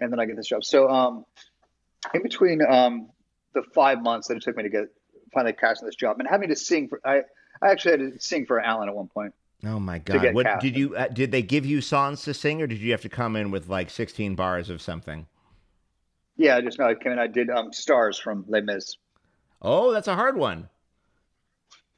[0.00, 0.64] and then I get this job.
[0.64, 1.24] So um,
[2.12, 3.10] in between um,
[3.54, 4.88] the five months that it took me to get
[5.32, 7.22] finally cast in this job, and having to sing for, I
[7.62, 9.34] I actually had to sing for Alan at one point.
[9.64, 10.34] Oh my god!
[10.34, 10.62] What cast.
[10.62, 10.94] did you?
[10.94, 13.50] Uh, did they give you songs to sing, or did you have to come in
[13.50, 15.26] with like sixteen bars of something?
[16.36, 17.18] Yeah, I just know I came in.
[17.18, 18.96] I did um, Stars from Les Mis.
[19.60, 20.68] Oh, that's a hard one.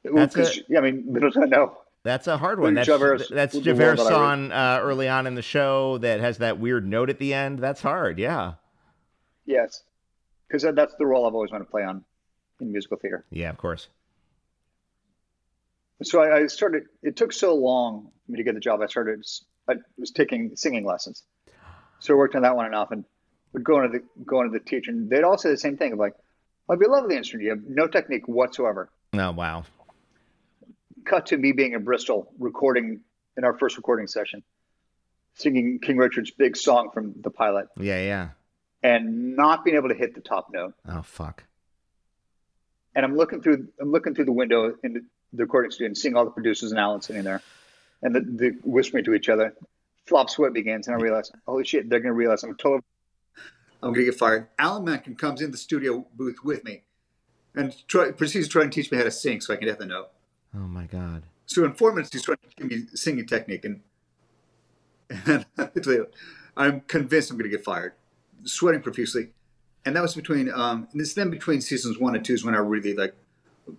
[0.07, 1.77] Ooh, a- yeah, I mean, little did I know.
[2.03, 2.73] That's a hard one.
[2.73, 6.57] That's Javert- that's Javert's that song uh, early on in the show that has that
[6.59, 7.59] weird note at the end.
[7.59, 8.17] That's hard.
[8.17, 8.53] Yeah.
[9.45, 9.83] Yes,
[10.47, 12.03] because that's the role I've always wanted to play on
[12.59, 13.25] in musical theater.
[13.29, 13.89] Yeah, of course.
[16.03, 16.83] So I, I started.
[17.03, 18.81] It took so long for me to get the job.
[18.81, 19.23] I started.
[19.69, 21.23] I was taking singing lessons.
[21.99, 23.05] So I worked on that one enough, and
[23.53, 25.93] would go into the go into the teacher, and they'd all say the same thing
[25.93, 26.13] of like,
[26.69, 27.43] "I'd be lovely instrument.
[27.45, 29.63] You have no technique whatsoever." Oh wow.
[31.05, 33.01] cut to me being in Bristol recording
[33.37, 34.41] in our first recording session,
[35.35, 38.29] singing King Richard's big song from the pilot Yeah, yeah.
[38.83, 40.73] and not being able to hit the top note.
[40.87, 41.43] Oh fuck.
[42.95, 46.15] And I'm looking through I'm looking through the window in the, recording studio and seeing
[46.15, 47.41] all the producers and Alan sitting there
[48.01, 49.53] and the, the whispering to each other.
[50.05, 52.81] Flop sweat begins and I realize, holy shit, they're gonna realize I'm totally
[53.83, 54.47] I'm gonna get fired.
[54.59, 56.83] Alan Menken comes in the studio booth with me,
[57.55, 59.79] and try, proceeds to try and teach me how to sing so I can hit
[59.79, 60.09] the note.
[60.55, 61.23] Oh my god.
[61.45, 63.81] So in four minutes, he's trying to give me singing technique, and,
[65.25, 65.45] and
[66.57, 67.93] I'm convinced I'm going to get fired,
[68.43, 69.29] sweating profusely.
[69.83, 72.55] And that was between, um, and it's then between seasons one and two is when
[72.55, 73.15] I really like,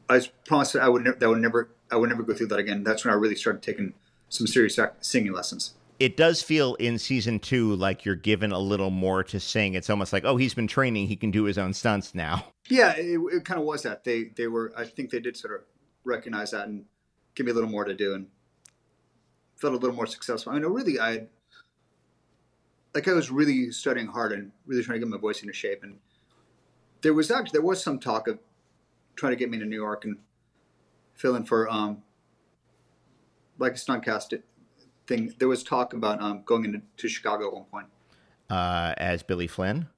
[0.09, 2.49] I was promised that I would never, that would never, I would never go through
[2.49, 2.85] that again.
[2.85, 3.95] That's when I really started taking
[4.29, 5.75] some serious singing lessons.
[5.99, 9.75] It does feel in season two like you're given a little more to sing.
[9.75, 12.47] It's almost like, oh, he's been training; he can do his own stunts now.
[12.69, 14.03] Yeah, it, it kind of was that.
[14.03, 15.61] They, they were, I think they did sort of
[16.05, 16.87] recognize that and
[17.35, 18.27] give me a little more to do and
[19.57, 20.53] felt a little more successful.
[20.53, 21.27] I mean, really, I
[22.95, 25.83] like I was really studying hard and really trying to get my voice into shape.
[25.83, 25.99] And
[27.03, 28.39] there was actually there was some talk of
[29.17, 30.19] trying to get me to New York and
[31.15, 32.03] fill in for um
[33.59, 34.35] like a stunt cast
[35.07, 35.35] thing.
[35.39, 37.87] There was talk about um, going into to Chicago at one point.
[38.51, 39.89] Uh, as Billy Flynn.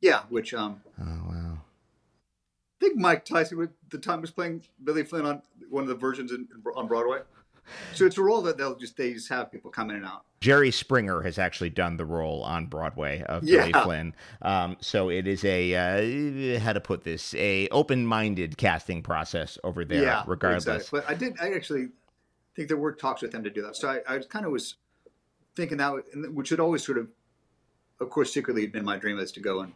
[0.00, 1.58] Yeah, which um, Oh wow.
[2.80, 5.96] I think Mike Tyson at the time was playing Billy Flynn on one of the
[5.96, 6.46] versions in,
[6.76, 7.20] on Broadway.
[7.94, 10.24] So it's a role that they'll just they just have people come in and out.
[10.40, 13.66] Jerry Springer has actually done the role on Broadway of Yeah.
[13.66, 14.14] Billy Flynn.
[14.42, 15.74] Um, so it is a
[16.56, 20.02] uh, how to put this a open minded casting process over there.
[20.02, 20.64] yeah, regardless.
[20.66, 21.00] exactly.
[21.00, 21.34] But I did.
[21.40, 21.88] I actually
[22.54, 23.76] think there were talks with them to do that.
[23.76, 24.76] So I, I kind of was
[25.56, 25.92] thinking that,
[26.32, 27.08] which had always sort of,
[28.00, 29.72] of course, secretly had been my dream is to go and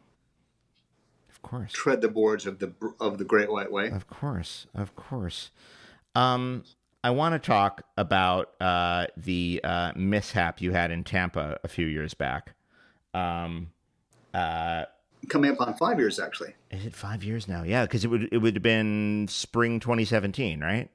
[1.29, 1.73] Of course.
[1.73, 3.91] tread the boards of the of the Great White Way.
[3.91, 5.51] Of course, of course.
[6.15, 6.63] Um,
[7.05, 11.87] I want to talk about uh, the uh, mishap you had in Tampa a few
[11.87, 12.55] years back.
[13.13, 13.73] Um,
[14.33, 14.85] uh,
[15.29, 16.55] Coming up on five years, actually.
[16.71, 17.63] is it five years now?
[17.63, 20.89] Yeah, because it would it would have been spring 2017, right?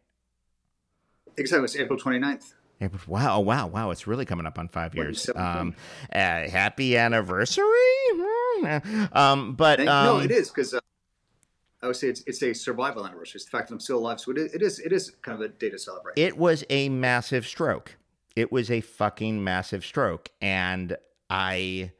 [1.38, 1.60] Exactly.
[1.60, 2.54] It was April 29th.
[2.82, 3.90] April- Wow, wow, wow!
[3.92, 5.30] It's really coming up on five years.
[5.36, 5.76] Um,
[6.14, 7.64] uh, happy anniversary!
[8.14, 9.06] Hmm.
[9.14, 10.80] Um, but um, no, it is because uh,
[11.82, 13.38] I would say it's, it's a survival anniversary.
[13.38, 14.20] It's the fact that I'm still alive.
[14.20, 16.18] So it is, it is it is kind of a day to celebrate.
[16.18, 17.98] It was a massive stroke.
[18.36, 20.96] It was a fucking massive stroke, and
[21.28, 21.92] I,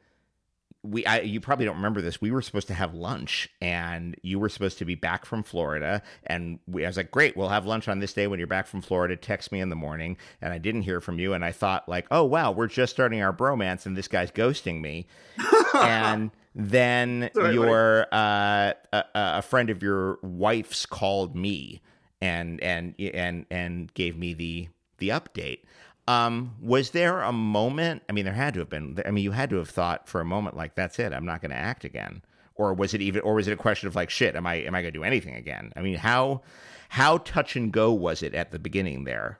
[0.84, 2.20] we, I, you probably don't remember this.
[2.20, 6.00] We were supposed to have lunch, and you were supposed to be back from Florida,
[6.24, 8.68] and we, I was like, "Great, we'll have lunch on this day when you're back
[8.68, 11.50] from Florida." Text me in the morning, and I didn't hear from you, and I
[11.50, 15.08] thought like, "Oh wow, we're just starting our bromance, and this guy's ghosting me,"
[15.74, 21.80] and then Sorry, your uh, a, a friend of your wife's called me
[22.20, 24.68] and and and and gave me the
[24.98, 25.60] the update.
[26.08, 28.02] Um, was there a moment?
[28.08, 29.00] I mean, there had to have been.
[29.06, 31.12] I mean, you had to have thought for a moment like, "That's it.
[31.12, 32.22] I'm not going to act again."
[32.56, 33.22] Or was it even?
[33.22, 35.04] Or was it a question of like, "Shit, am I am I going to do
[35.04, 36.42] anything again?" I mean, how
[36.88, 39.38] how touch and go was it at the beginning there?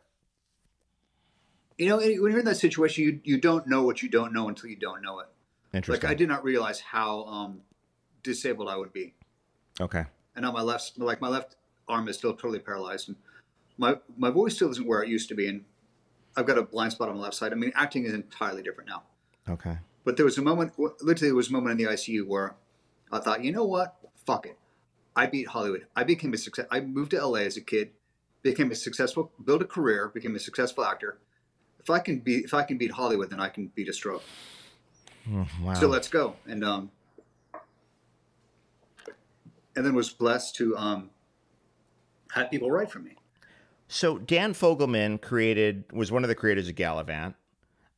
[1.78, 4.48] You know, when you're in that situation, you you don't know what you don't know
[4.48, 5.26] until you don't know it.
[5.72, 6.06] Interesting.
[6.06, 7.60] Like I did not realize how um,
[8.22, 9.14] disabled I would be,
[9.80, 10.04] Okay.
[10.34, 11.56] and now my left like my left
[11.88, 13.16] arm is still totally paralyzed, and
[13.76, 15.64] my my voice still isn't where it used to be, and
[16.36, 17.52] I've got a blind spot on the left side.
[17.52, 19.02] I mean, acting is entirely different now.
[19.48, 19.78] Okay.
[20.04, 22.54] But there was a moment, literally, there was a moment in the ICU where
[23.12, 23.96] I thought, you know what?
[24.24, 24.56] Fuck it.
[25.14, 25.86] I beat Hollywood.
[25.96, 26.66] I became a success.
[26.70, 27.90] I moved to LA as a kid,
[28.42, 31.18] became a successful, built a career, became a successful actor.
[31.80, 34.22] If I can beat, if I can beat Hollywood, then I can beat a stroke.
[35.62, 35.74] Wow.
[35.74, 36.36] So let's go.
[36.46, 36.90] And um,
[39.76, 41.10] and then was blessed to um,
[42.32, 43.16] have people write for me.
[43.88, 47.34] So Dan Fogelman created was one of the creators of Galavant,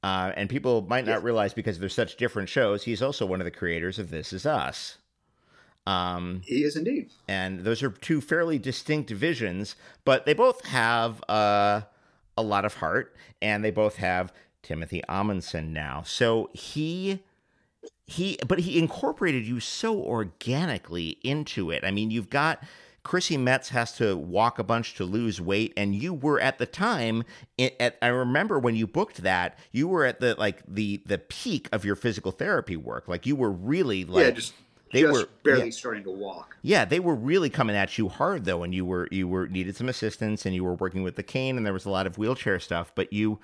[0.03, 1.23] uh, and people might not Yes.
[1.23, 2.85] realize because they're such different shows.
[2.85, 4.99] He's also one of the creators of This Is Us,
[5.87, 7.11] um, He is indeed.
[7.27, 9.75] and those are two fairly distinct visions,
[10.05, 11.83] but they both have uh,
[12.37, 16.03] a lot of heart, and they both have Timothy Omundson now.
[16.05, 17.21] So he
[18.07, 21.85] he but he incorporated you so organically into it.
[21.85, 22.63] I mean, you've got
[23.03, 26.67] Chrissy Metz has to walk a bunch to lose weight, and you were at the
[26.67, 27.25] time.
[27.59, 31.19] At, at I remember when you booked that, you were at the like the the
[31.19, 33.09] peak of your physical therapy work.
[33.09, 34.55] Like you were really like yeah, just
[34.93, 35.71] they just were- barely yeah.
[35.71, 36.57] starting to walk.
[36.63, 39.77] yeah, they were really coming at you hard though, and you were you were needed
[39.77, 42.19] some assistance, and you were working with the cane, and there was a lot of
[42.19, 42.93] wheelchair stuff.
[42.95, 43.39] But you,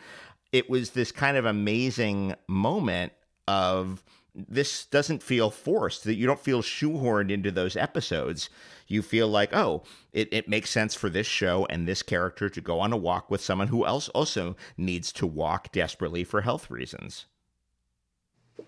[0.52, 3.12] it was this kind of amazing moment
[3.48, 4.02] of
[4.35, 8.51] this doesn't feel forced that you don't feel shoehorned into those episodes.
[8.86, 9.82] You feel like oh,
[10.12, 13.31] it, it makes sense for this show and this character to go on a walk
[13.31, 17.27] with someone who else also needs to walk desperately for health reasons.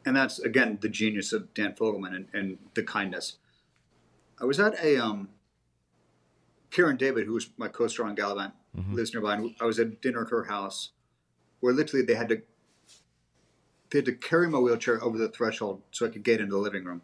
[0.04, 3.36] and that's again the genius of Dan Fogelman and, and the kindness.
[4.40, 5.28] I was at a um,
[6.70, 8.52] Karen David, who was my co-star on Galavant,
[8.92, 9.34] lives nearby.
[9.34, 10.90] And I was at dinner at her house,
[11.60, 12.42] where literally they had to
[13.90, 16.58] they had to carry my wheelchair over the threshold so I could get into the
[16.58, 17.02] living room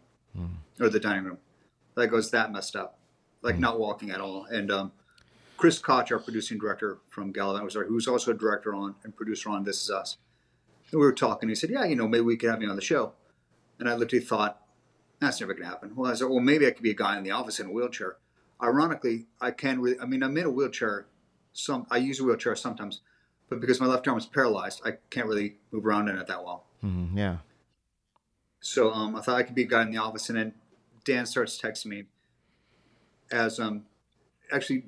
[0.79, 1.37] or the dining room.
[1.95, 2.99] Like I was that messed up,
[3.41, 4.45] like not walking at all.
[4.45, 4.91] And um,
[5.57, 9.15] Chris Koch, our producing director from Galavant, was there, who's also a director on and
[9.15, 10.17] producer on This Is Us.
[10.91, 11.49] And we were talking.
[11.49, 13.13] He said, "Yeah, you know, maybe we could have you on the show."
[13.79, 14.61] And I literally thought,
[15.19, 17.17] "That's never going to happen." Well, I said, "Well, maybe I could be a guy
[17.17, 18.17] in the office in a wheelchair."
[18.61, 19.81] Ironically, I can.
[19.81, 21.07] Really, I mean, I'm in a wheelchair.
[21.53, 23.01] Some I use a wheelchair sometimes,
[23.49, 26.43] but because my left arm is paralyzed, I can't really move around in it that
[26.43, 26.65] well.
[26.83, 27.37] Mhm, yeah.
[28.59, 30.53] So um, I thought I could be a guy in the office, and then
[31.03, 32.03] Dan starts texting me
[33.31, 33.85] as um,
[34.51, 34.85] actually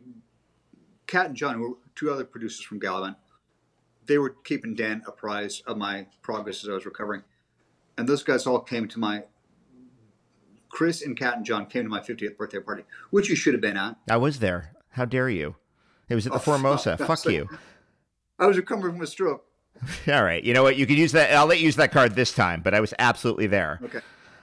[1.05, 3.15] Kat and John, who were two other producers from Galavant,
[4.05, 7.23] they were keeping Dan apprised of my progress as I was recovering,
[7.97, 9.23] and those guys all came to my.
[10.69, 13.61] Chris and Kat and John came to my 50th birthday party, which you should have
[13.61, 13.95] been at.
[14.09, 14.73] I was there.
[14.91, 15.55] How dare you?
[16.09, 16.97] It was at the Oh, Formosa.
[16.97, 17.49] fuck, Fuck you.
[18.39, 19.45] I was recovering from a stroke,
[20.07, 20.43] All right.
[20.43, 20.75] You know what?
[20.75, 21.33] You can use that.
[21.33, 23.79] I'll let you use that card this time, but I was absolutely there.
[23.83, 23.99] Okay.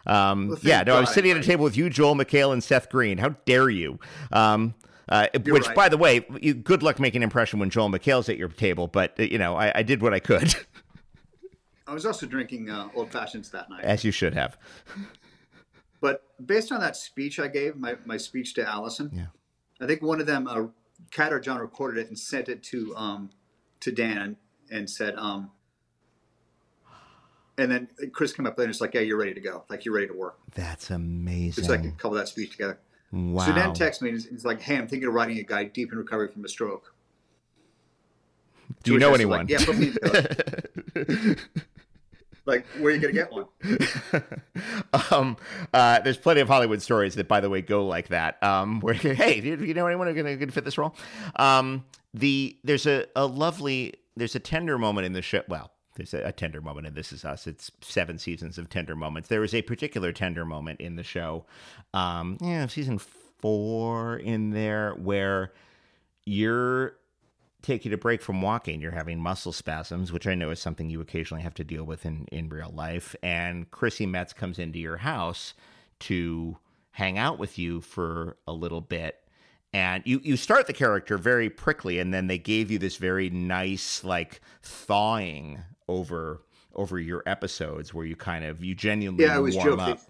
[0.07, 2.63] Um, Well, yeah, no, I was sitting at a table with you, Joel McHale, and
[2.63, 3.19] Seth Green.
[3.19, 3.99] How dare you?
[4.33, 4.75] Um,
[5.09, 5.77] uh, which, right.
[5.77, 8.87] by the way, you, good luck making an impression when Joel McHale's at your table.
[8.87, 10.55] But uh, you know, I, I did what I could,
[11.87, 13.85] I was also drinking uh, old fashions that night.
[13.85, 14.57] as you should have.
[16.01, 19.27] But based on that speech I gave, my, my speech to Allison, Yeah.
[19.81, 20.67] I think one of them, uh,
[21.11, 23.31] Kat or John, recorded it and sent it to um,
[23.85, 24.37] to Dan
[24.71, 25.51] and said, um,
[27.57, 29.65] and then Chris came up later and it's like, yeah, you're ready to go.
[29.71, 30.39] Like, you're ready to work.
[30.55, 31.63] That's amazing.
[31.63, 32.79] It's like a couple of that speech together.
[33.13, 33.47] wow.
[33.47, 35.65] So Dan texts me and he's- he's like, hey, I'm thinking of writing a guy
[35.65, 36.93] deep in recovery from a stroke.
[38.83, 39.47] Do you know I anyone?
[39.47, 39.93] Like, yeah, put me
[40.97, 41.37] in
[42.47, 43.47] Like, where are you going to get one?
[45.11, 45.37] um,
[45.73, 48.43] uh, there's plenty of Hollywood stories that, by the way, go like that.
[48.43, 50.95] Um, where hey, do you know anyone who's going to fit this role?
[51.37, 55.43] Um, the there's a, a lovely there's a tender moment in the show.
[55.49, 57.47] Well, there's a, a tender moment, and this is us.
[57.47, 59.29] It's seven seasons of tender moments.
[59.29, 61.45] There is a particular tender moment in the show.
[61.93, 65.53] Um, yeah, season four in there where
[66.25, 66.97] you're
[67.63, 71.01] taking a break from walking, you're having muscle spasms, which I know is something you
[71.01, 73.17] occasionally have to deal with in, in real life.
[73.23, 75.55] And Chrissy Metz comes into your house
[76.01, 76.59] to
[76.91, 79.17] hang out with you for a little bit.
[79.75, 83.29] And you, you start the character very prickly, and then they gave you this very
[83.29, 86.43] nice, like thawing over
[86.77, 89.93] over your episodes where you kind of you genuinely Yeah, I was warm joking.
[89.95, 90.01] up.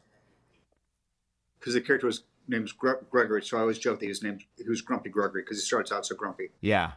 [1.59, 4.45] Because the character was named Gre- Gregory, so I always joke that he was named
[4.57, 6.51] he was Grumpy Gregory because he starts out so grumpy.
[6.61, 6.93] Yeah.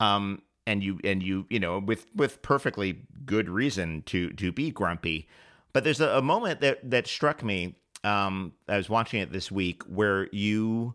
[0.00, 4.70] Um and you and you you know with with perfectly good reason to to be
[4.72, 5.28] grumpy.
[5.72, 9.50] But there's a, a moment that that struck me um I was watching it this
[9.50, 10.94] week where you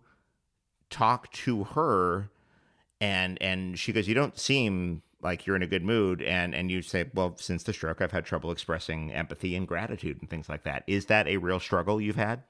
[0.94, 2.30] talk to her
[3.02, 6.70] and and she goes you don't seem like you're in a good mood and and
[6.70, 10.48] you say well since the stroke I've had trouble expressing empathy and gratitude and things
[10.48, 10.84] like that.
[10.86, 12.44] Is that a real struggle you've had?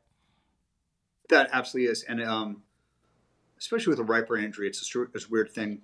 [1.29, 2.63] That absolutely is, and um,
[3.57, 5.81] especially with a right brain injury, it's a, it's a weird thing.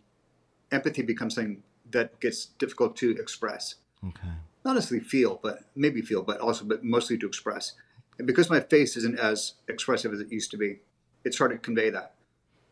[0.71, 3.75] Empathy becomes something that gets difficult to express.
[4.05, 4.27] Okay.
[4.65, 7.73] Not necessarily feel, but maybe feel, but also, but mostly to express.
[8.17, 10.79] And because my face isn't as expressive as it used to be,
[11.23, 12.15] it's hard to convey that.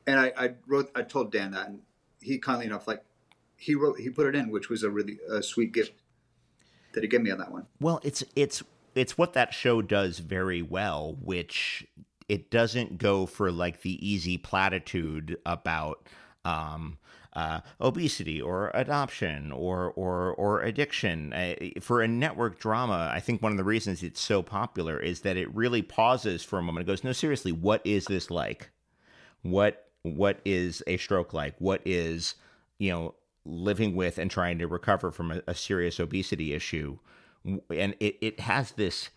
[0.07, 1.81] And I, I wrote, I told Dan that, and
[2.21, 3.03] he kindly enough, like,
[3.57, 5.93] he wrote, he put it in, which was a really a sweet gift
[6.93, 7.65] that he gave me on that one.
[7.79, 8.63] Well, it's it's
[8.95, 11.85] it's what that show does very well, which
[12.29, 16.07] it doesn't go for like the easy platitude about
[16.45, 16.97] um,
[17.33, 21.33] uh, obesity or adoption or or or addiction.
[21.33, 25.21] Uh, for a network drama, I think one of the reasons it's so popular is
[25.21, 26.87] that it really pauses for a moment.
[26.87, 28.69] It goes, "No, seriously, what is this like?
[29.41, 31.55] What what is a stroke like?
[31.59, 32.35] What is
[32.79, 33.15] you know
[33.45, 36.99] living with and trying to recover from a, a serious obesity issue?"
[37.69, 39.09] and it, it has this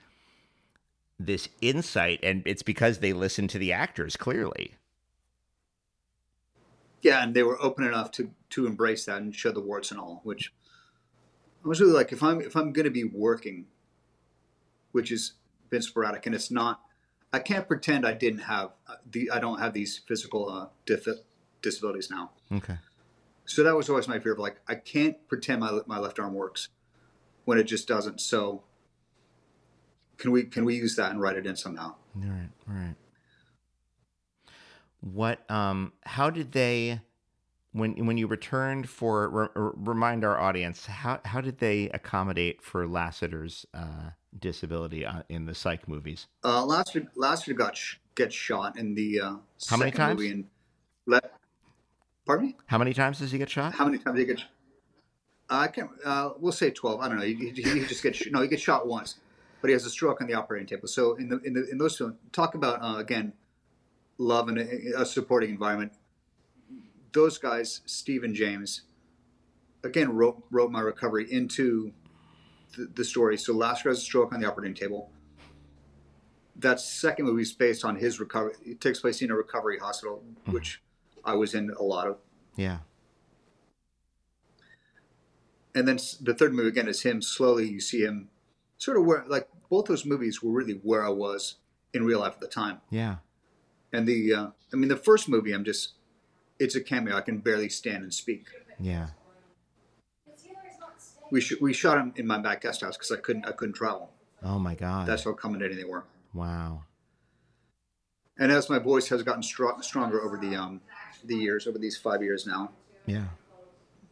[1.19, 4.75] this insight and it's because they listen to the actors clearly
[7.03, 10.01] Yeah, and they were open enough to to embrace that and show the warts and
[10.01, 10.53] all, which
[11.65, 13.67] I was really like, if I'm if I'm going to be working,
[14.93, 15.33] which has
[15.71, 16.81] been sporadic, and it's not,
[17.33, 21.23] I can't pretend I didn't have uh, the I don't have these physical uh, dif-
[21.63, 22.31] disabilities now.
[22.53, 22.77] okay
[23.45, 26.35] So that was always my fear of like, I can't pretend my my left arm
[26.35, 26.69] works
[27.45, 28.21] when it just doesn't.
[28.21, 28.65] So
[30.19, 31.95] can we can we use that and write it in somehow?
[32.17, 32.97] all right all right
[35.01, 37.01] what um how did they
[37.73, 42.63] when when you returned for re, re- remind our audience how how did they accommodate
[42.63, 48.35] for Lassiter's uh disability uh, in the psych movies Uh, Lassiter, Lassiter got sh- gets
[48.35, 49.35] shot in the uh,
[49.69, 50.19] How many times?
[50.21, 50.47] Movie in,
[51.07, 51.21] Le-
[52.27, 52.57] Pardon me.
[52.67, 54.41] how many times does he get shot How many times did he get?
[54.41, 54.45] sh-
[55.49, 55.91] I can't.
[56.05, 57.01] Uh, we'll say twelve.
[57.01, 57.25] I don't know.
[57.25, 58.41] He, he, he just gets sh- no.
[58.41, 59.17] He gets shot once,
[59.61, 60.87] but he has a stroke on the operating table.
[60.87, 63.33] So in the in the in those films, talk about uh, again,
[64.19, 65.93] love and a, a supporting environment.
[67.13, 68.83] Those guys, Steve and James,
[69.83, 71.93] again wrote wrote my recovery into
[72.77, 73.37] the, the story.
[73.37, 75.11] So Lassiter has a stroke on the operating table.
[76.57, 78.53] That second movie is based on his recovery.
[78.65, 80.83] It takes place in a recovery hospital, which
[81.25, 82.19] I was in a lot of.
[82.57, 82.79] yeah
[85.75, 88.29] and then the third movie again is him slowly you see him
[88.79, 91.57] sort of where like both those movies were really where i was
[91.95, 93.17] in real life at the time yeah
[93.93, 95.93] and the uh, i mean the first movie i'm just
[96.61, 97.17] it's a cameo.
[97.17, 98.47] I can barely stand and speak.
[98.79, 99.09] Yeah.
[101.33, 103.75] We sh- we shot him in my back guest house because i couldn't i couldn't
[103.75, 104.11] travel.
[104.43, 106.05] Oh my god that's how accommodating they were
[106.35, 106.85] wow.
[108.39, 110.81] And as my voice has gotten stro- stronger over the um
[111.25, 112.73] the years over these five years now
[113.07, 113.27] yeah.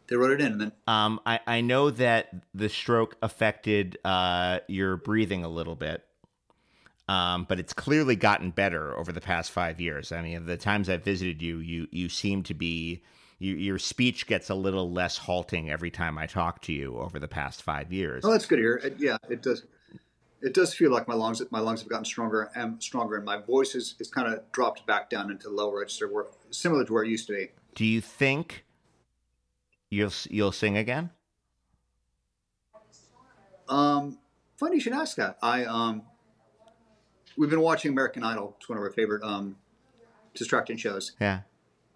[0.07, 4.61] They wrote it in, and then Um, I, I know that the stroke affected uh,
[4.66, 6.03] your breathing a little bit,
[7.09, 10.13] um, but it's clearly gotten better over the past five years.
[10.13, 13.03] I mean, the times I've visited you, you you seem to be
[13.39, 17.19] you, your speech gets a little less halting every time I talk to you over
[17.19, 18.25] the past five years.
[18.25, 18.77] oh, that's good to hear.
[18.77, 19.65] It- yeah, it does.
[20.41, 23.39] It does feel like my lungs my lungs have gotten stronger and stronger, and my
[23.39, 26.93] voice is, is kind of dropped back down into the low register, where similar to
[26.93, 27.49] where it used to be.
[27.75, 28.65] Do you think
[29.91, 31.11] you'll you'll sing again?
[33.69, 34.19] Um,
[34.57, 35.39] funny you should ask that.
[35.43, 36.03] I um,
[37.39, 38.56] we've been watching American Idol.
[38.59, 39.56] It's one of our favorite um,
[40.35, 41.40] distracting shows, Yeah,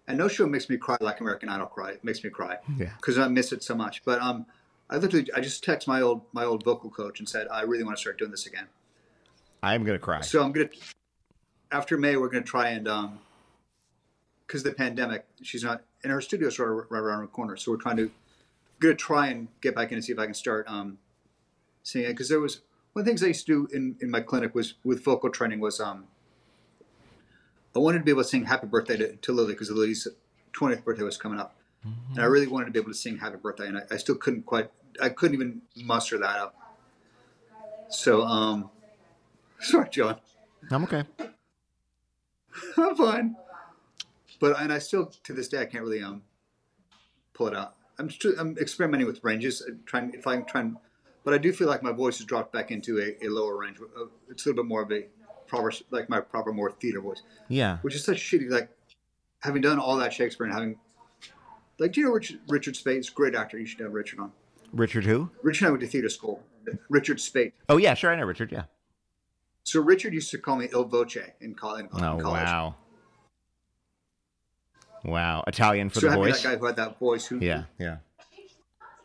[0.07, 1.67] and no show makes me cry like American Idol.
[1.67, 2.93] Cry it makes me cry yeah.
[2.97, 4.03] because I miss it so much.
[4.03, 4.45] But um,
[4.89, 7.83] I literally I just text my old my old vocal coach and said I really
[7.83, 8.67] want to start doing this again.
[9.61, 10.21] I'm gonna cry.
[10.21, 10.69] So I'm gonna
[11.71, 13.19] after May we're gonna try and um,
[14.47, 17.57] because the pandemic she's not in her studio's right, right around the corner.
[17.57, 18.11] So we're trying to
[18.79, 20.97] gonna try and get back in and see if I can start um,
[21.83, 22.61] singing because there was
[22.93, 25.29] one of the things I used to do in, in my clinic was with vocal
[25.29, 26.05] training was um,
[27.75, 30.07] I wanted to be able to sing Happy Birthday to, to Lily because Lily's
[30.53, 33.37] 20th birthday was coming up, and I really wanted to be able to sing Happy
[33.37, 34.69] Birthday, and I, I still couldn't quite
[35.01, 36.55] I couldn't even muster that up.
[37.89, 38.69] So um,
[39.59, 40.17] sorry, John.
[40.69, 41.03] I'm okay.
[42.77, 43.35] I'm fine.
[44.39, 46.21] But and I still to this day I can't really um
[47.33, 47.75] pull it out.
[47.97, 50.77] I'm still, I'm experimenting with ranges, uh, trying if I can try and,
[51.23, 53.77] but I do feel like my voice has dropped back into a, a lower range.
[53.79, 55.05] Uh, It's a little bit more of a
[55.47, 57.77] proper like my proper more theater voice, Yeah.
[57.81, 58.49] which is such shitty.
[58.49, 58.69] Like
[59.39, 60.79] having done all that Shakespeare and having
[61.79, 63.57] like do you know Richard Richard Speight's great actor?
[63.59, 64.31] You should have Richard on.
[64.71, 65.29] Richard who?
[65.43, 66.41] Richard and I went to theater school.
[66.89, 67.53] Richard Speight.
[67.69, 68.11] Oh yeah, sure.
[68.11, 68.51] I know Richard.
[68.51, 68.63] Yeah.
[69.63, 71.85] So Richard used to call me Il Voce in college.
[71.93, 72.25] In Oh college.
[72.45, 72.75] wow.
[75.03, 75.43] Wow.
[75.47, 76.41] Italian for so the voice.
[76.41, 77.63] that guy who had that voice, who Yeah.
[77.77, 77.97] Yeah.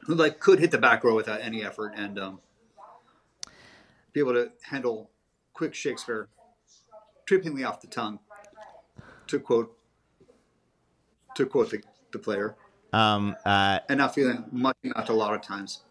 [0.08, 2.40] Who like could hit the back row without any effort and um,
[4.14, 5.10] be able to handle
[5.52, 6.28] quick Shakespeare,
[7.28, 8.18] trippingly off the tongue,
[9.26, 9.76] to quote
[11.34, 12.56] to quote the, the player,
[12.92, 13.36] Um.
[13.44, 13.80] Uh.
[13.90, 15.82] and not feeling much out a lot of times.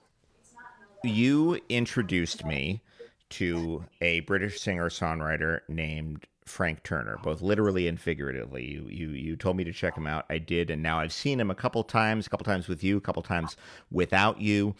[1.03, 2.81] you introduced me
[3.30, 8.65] to a British singer songwriter named Frank Turner, both literally and figuratively.
[8.65, 10.25] You, you you told me to check him out.
[10.29, 12.97] I did, and now I've seen him a couple times, a couple times with you,
[12.97, 13.57] a couple times
[13.91, 14.75] without you.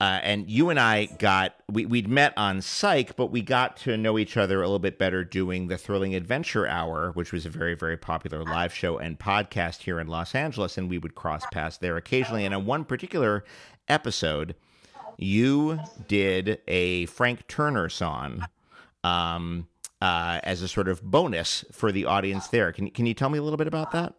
[0.00, 3.98] Uh, and you and I got we we'd met on Psych, but we got to
[3.98, 7.50] know each other a little bit better doing the Thrilling Adventure Hour, which was a
[7.50, 11.42] very very popular live show and podcast here in Los Angeles, and we would cross
[11.52, 12.46] paths there occasionally.
[12.46, 13.44] And on one particular
[13.88, 14.54] episode,
[15.18, 15.78] you
[16.08, 18.46] did a Frank Turner song
[19.04, 19.68] um,
[20.00, 22.72] uh, as a sort of bonus for the audience there.
[22.72, 24.14] Can can you tell me a little bit about that?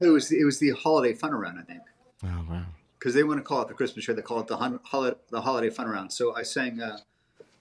[0.00, 1.82] It was it was the holiday fun around, I think,
[2.24, 2.62] Oh wow.
[2.98, 4.12] because they want to call it the Christmas show.
[4.12, 6.10] They call it the hun- holi- the holiday fun around.
[6.10, 6.80] So I sang.
[6.80, 6.98] Uh,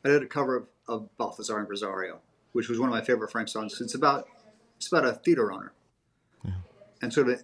[0.04, 2.20] I did a cover of, of Balthazar Impresario,
[2.54, 3.80] which was one of my favorite Frank songs.
[3.80, 4.28] It's about
[4.78, 5.74] it's about a theater owner,
[7.02, 7.44] and sort of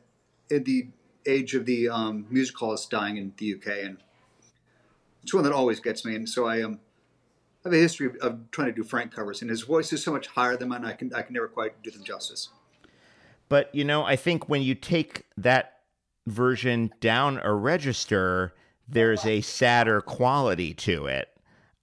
[0.50, 0.88] in the
[1.28, 3.98] age of the um, music halls dying in the UK, and
[5.22, 6.16] it's one that always gets me.
[6.16, 6.80] And so I um,
[7.64, 10.12] have a history of, of trying to do Frank covers, and his voice is so
[10.12, 10.86] much higher than mine.
[10.86, 12.50] I can I can never quite do them justice.
[13.50, 15.80] But you know, I think when you take that
[16.26, 18.54] version down a register,
[18.88, 21.30] there's a sadder quality to it.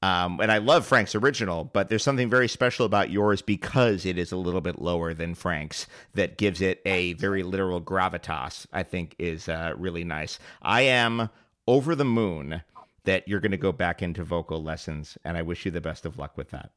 [0.03, 4.19] Um, and I love Frank's original, but there's something very special about yours because it
[4.19, 8.67] is a little bit lower than Frank's that gives it a very literal gravitas.
[8.71, 10.39] I think is uh, really nice.
[10.61, 11.31] I am
[11.67, 12.61] over the moon
[13.05, 16.05] that you're going to go back into vocal lessons, and I wish you the best
[16.07, 16.71] of luck with that.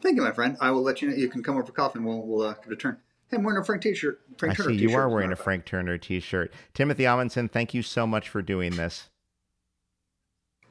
[0.00, 0.56] Thank you, my friend.
[0.60, 1.16] I will let you know.
[1.16, 2.98] You can come over for coffee, and we'll we'll uh, give it a turn.
[3.30, 4.20] Hey, I'm wearing a Frank T-shirt.
[4.38, 5.36] Frank I Turner see you t-shirt, You are wearing a.
[5.36, 6.52] Frank Turner T-shirt.
[6.72, 9.10] Timothy Omundson, thank you so much for doing this.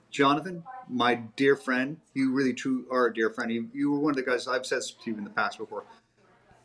[0.09, 3.51] Jonathan, my dear friend, you really true are a dear friend.
[3.51, 5.83] You, you were one of the guys I've said to you in the past before.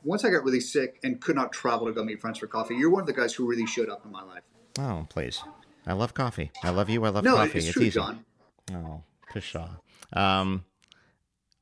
[0.05, 2.75] Once I got really sick and could not travel to go meet friends for coffee,
[2.75, 4.43] you're one of the guys who really showed up in my life.
[4.79, 5.43] Oh, please.
[5.87, 6.51] I love coffee.
[6.63, 7.05] I love you.
[7.05, 7.59] I love No, coffee.
[7.59, 7.99] it's true, easy.
[7.99, 8.25] John.
[8.73, 9.03] Oh,
[9.35, 9.69] pshaw.
[10.13, 10.65] Um,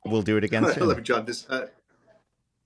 [0.05, 1.25] we'll do it again I love you, John.
[1.25, 1.69] This, uh,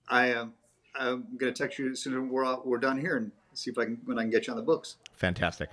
[0.09, 0.55] I am.
[0.97, 3.85] I'm gonna text you as soon as we're we're done here and see if I
[3.85, 4.97] can when I can get you on the books.
[5.15, 5.71] Fantastic.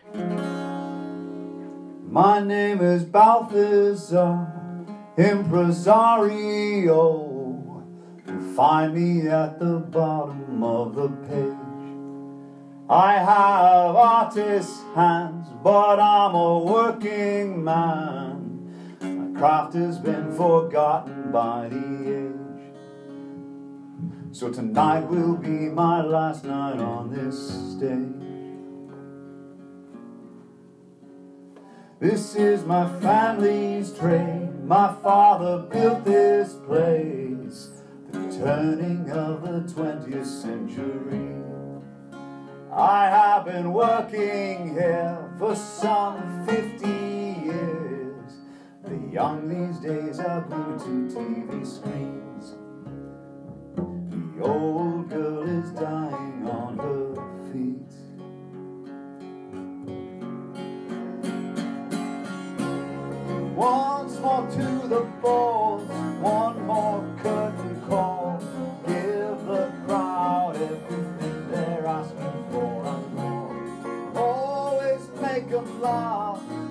[2.09, 4.47] My name is Balthazar,
[5.17, 7.27] impresario.
[8.27, 11.57] You find me at the bottom of the page.
[12.91, 18.99] I have artist's hands, but I'm a working man.
[18.99, 22.73] My craft has been forgotten by the age.
[24.33, 27.37] So tonight will be my last night on this
[27.77, 28.11] stage.
[32.01, 34.65] This is my family's trade.
[34.65, 37.69] My father built this place.
[38.11, 41.50] The turning of the 20th century.
[42.73, 48.31] I have been working here for some 50 years.
[48.85, 52.55] The young these days are glued to TV screens.
[53.75, 57.13] The old girl is dying on her
[57.51, 57.91] feet.
[63.53, 65.89] Once more to the balls,
[66.21, 67.10] one more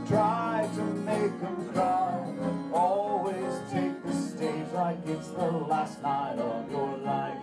[0.07, 2.27] try to make them cry.
[2.73, 7.39] Always take the stage like it's the last night of your life.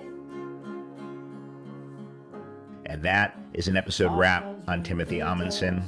[2.86, 5.84] And that is an episode wrap on Timothy Omundson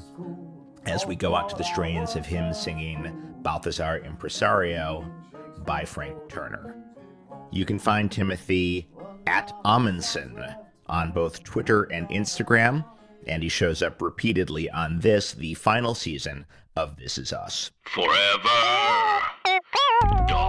[0.86, 3.12] as we go out to the strains of him singing
[3.42, 5.06] Balthazar Impresario
[5.66, 6.76] by Frank Turner.
[7.52, 8.90] You can find Timothy
[9.28, 10.56] at Omundson
[10.88, 12.86] on both Twitter and Instagram,
[13.30, 16.46] and he shows up repeatedly on this, the final season
[16.76, 17.72] of This Is Us.
[17.84, 18.50] Forever.
[20.28, 20.49] Dog.